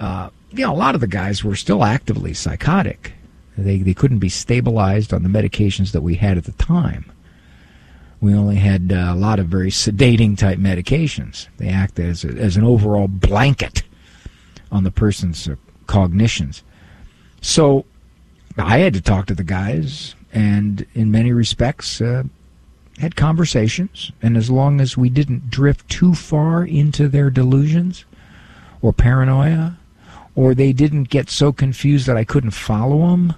uh, 0.00 0.30
you 0.50 0.64
know, 0.64 0.72
a 0.72 0.76
lot 0.76 0.94
of 0.94 1.00
the 1.00 1.06
guys 1.06 1.44
were 1.44 1.56
still 1.56 1.84
actively 1.84 2.32
psychotic. 2.32 3.12
They, 3.56 3.78
they 3.78 3.94
couldn't 3.94 4.18
be 4.18 4.28
stabilized 4.28 5.12
on 5.12 5.22
the 5.22 5.28
medications 5.28 5.92
that 5.92 6.00
we 6.00 6.16
had 6.16 6.38
at 6.38 6.44
the 6.44 6.52
time. 6.52 7.12
We 8.20 8.34
only 8.34 8.56
had 8.56 8.90
uh, 8.90 9.12
a 9.12 9.14
lot 9.14 9.38
of 9.38 9.46
very 9.46 9.70
sedating 9.70 10.36
type 10.36 10.58
medications. 10.58 11.46
They 11.58 11.68
act 11.68 12.00
as, 12.00 12.24
a, 12.24 12.28
as 12.28 12.56
an 12.56 12.64
overall 12.64 13.06
blanket 13.06 13.82
on 14.72 14.82
the 14.82 14.90
person's 14.90 15.46
uh, 15.46 15.54
cognitions. 15.86 16.64
So 17.42 17.84
I 18.56 18.78
had 18.78 18.94
to 18.94 19.00
talk 19.00 19.26
to 19.26 19.34
the 19.34 19.44
guys, 19.44 20.14
and 20.32 20.86
in 20.94 21.10
many 21.10 21.32
respects, 21.32 22.00
uh, 22.00 22.24
had 22.98 23.16
conversations. 23.16 24.12
And 24.22 24.36
as 24.36 24.50
long 24.50 24.80
as 24.80 24.96
we 24.96 25.08
didn't 25.08 25.50
drift 25.50 25.88
too 25.88 26.14
far 26.14 26.64
into 26.64 27.08
their 27.08 27.30
delusions 27.30 28.04
or 28.80 28.92
paranoia, 28.92 29.78
or 30.36 30.54
they 30.54 30.72
didn't 30.72 31.04
get 31.08 31.30
so 31.30 31.52
confused 31.52 32.06
that 32.06 32.16
I 32.16 32.24
couldn't 32.24 32.52
follow 32.52 33.10
them, 33.10 33.34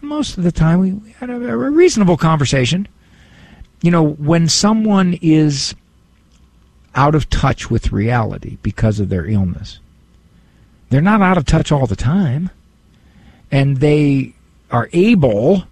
most 0.00 0.36
of 0.36 0.44
the 0.44 0.52
time 0.52 0.80
we, 0.80 0.92
we 0.92 1.10
had 1.12 1.30
a, 1.30 1.34
a 1.34 1.56
reasonable 1.56 2.16
conversation. 2.16 2.86
You 3.82 3.90
know, 3.90 4.02
when 4.02 4.48
someone 4.48 5.18
is 5.20 5.74
out 6.94 7.14
of 7.14 7.28
touch 7.28 7.70
with 7.70 7.92
reality 7.92 8.58
because 8.62 9.00
of 9.00 9.08
their 9.08 9.26
illness, 9.26 9.80
they're 10.90 11.00
not 11.00 11.22
out 11.22 11.38
of 11.38 11.44
touch 11.44 11.72
all 11.72 11.86
the 11.86 11.96
time, 11.96 12.50
and 13.50 13.78
they 13.78 14.33
are 14.74 14.90
able 14.92 15.62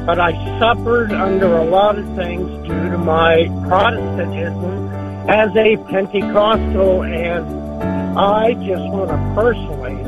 but 0.05 0.19
I 0.19 0.31
suffered 0.57 1.11
under 1.11 1.57
a 1.57 1.63
lot 1.65 1.99
of 1.99 2.05
things 2.15 2.47
due 2.67 2.89
to 2.89 2.97
my 2.97 3.45
Protestantism 3.67 4.89
as 5.29 5.55
a 5.55 5.77
Pentecostal, 5.89 7.03
and 7.03 8.17
I 8.17 8.53
just 8.53 8.83
want 8.91 9.11
to 9.11 9.17
personally 9.35 10.01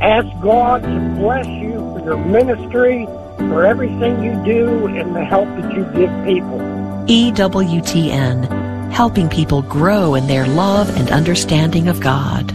ask 0.00 0.26
God 0.40 0.82
to 0.82 1.20
bless 1.20 1.46
you 1.46 1.74
for 1.74 2.00
your 2.04 2.16
ministry 2.16 3.06
for 3.48 3.64
everything 3.64 4.22
you 4.22 4.32
do 4.44 4.86
and 4.86 5.14
the 5.14 5.24
help 5.24 5.48
that 5.48 5.72
you 5.74 5.84
give 5.94 6.10
people. 6.24 6.58
EWTN, 7.06 8.92
helping 8.92 9.28
people 9.28 9.62
grow 9.62 10.14
in 10.14 10.26
their 10.26 10.46
love 10.46 10.88
and 10.96 11.10
understanding 11.10 11.88
of 11.88 12.00
God. 12.00 12.52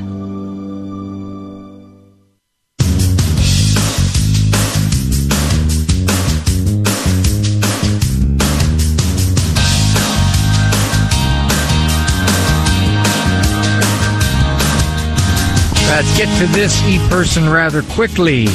Let's 15.90 16.16
get 16.16 16.38
to 16.38 16.46
this 16.54 16.80
e 16.84 17.00
person 17.10 17.50
rather 17.50 17.82
quickly. 17.82 18.48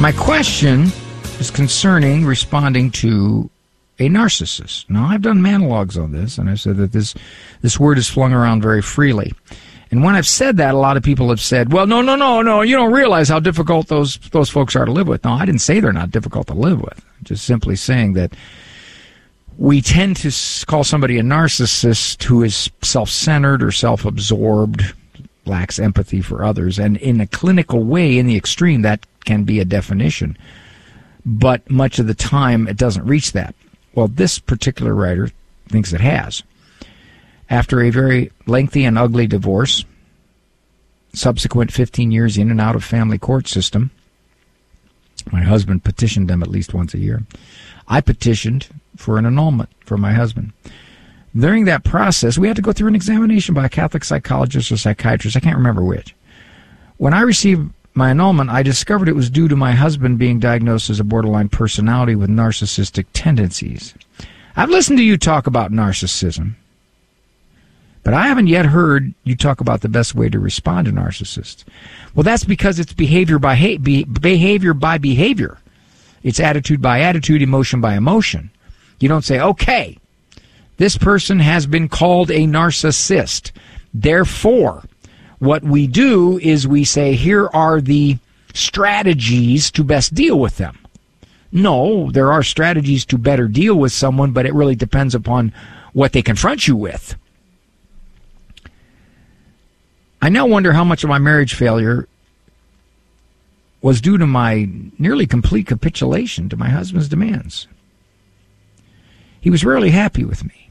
My 0.00 0.12
question 0.12 0.92
is 1.40 1.50
concerning 1.50 2.24
responding 2.24 2.92
to 2.92 3.50
a 3.98 4.08
narcissist. 4.08 4.88
Now, 4.88 5.06
I've 5.06 5.22
done 5.22 5.42
monologues 5.42 5.98
on 5.98 6.12
this, 6.12 6.38
and 6.38 6.48
I've 6.48 6.60
said 6.60 6.76
that 6.76 6.92
this 6.92 7.14
this 7.62 7.80
word 7.80 7.98
is 7.98 8.08
flung 8.08 8.32
around 8.32 8.62
very 8.62 8.80
freely. 8.80 9.34
And 9.90 10.04
when 10.04 10.14
I've 10.14 10.26
said 10.26 10.58
that, 10.58 10.74
a 10.74 10.78
lot 10.78 10.96
of 10.96 11.02
people 11.02 11.30
have 11.30 11.40
said, 11.40 11.72
"Well, 11.72 11.88
no, 11.88 12.00
no, 12.00 12.14
no, 12.14 12.42
no, 12.42 12.62
you 12.62 12.76
don't 12.76 12.92
realize 12.92 13.28
how 13.28 13.40
difficult 13.40 13.88
those 13.88 14.18
those 14.30 14.48
folks 14.48 14.76
are 14.76 14.84
to 14.84 14.92
live 14.92 15.08
with." 15.08 15.24
No, 15.24 15.32
I 15.32 15.44
didn't 15.44 15.62
say 15.62 15.80
they're 15.80 15.92
not 15.92 16.12
difficult 16.12 16.46
to 16.46 16.54
live 16.54 16.80
with. 16.80 17.04
I'm 17.18 17.24
just 17.24 17.44
simply 17.44 17.74
saying 17.74 18.12
that 18.12 18.34
we 19.56 19.82
tend 19.82 20.16
to 20.18 20.66
call 20.66 20.84
somebody 20.84 21.18
a 21.18 21.24
narcissist 21.24 22.22
who 22.22 22.44
is 22.44 22.70
self-centered 22.82 23.64
or 23.64 23.72
self-absorbed, 23.72 24.94
lacks 25.44 25.80
empathy 25.80 26.20
for 26.20 26.44
others, 26.44 26.78
and 26.78 26.98
in 26.98 27.20
a 27.20 27.26
clinical 27.26 27.82
way, 27.82 28.16
in 28.16 28.28
the 28.28 28.36
extreme, 28.36 28.82
that 28.82 29.04
can 29.28 29.44
be 29.44 29.60
a 29.60 29.64
definition. 29.64 30.38
But 31.26 31.70
much 31.70 31.98
of 31.98 32.06
the 32.06 32.14
time, 32.14 32.66
it 32.66 32.78
doesn't 32.78 33.04
reach 33.04 33.32
that. 33.32 33.54
Well, 33.94 34.08
this 34.08 34.38
particular 34.38 34.94
writer 34.94 35.30
thinks 35.68 35.92
it 35.92 36.00
has. 36.00 36.42
After 37.50 37.82
a 37.82 37.90
very 37.90 38.32
lengthy 38.46 38.86
and 38.86 38.98
ugly 38.98 39.26
divorce, 39.26 39.84
subsequent 41.12 41.72
15 41.72 42.10
years 42.10 42.38
in 42.38 42.50
and 42.50 42.58
out 42.58 42.74
of 42.74 42.82
family 42.82 43.18
court 43.18 43.48
system, 43.48 43.90
my 45.30 45.42
husband 45.42 45.84
petitioned 45.84 46.28
them 46.28 46.42
at 46.42 46.48
least 46.48 46.72
once 46.72 46.94
a 46.94 46.98
year. 46.98 47.22
I 47.86 48.00
petitioned 48.00 48.68
for 48.96 49.18
an 49.18 49.26
annulment 49.26 49.68
for 49.84 49.98
my 49.98 50.14
husband. 50.14 50.54
During 51.36 51.66
that 51.66 51.84
process, 51.84 52.38
we 52.38 52.48
had 52.48 52.56
to 52.56 52.62
go 52.62 52.72
through 52.72 52.88
an 52.88 52.94
examination 52.94 53.54
by 53.54 53.66
a 53.66 53.68
Catholic 53.68 54.04
psychologist 54.04 54.72
or 54.72 54.78
psychiatrist. 54.78 55.36
I 55.36 55.40
can't 55.40 55.58
remember 55.58 55.84
which. 55.84 56.14
When 56.96 57.12
I 57.12 57.20
received 57.20 57.70
my 57.98 58.10
annulment, 58.10 58.48
I 58.48 58.62
discovered 58.62 59.08
it 59.08 59.16
was 59.16 59.28
due 59.28 59.48
to 59.48 59.56
my 59.56 59.72
husband 59.72 60.18
being 60.18 60.38
diagnosed 60.38 60.88
as 60.88 61.00
a 61.00 61.04
borderline 61.04 61.48
personality 61.48 62.14
with 62.14 62.30
narcissistic 62.30 63.06
tendencies. 63.12 63.94
I've 64.56 64.70
listened 64.70 64.98
to 64.98 65.04
you 65.04 65.18
talk 65.18 65.46
about 65.46 65.72
narcissism, 65.72 66.54
but 68.04 68.14
I 68.14 68.28
haven't 68.28 68.46
yet 68.46 68.66
heard 68.66 69.12
you 69.24 69.36
talk 69.36 69.60
about 69.60 69.82
the 69.82 69.88
best 69.88 70.14
way 70.14 70.28
to 70.30 70.38
respond 70.38 70.86
to 70.86 70.92
narcissists. 70.92 71.64
Well, 72.14 72.22
that's 72.22 72.44
because 72.44 72.78
it's 72.78 72.92
behavior 72.94 73.38
by 73.38 73.76
be- 73.76 74.04
behavior 74.04 74.72
by 74.72 74.98
behavior. 74.98 75.58
It's 76.22 76.40
attitude 76.40 76.80
by 76.80 77.00
attitude, 77.00 77.42
emotion 77.42 77.80
by 77.80 77.94
emotion. 77.96 78.50
You 79.00 79.08
don't 79.08 79.24
say, 79.24 79.40
okay, 79.40 79.98
this 80.78 80.96
person 80.96 81.40
has 81.40 81.66
been 81.66 81.88
called 81.88 82.30
a 82.30 82.46
narcissist. 82.46 83.52
Therefore, 83.92 84.84
what 85.38 85.62
we 85.62 85.86
do 85.86 86.38
is 86.38 86.66
we 86.66 86.84
say, 86.84 87.14
here 87.14 87.48
are 87.52 87.80
the 87.80 88.18
strategies 88.54 89.70
to 89.72 89.84
best 89.84 90.14
deal 90.14 90.38
with 90.38 90.56
them. 90.56 90.78
No, 91.50 92.10
there 92.10 92.32
are 92.32 92.42
strategies 92.42 93.04
to 93.06 93.18
better 93.18 93.48
deal 93.48 93.74
with 93.74 93.92
someone, 93.92 94.32
but 94.32 94.46
it 94.46 94.54
really 94.54 94.74
depends 94.74 95.14
upon 95.14 95.52
what 95.92 96.12
they 96.12 96.22
confront 96.22 96.68
you 96.68 96.76
with. 96.76 97.14
I 100.20 100.28
now 100.28 100.46
wonder 100.46 100.72
how 100.72 100.84
much 100.84 101.04
of 101.04 101.08
my 101.08 101.18
marriage 101.18 101.54
failure 101.54 102.08
was 103.80 104.00
due 104.00 104.18
to 104.18 104.26
my 104.26 104.68
nearly 104.98 105.26
complete 105.26 105.68
capitulation 105.68 106.48
to 106.48 106.56
my 106.56 106.68
husband's 106.68 107.08
demands. 107.08 107.68
He 109.40 109.50
was 109.50 109.64
rarely 109.64 109.90
happy 109.90 110.24
with 110.24 110.44
me. 110.44 110.67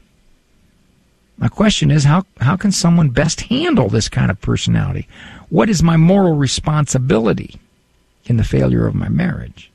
My 1.38 1.48
question 1.48 1.90
is 1.90 2.04
how, 2.04 2.26
how 2.40 2.56
can 2.56 2.72
someone 2.72 3.10
best 3.10 3.42
handle 3.42 3.88
this 3.88 4.08
kind 4.08 4.30
of 4.30 4.40
personality? 4.40 5.06
What 5.48 5.70
is 5.70 5.82
my 5.82 5.96
moral 5.96 6.34
responsibility 6.34 7.60
in 8.24 8.36
the 8.36 8.44
failure 8.44 8.86
of 8.86 8.94
my 8.94 9.08
marriage? 9.08 9.70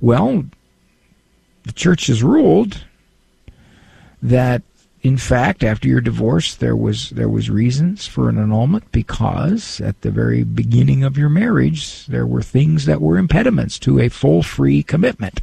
Well, 0.00 0.44
the 1.62 1.72
church 1.72 2.08
has 2.08 2.22
ruled 2.22 2.84
that 4.20 4.62
in 5.02 5.16
fact, 5.16 5.64
after 5.64 5.88
your 5.88 6.00
divorce, 6.00 6.54
there 6.54 6.76
was 6.76 7.10
there 7.10 7.28
was 7.28 7.50
reasons 7.50 8.06
for 8.06 8.28
an 8.28 8.38
annulment 8.38 8.90
because 8.92 9.80
at 9.80 10.00
the 10.02 10.12
very 10.12 10.44
beginning 10.44 11.02
of 11.02 11.18
your 11.18 11.28
marriage, 11.28 12.06
there 12.06 12.26
were 12.26 12.42
things 12.42 12.86
that 12.86 13.00
were 13.00 13.18
impediments 13.18 13.80
to 13.80 13.98
a 13.98 14.08
full, 14.08 14.44
free 14.44 14.84
commitment. 14.84 15.40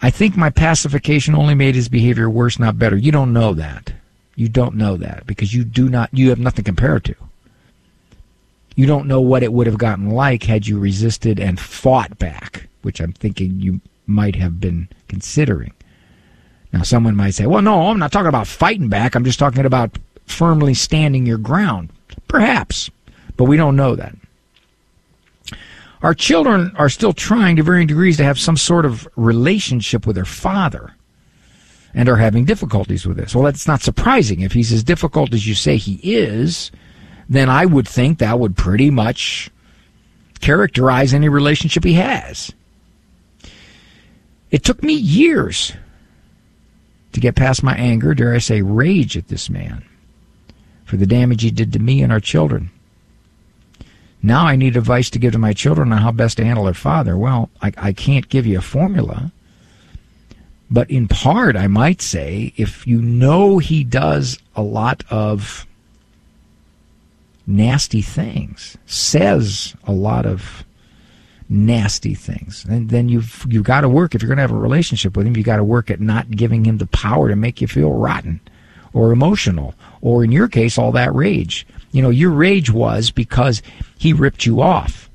I 0.00 0.10
think 0.10 0.36
my 0.36 0.50
pacification 0.50 1.34
only 1.34 1.54
made 1.54 1.74
his 1.74 1.88
behavior 1.88 2.30
worse, 2.30 2.58
not 2.58 2.78
better. 2.78 2.96
You 2.96 3.12
don't 3.12 3.32
know 3.32 3.54
that. 3.54 3.92
You 4.36 4.48
don't 4.48 4.76
know 4.76 4.96
that 4.96 5.26
because 5.26 5.52
you 5.52 5.64
do 5.64 5.88
not. 5.88 6.10
You 6.12 6.28
have 6.30 6.38
nothing 6.38 6.64
to 6.64 6.68
compare 6.68 7.00
to. 7.00 7.14
You 8.76 8.86
don't 8.86 9.08
know 9.08 9.20
what 9.20 9.42
it 9.42 9.52
would 9.52 9.66
have 9.66 9.78
gotten 9.78 10.10
like 10.10 10.44
had 10.44 10.68
you 10.68 10.78
resisted 10.78 11.40
and 11.40 11.58
fought 11.58 12.16
back, 12.18 12.68
which 12.82 13.00
I'm 13.00 13.12
thinking 13.12 13.60
you 13.60 13.80
might 14.06 14.36
have 14.36 14.60
been 14.60 14.88
considering. 15.08 15.72
Now, 16.72 16.82
someone 16.82 17.16
might 17.16 17.34
say, 17.34 17.46
well, 17.46 17.62
no, 17.62 17.88
I'm 17.88 17.98
not 17.98 18.12
talking 18.12 18.28
about 18.28 18.46
fighting 18.46 18.88
back. 18.88 19.16
I'm 19.16 19.24
just 19.24 19.38
talking 19.38 19.64
about 19.64 19.98
firmly 20.26 20.74
standing 20.74 21.26
your 21.26 21.38
ground. 21.38 21.90
Perhaps, 22.28 22.90
but 23.36 23.44
we 23.44 23.56
don't 23.56 23.74
know 23.74 23.96
that. 23.96 24.14
Our 26.02 26.14
children 26.14 26.72
are 26.76 26.88
still 26.88 27.12
trying 27.12 27.56
to 27.56 27.62
varying 27.62 27.88
degrees 27.88 28.16
to 28.18 28.24
have 28.24 28.38
some 28.38 28.56
sort 28.56 28.84
of 28.84 29.08
relationship 29.16 30.06
with 30.06 30.16
their 30.16 30.24
father 30.24 30.94
and 31.94 32.08
are 32.08 32.16
having 32.16 32.44
difficulties 32.44 33.06
with 33.06 33.16
this. 33.16 33.34
Well, 33.34 33.44
that's 33.44 33.66
not 33.66 33.80
surprising. 33.80 34.40
If 34.40 34.52
he's 34.52 34.72
as 34.72 34.84
difficult 34.84 35.34
as 35.34 35.46
you 35.46 35.54
say 35.54 35.76
he 35.76 35.98
is, 36.02 36.70
then 37.28 37.48
I 37.48 37.66
would 37.66 37.88
think 37.88 38.18
that 38.18 38.38
would 38.38 38.56
pretty 38.56 38.90
much 38.90 39.50
characterize 40.40 41.12
any 41.12 41.28
relationship 41.28 41.84
he 41.84 41.94
has. 41.94 42.52
It 44.50 44.64
took 44.64 44.82
me 44.82 44.94
years 44.94 45.72
to 47.12 47.20
get 47.20 47.34
past 47.34 47.62
my 47.62 47.74
anger, 47.74 48.14
dare 48.14 48.34
I 48.34 48.38
say 48.38 48.62
rage 48.62 49.16
at 49.16 49.28
this 49.28 49.50
man 49.50 49.84
for 50.84 50.96
the 50.96 51.06
damage 51.06 51.42
he 51.42 51.50
did 51.50 51.72
to 51.72 51.78
me 51.78 52.02
and 52.02 52.12
our 52.12 52.20
children. 52.20 52.70
Now 54.22 54.46
I 54.46 54.56
need 54.56 54.76
advice 54.76 55.10
to 55.10 55.18
give 55.18 55.32
to 55.32 55.38
my 55.38 55.52
children 55.52 55.92
on 55.92 55.98
how 55.98 56.12
best 56.12 56.36
to 56.38 56.44
handle 56.44 56.64
their 56.64 56.74
father. 56.74 57.16
Well, 57.16 57.50
I, 57.62 57.72
I 57.76 57.92
can't 57.92 58.28
give 58.28 58.46
you 58.46 58.58
a 58.58 58.62
formula. 58.62 59.32
But 60.70 60.90
in 60.90 61.08
part, 61.08 61.56
I 61.56 61.66
might 61.66 62.02
say, 62.02 62.52
if 62.56 62.86
you 62.86 63.00
know 63.00 63.58
he 63.58 63.84
does 63.84 64.38
a 64.54 64.62
lot 64.62 65.02
of 65.08 65.66
nasty 67.46 68.02
things, 68.02 68.76
says 68.84 69.74
a 69.84 69.92
lot 69.92 70.26
of 70.26 70.64
nasty 71.48 72.14
things. 72.14 72.66
And 72.68 72.90
then 72.90 73.08
you've 73.08 73.46
you've 73.48 73.64
got 73.64 73.80
to 73.80 73.88
work 73.88 74.14
if 74.14 74.20
you're 74.20 74.28
going 74.28 74.36
to 74.36 74.42
have 74.42 74.52
a 74.52 74.56
relationship 74.56 75.16
with 75.16 75.26
him. 75.26 75.36
You've 75.36 75.46
got 75.46 75.56
to 75.56 75.64
work 75.64 75.90
at 75.90 76.00
not 76.00 76.30
giving 76.30 76.66
him 76.66 76.76
the 76.76 76.86
power 76.88 77.28
to 77.28 77.36
make 77.36 77.62
you 77.62 77.66
feel 77.66 77.92
rotten 77.92 78.40
or 78.92 79.12
emotional, 79.12 79.74
or 80.00 80.24
in 80.24 80.32
your 80.32 80.48
case, 80.48 80.78
all 80.78 80.92
that 80.92 81.14
rage. 81.14 81.66
You 81.92 82.02
know, 82.02 82.10
your 82.10 82.30
rage 82.30 82.70
was 82.70 83.10
because 83.10 83.62
he 83.98 84.12
ripped 84.12 84.46
you 84.46 84.60
off. 84.60 85.08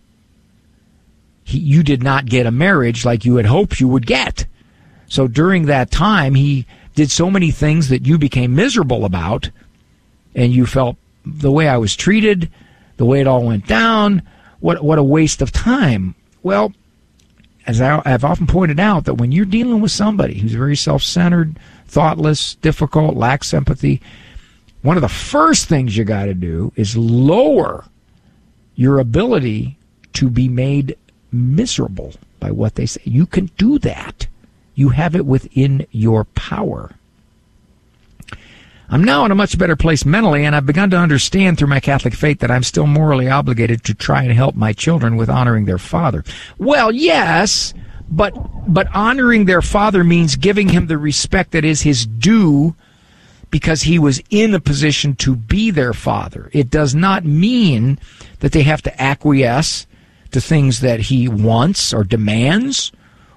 He, 1.43 1.59
you 1.59 1.83
did 1.83 2.03
not 2.03 2.25
get 2.25 2.45
a 2.45 2.51
marriage 2.51 3.05
like 3.05 3.25
you 3.25 3.35
had 3.35 3.45
hoped 3.45 3.79
you 3.79 3.87
would 3.87 4.05
get. 4.05 4.45
So 5.07 5.27
during 5.27 5.65
that 5.65 5.91
time, 5.91 6.35
he 6.35 6.65
did 6.95 7.11
so 7.11 7.29
many 7.29 7.51
things 7.51 7.89
that 7.89 8.05
you 8.05 8.17
became 8.17 8.55
miserable 8.55 9.05
about, 9.05 9.49
and 10.35 10.53
you 10.53 10.65
felt 10.65 10.97
the 11.25 11.51
way 11.51 11.67
I 11.67 11.77
was 11.77 11.95
treated, 11.95 12.51
the 12.97 13.05
way 13.05 13.21
it 13.21 13.27
all 13.27 13.45
went 13.45 13.67
down. 13.67 14.23
What 14.59 14.83
what 14.83 14.97
a 14.97 15.03
waste 15.03 15.41
of 15.41 15.51
time. 15.51 16.15
Well, 16.41 16.73
as 17.65 17.81
I, 17.81 18.01
have 18.07 18.25
often 18.25 18.47
pointed 18.47 18.79
out, 18.79 19.05
that 19.05 19.15
when 19.15 19.31
you're 19.31 19.45
dealing 19.45 19.81
with 19.81 19.91
somebody 19.91 20.39
who's 20.39 20.53
very 20.53 20.75
self 20.75 21.03
centered, 21.03 21.57
thoughtless, 21.87 22.55
difficult, 22.55 23.15
lack 23.15 23.53
empathy, 23.53 24.01
one 24.81 24.97
of 24.97 25.01
the 25.01 25.09
first 25.09 25.67
things 25.67 25.95
you 25.95 26.03
got 26.03 26.25
to 26.25 26.33
do 26.33 26.73
is 26.75 26.97
lower 26.97 27.85
your 28.75 28.99
ability 28.99 29.77
to 30.13 30.29
be 30.29 30.47
made 30.47 30.97
miserable 31.31 32.13
by 32.39 32.51
what 32.51 32.75
they 32.75 32.85
say. 32.85 33.01
You 33.05 33.25
can 33.25 33.45
do 33.57 33.79
that. 33.79 34.27
You 34.75 34.89
have 34.89 35.15
it 35.15 35.25
within 35.25 35.87
your 35.91 36.25
power. 36.25 36.91
I'm 38.89 39.03
now 39.03 39.25
in 39.25 39.31
a 39.31 39.35
much 39.35 39.57
better 39.57 39.75
place 39.75 40.05
mentally, 40.05 40.45
and 40.45 40.55
I've 40.55 40.65
begun 40.65 40.89
to 40.91 40.97
understand 40.97 41.57
through 41.57 41.69
my 41.69 41.79
Catholic 41.79 42.13
faith 42.13 42.39
that 42.39 42.51
I'm 42.51 42.63
still 42.63 42.85
morally 42.85 43.29
obligated 43.29 43.83
to 43.85 43.93
try 43.93 44.23
and 44.23 44.33
help 44.33 44.55
my 44.55 44.73
children 44.73 45.15
with 45.15 45.29
honoring 45.29 45.65
their 45.65 45.77
father. 45.77 46.23
Well, 46.57 46.91
yes, 46.91 47.73
but 48.09 48.33
but 48.67 48.87
honoring 48.93 49.45
their 49.45 49.61
father 49.61 50.03
means 50.03 50.35
giving 50.35 50.69
him 50.69 50.87
the 50.87 50.97
respect 50.97 51.51
that 51.51 51.65
is 51.65 51.81
his 51.81 52.05
due 52.05 52.75
because 53.49 53.83
he 53.83 53.99
was 53.99 54.21
in 54.31 54.53
a 54.55 54.59
position 54.59 55.15
to 55.15 55.35
be 55.35 55.69
their 55.69 55.93
father. 55.93 56.49
It 56.53 56.71
does 56.71 56.95
not 56.95 57.23
mean 57.23 57.99
that 58.39 58.51
they 58.51 58.63
have 58.63 58.81
to 58.81 59.01
acquiesce 59.01 59.85
to 60.31 60.41
things 60.41 60.79
that 60.79 60.99
he 60.99 61.27
wants 61.27 61.93
or 61.93 62.03
demands 62.03 62.91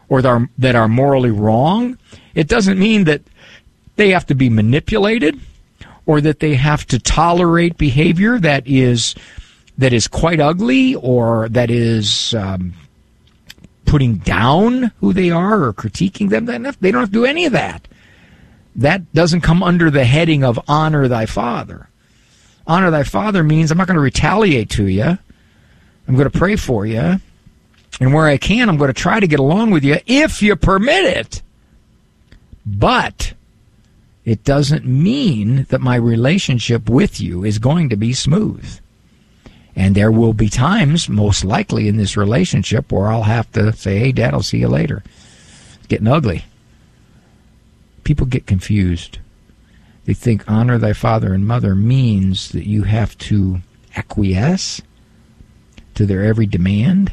or 0.09 0.23
that 0.23 0.29
are, 0.29 0.49
that 0.57 0.75
are 0.75 0.89
morally 0.89 1.31
wrong. 1.31 1.99
It 2.35 2.49
doesn't 2.49 2.79
mean 2.79 3.05
that 3.05 3.21
they 3.97 4.11
have 4.11 4.25
to 4.27 4.35
be 4.35 4.49
manipulated 4.49 5.39
or 6.07 6.23
that 6.23 6.41
they 6.41 6.55
have 6.55 6.87
to 6.87 6.99
tolerate 6.99 7.77
behavior 7.77 8.39
that 8.39 8.67
is 8.67 9.15
that 9.79 9.93
is 9.93 10.09
quite 10.09 10.41
ugly 10.41 10.95
or 10.95 11.51
that 11.51 11.71
is 11.71 12.33
um, 12.35 12.73
putting 13.87 14.17
down 14.17 14.93
who 15.01 15.13
they 15.13 15.31
are 15.31 15.65
or 15.65 15.73
critiquing 15.73 16.29
them. 16.29 16.47
They 16.47 16.91
don't 16.91 17.01
have 17.01 17.09
to 17.09 17.13
do 17.13 17.25
any 17.25 17.47
of 17.47 17.53
that. 17.53 17.89
That 18.75 19.13
doesn't 19.15 19.41
come 19.41 19.63
under 19.63 19.91
the 19.91 20.05
heading 20.05 20.45
of 20.45 20.61
honor 20.69 21.09
thy 21.09 21.27
father. 21.27 21.89
Honor 22.67 22.91
thy 22.91 23.05
father 23.05 23.43
means 23.43 23.71
I'm 23.71 23.79
not 23.79 23.87
going 23.87 23.95
to 23.95 24.03
retaliate 24.03 24.71
to 24.71 24.87
you. 24.87 25.19
I'm 26.09 26.15
going 26.17 26.31
to 26.31 26.39
pray 26.39 26.57
for 26.57 26.85
you. 26.85 27.17
And 27.99 28.13
where 28.13 28.27
I 28.27 28.37
can, 28.37 28.69
I'm 28.69 28.77
going 28.77 28.93
to 28.93 29.01
try 29.01 29.21
to 29.21 29.27
get 29.27 29.41
along 29.41 29.71
with 29.71 29.83
you 29.83 29.99
if 30.07 30.43
you 30.43 30.55
permit 30.57 31.05
it. 31.05 31.43
But 32.67 33.33
it 34.25 34.45
doesn't 34.45 34.85
mean 34.85 35.67
that 35.71 35.81
my 35.81 35.97
relationship 35.97 36.91
with 36.91 37.21
you 37.21 37.45
is 37.45 37.59
going 37.59 37.89
to 37.89 37.97
be 37.97 38.13
smooth. 38.13 38.81
And 39.77 39.95
there 39.95 40.11
will 40.11 40.33
be 40.33 40.49
times, 40.49 41.09
most 41.09 41.45
likely 41.45 41.87
in 41.87 41.99
this 41.99 42.17
relationship, 42.17 42.91
where 42.91 43.09
I'll 43.09 43.25
have 43.25 43.53
to 43.53 43.75
say, 43.75 43.99
hey, 43.99 44.13
Dad, 44.13 44.33
I'll 44.33 44.43
see 44.43 44.59
you 44.59 44.69
later. 44.69 45.05
It's 45.77 45.87
getting 45.87 46.09
ugly. 46.09 46.47
People 48.03 48.27
get 48.27 48.47
confused. 48.47 49.19
They 50.07 50.15
think 50.15 50.51
honor 50.51 50.79
thy 50.79 50.95
father 50.95 51.35
and 51.35 51.47
mother 51.47 51.75
means 51.75 52.53
that 52.53 52.67
you 52.67 52.85
have 52.85 53.19
to 53.19 53.61
acquiesce 53.95 54.81
to 55.95 56.07
their 56.07 56.25
every 56.25 56.47
demand 56.47 57.13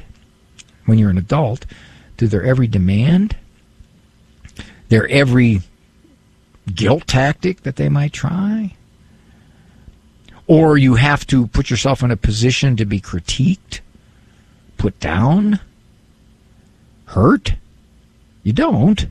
when 0.85 0.97
you're 0.97 1.09
an 1.09 1.17
adult, 1.17 1.65
to 2.17 2.27
their 2.27 2.43
every 2.43 2.67
demand, 2.67 3.35
their 4.89 5.07
every 5.07 5.61
guilt 6.73 7.07
tactic 7.07 7.63
that 7.63 7.75
they 7.75 7.89
might 7.89 8.13
try. 8.13 8.75
Or 10.47 10.77
you 10.77 10.95
have 10.95 11.25
to 11.27 11.47
put 11.47 11.69
yourself 11.69 12.03
in 12.03 12.11
a 12.11 12.17
position 12.17 12.75
to 12.77 12.85
be 12.85 12.99
critiqued, 12.99 13.79
put 14.77 14.99
down, 14.99 15.59
hurt. 17.05 17.53
You 18.43 18.53
don't. 18.53 19.07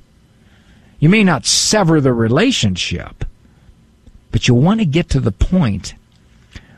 You 0.99 1.09
may 1.09 1.25
not 1.25 1.47
sever 1.47 2.01
the 2.01 2.13
relationship, 2.13 3.25
but 4.31 4.47
you 4.47 4.55
want 4.55 4.81
to 4.81 4.87
get 4.87 5.09
to 5.11 5.21
the 5.21 5.33
point 5.33 5.95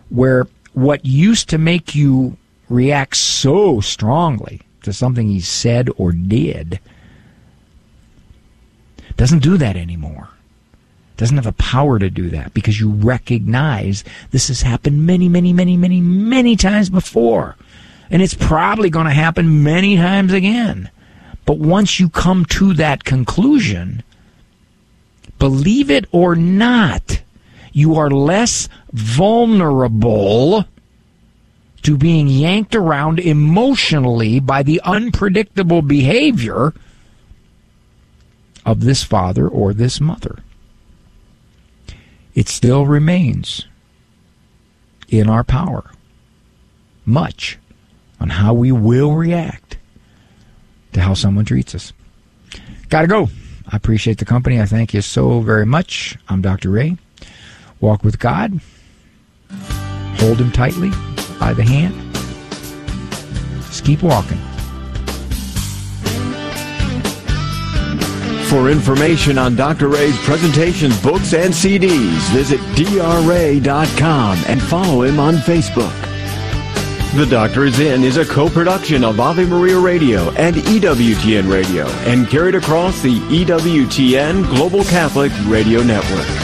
where 0.08 0.46
what 0.72 1.04
used 1.04 1.48
to 1.50 1.58
make 1.58 1.94
you 1.94 2.36
react 2.68 3.16
so 3.16 3.80
strongly 3.80 4.62
to 4.82 4.92
something 4.92 5.28
he 5.28 5.40
said 5.40 5.88
or 5.96 6.12
did 6.12 6.78
doesn't 9.16 9.42
do 9.42 9.56
that 9.56 9.76
anymore. 9.76 10.28
Doesn't 11.16 11.36
have 11.36 11.44
the 11.44 11.52
power 11.52 11.98
to 11.98 12.10
do 12.10 12.28
that 12.30 12.54
because 12.54 12.80
you 12.80 12.90
recognize 12.90 14.02
this 14.30 14.48
has 14.48 14.62
happened 14.62 15.06
many, 15.06 15.28
many, 15.28 15.52
many, 15.52 15.76
many, 15.76 16.00
many 16.00 16.56
times 16.56 16.90
before. 16.90 17.56
And 18.10 18.20
it's 18.20 18.34
probably 18.34 18.90
going 18.90 19.06
to 19.06 19.12
happen 19.12 19.62
many 19.62 19.96
times 19.96 20.32
again. 20.32 20.90
But 21.46 21.58
once 21.58 22.00
you 22.00 22.08
come 22.08 22.44
to 22.46 22.74
that 22.74 23.04
conclusion, 23.04 24.02
believe 25.38 25.90
it 25.90 26.06
or 26.10 26.34
not, 26.34 27.22
you 27.72 27.94
are 27.96 28.10
less 28.10 28.68
vulnerable 28.92 30.64
to 31.82 31.96
being 31.98 32.28
yanked 32.28 32.74
around 32.74 33.20
emotionally 33.20 34.40
by 34.40 34.62
the 34.62 34.80
unpredictable 34.84 35.82
behavior 35.82 36.72
of 38.64 38.80
this 38.80 39.04
father 39.04 39.46
or 39.46 39.74
this 39.74 40.00
mother. 40.00 40.38
It 42.34 42.48
still 42.48 42.86
remains 42.86 43.66
in 45.08 45.28
our 45.28 45.44
power, 45.44 45.90
much, 47.04 47.58
on 48.20 48.30
how 48.30 48.52
we 48.54 48.72
will 48.72 49.12
react 49.12 49.76
to 50.92 51.00
how 51.00 51.14
someone 51.14 51.44
treats 51.44 51.74
us. 51.74 51.92
Gotta 52.88 53.06
go. 53.06 53.28
I 53.70 53.76
appreciate 53.76 54.18
the 54.18 54.24
company. 54.24 54.60
I 54.60 54.66
thank 54.66 54.94
you 54.94 55.00
so 55.00 55.40
very 55.40 55.66
much. 55.66 56.16
I'm 56.28 56.42
Dr. 56.42 56.70
Ray. 56.70 56.96
Walk 57.80 58.02
with 58.04 58.18
God. 58.18 58.60
Hold 60.18 60.38
him 60.38 60.50
tightly 60.52 60.90
by 61.38 61.52
the 61.52 61.62
hand. 61.64 61.94
Just 63.66 63.84
keep 63.84 64.02
walking. 64.02 64.40
For 68.54 68.70
information 68.70 69.36
on 69.36 69.56
Dr. 69.56 69.88
Ray's 69.88 70.16
presentations, 70.18 71.02
books, 71.02 71.34
and 71.34 71.52
CDs, 71.52 72.20
visit 72.30 72.60
drray.com 72.76 74.38
and 74.46 74.62
follow 74.62 75.02
him 75.02 75.18
on 75.18 75.34
Facebook. 75.38 75.92
The 77.16 77.26
Doctor 77.28 77.64
is 77.64 77.80
In 77.80 78.04
is 78.04 78.16
a 78.16 78.24
co-production 78.24 79.02
of 79.02 79.18
Ave 79.18 79.46
Maria 79.46 79.80
Radio 79.80 80.30
and 80.34 80.54
EWTN 80.54 81.50
Radio 81.50 81.88
and 82.06 82.28
carried 82.28 82.54
across 82.54 83.02
the 83.02 83.18
EWTN 83.18 84.48
Global 84.54 84.84
Catholic 84.84 85.32
Radio 85.48 85.82
Network. 85.82 86.43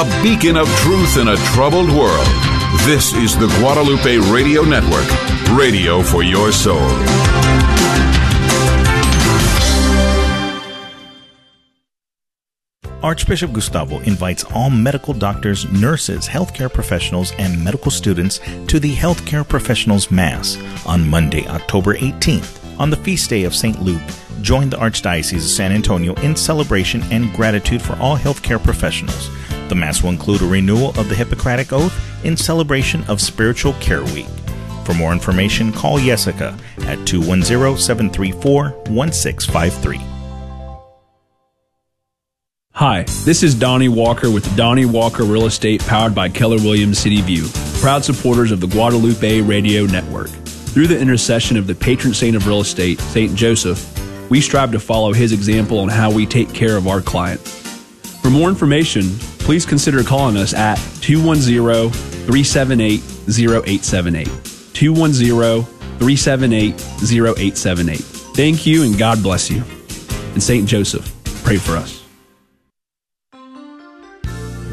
A 0.00 0.22
beacon 0.22 0.56
of 0.56 0.66
truth 0.76 1.18
in 1.18 1.28
a 1.28 1.36
troubled 1.52 1.90
world. 1.90 2.26
This 2.86 3.12
is 3.12 3.36
the 3.36 3.48
Guadalupe 3.58 4.16
Radio 4.32 4.62
Network, 4.62 5.06
radio 5.50 6.00
for 6.00 6.22
your 6.22 6.52
soul. 6.52 6.80
Archbishop 13.02 13.52
Gustavo 13.52 13.98
invites 13.98 14.42
all 14.54 14.70
medical 14.70 15.12
doctors, 15.12 15.70
nurses, 15.70 16.26
healthcare 16.26 16.72
professionals, 16.72 17.32
and 17.32 17.62
medical 17.62 17.90
students 17.90 18.40
to 18.68 18.80
the 18.80 18.96
Healthcare 18.96 19.46
Professionals 19.46 20.10
Mass 20.10 20.56
on 20.86 21.06
Monday, 21.06 21.46
October 21.46 21.94
18th. 21.94 22.80
On 22.80 22.88
the 22.88 22.96
feast 22.96 23.28
day 23.28 23.44
of 23.44 23.54
St. 23.54 23.82
Luke, 23.82 24.00
join 24.40 24.70
the 24.70 24.78
Archdiocese 24.78 25.34
of 25.34 25.42
San 25.42 25.72
Antonio 25.72 26.14
in 26.22 26.34
celebration 26.34 27.02
and 27.10 27.30
gratitude 27.34 27.82
for 27.82 27.96
all 27.96 28.16
healthcare 28.16 28.62
professionals. 28.64 29.28
The 29.70 29.76
Mass 29.76 30.02
will 30.02 30.10
include 30.10 30.42
a 30.42 30.46
renewal 30.46 30.88
of 30.98 31.08
the 31.08 31.14
Hippocratic 31.14 31.72
Oath 31.72 31.94
in 32.24 32.36
celebration 32.36 33.04
of 33.04 33.20
Spiritual 33.20 33.72
Care 33.74 34.02
Week. 34.02 34.26
For 34.84 34.94
more 34.94 35.12
information, 35.12 35.72
call 35.72 36.00
Jessica 36.00 36.58
at 36.88 37.06
210 37.06 37.78
734 37.78 38.70
1653. 38.88 40.00
Hi, 42.72 43.04
this 43.24 43.44
is 43.44 43.54
Donnie 43.54 43.88
Walker 43.88 44.28
with 44.28 44.56
Donnie 44.56 44.86
Walker 44.86 45.22
Real 45.22 45.46
Estate 45.46 45.80
powered 45.86 46.16
by 46.16 46.28
Keller 46.28 46.56
Williams 46.56 46.98
City 46.98 47.20
View, 47.20 47.46
proud 47.80 48.04
supporters 48.04 48.50
of 48.50 48.60
the 48.60 48.66
Guadalupe 48.66 49.40
Radio 49.42 49.84
Network. 49.84 50.30
Through 50.30 50.88
the 50.88 50.98
intercession 50.98 51.56
of 51.56 51.68
the 51.68 51.76
patron 51.76 52.12
saint 52.12 52.34
of 52.34 52.48
real 52.48 52.60
estate, 52.60 52.98
St. 52.98 53.36
Joseph, 53.36 53.86
we 54.30 54.40
strive 54.40 54.72
to 54.72 54.80
follow 54.80 55.12
his 55.12 55.32
example 55.32 55.78
on 55.78 55.88
how 55.88 56.10
we 56.10 56.26
take 56.26 56.52
care 56.52 56.76
of 56.76 56.88
our 56.88 57.00
clients. 57.00 57.60
For 58.20 58.30
more 58.30 58.48
information, 58.48 59.16
please 59.40 59.66
consider 59.66 60.02
calling 60.02 60.36
us 60.36 60.54
at 60.54 60.76
210 61.00 61.90
378 61.90 63.00
0878. 63.28 64.26
210 64.74 65.64
378 65.98 66.74
0878. 66.74 67.98
Thank 68.34 68.66
you 68.66 68.84
and 68.84 68.96
God 68.98 69.22
bless 69.22 69.50
you. 69.50 69.62
And 70.32 70.42
St. 70.42 70.66
Joseph, 70.66 71.12
pray 71.44 71.56
for 71.56 71.72
us. 71.72 72.00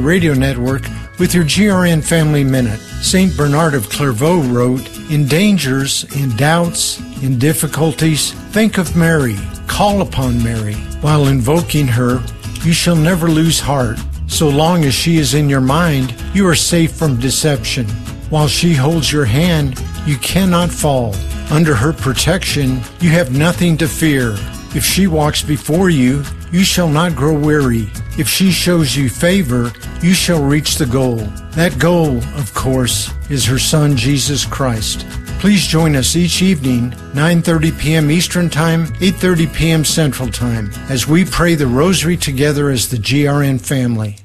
Radio 0.02 0.34
Network 0.34 0.84
with 1.20 1.34
your 1.34 1.44
GRN 1.44 2.04
Family 2.04 2.44
Minute. 2.44 2.80
St. 3.02 3.36
Bernard 3.36 3.74
of 3.74 3.90
Clairvaux 3.90 4.42
wrote, 4.42 4.88
In 5.12 5.28
dangers, 5.28 6.06
in 6.16 6.36
doubts, 6.38 7.00
in 7.22 7.38
difficulties, 7.38 8.32
think 8.52 8.78
of 8.78 8.96
Mary, 8.96 9.36
call 9.68 10.02
upon 10.02 10.42
Mary. 10.44 10.76
While 11.02 11.28
invoking 11.28 11.88
her, 11.88 12.24
you 12.64 12.74
shall 12.74 12.96
never 12.96 13.28
lose 13.28 13.60
heart. 13.60 14.00
So 14.28 14.48
long 14.48 14.86
as 14.86 14.94
she 14.94 15.18
is 15.18 15.34
in 15.34 15.50
your 15.50 15.62
mind, 15.62 16.16
you 16.34 16.48
are 16.48 16.56
safe 16.56 16.94
from 16.94 17.20
deception. 17.20 17.88
While 18.30 18.48
she 18.48 18.74
holds 18.74 19.12
your 19.12 19.26
hand, 19.26 19.80
you 20.06 20.18
cannot 20.18 20.70
fall. 20.70 21.16
Under 21.52 21.76
her 21.76 21.92
protection, 21.92 22.80
you 23.00 23.10
have 23.10 23.36
nothing 23.36 23.76
to 23.78 23.88
fear. 23.88 24.36
If 24.76 24.86
she 24.86 25.08
walks 25.08 25.42
before 25.42 25.90
you, 25.90 26.24
you 26.52 26.64
shall 26.64 26.90
not 26.90 27.16
grow 27.16 27.34
weary. 27.38 27.90
If 28.18 28.28
she 28.28 28.52
shows 28.52 28.96
you 28.96 29.10
favor, 29.10 29.72
you 30.02 30.14
shall 30.14 30.44
reach 30.44 30.76
the 30.76 30.86
goal. 30.86 31.18
That 31.52 31.78
goal, 31.80 32.18
of 32.36 32.54
course, 32.54 33.12
is 33.30 33.46
her 33.46 33.60
son 33.60 33.96
Jesus 33.96 34.46
Christ. 34.46 35.06
Please 35.40 35.66
join 35.66 35.96
us 35.96 36.16
each 36.16 36.42
evening, 36.42 36.92
9:30 37.14 37.80
p.m. 37.80 38.12
Eastern 38.12 38.50
Time, 38.50 38.88
8:30 39.00 39.54
p.m. 39.54 39.86
Central 39.86 40.30
Time, 40.30 40.72
as 40.90 41.08
we 41.08 41.24
pray 41.24 41.56
the 41.56 41.68
rosary 41.68 42.18
together 42.18 42.70
as 42.70 42.90
the 42.90 42.98
GRN 42.98 43.62
family. 43.62 44.18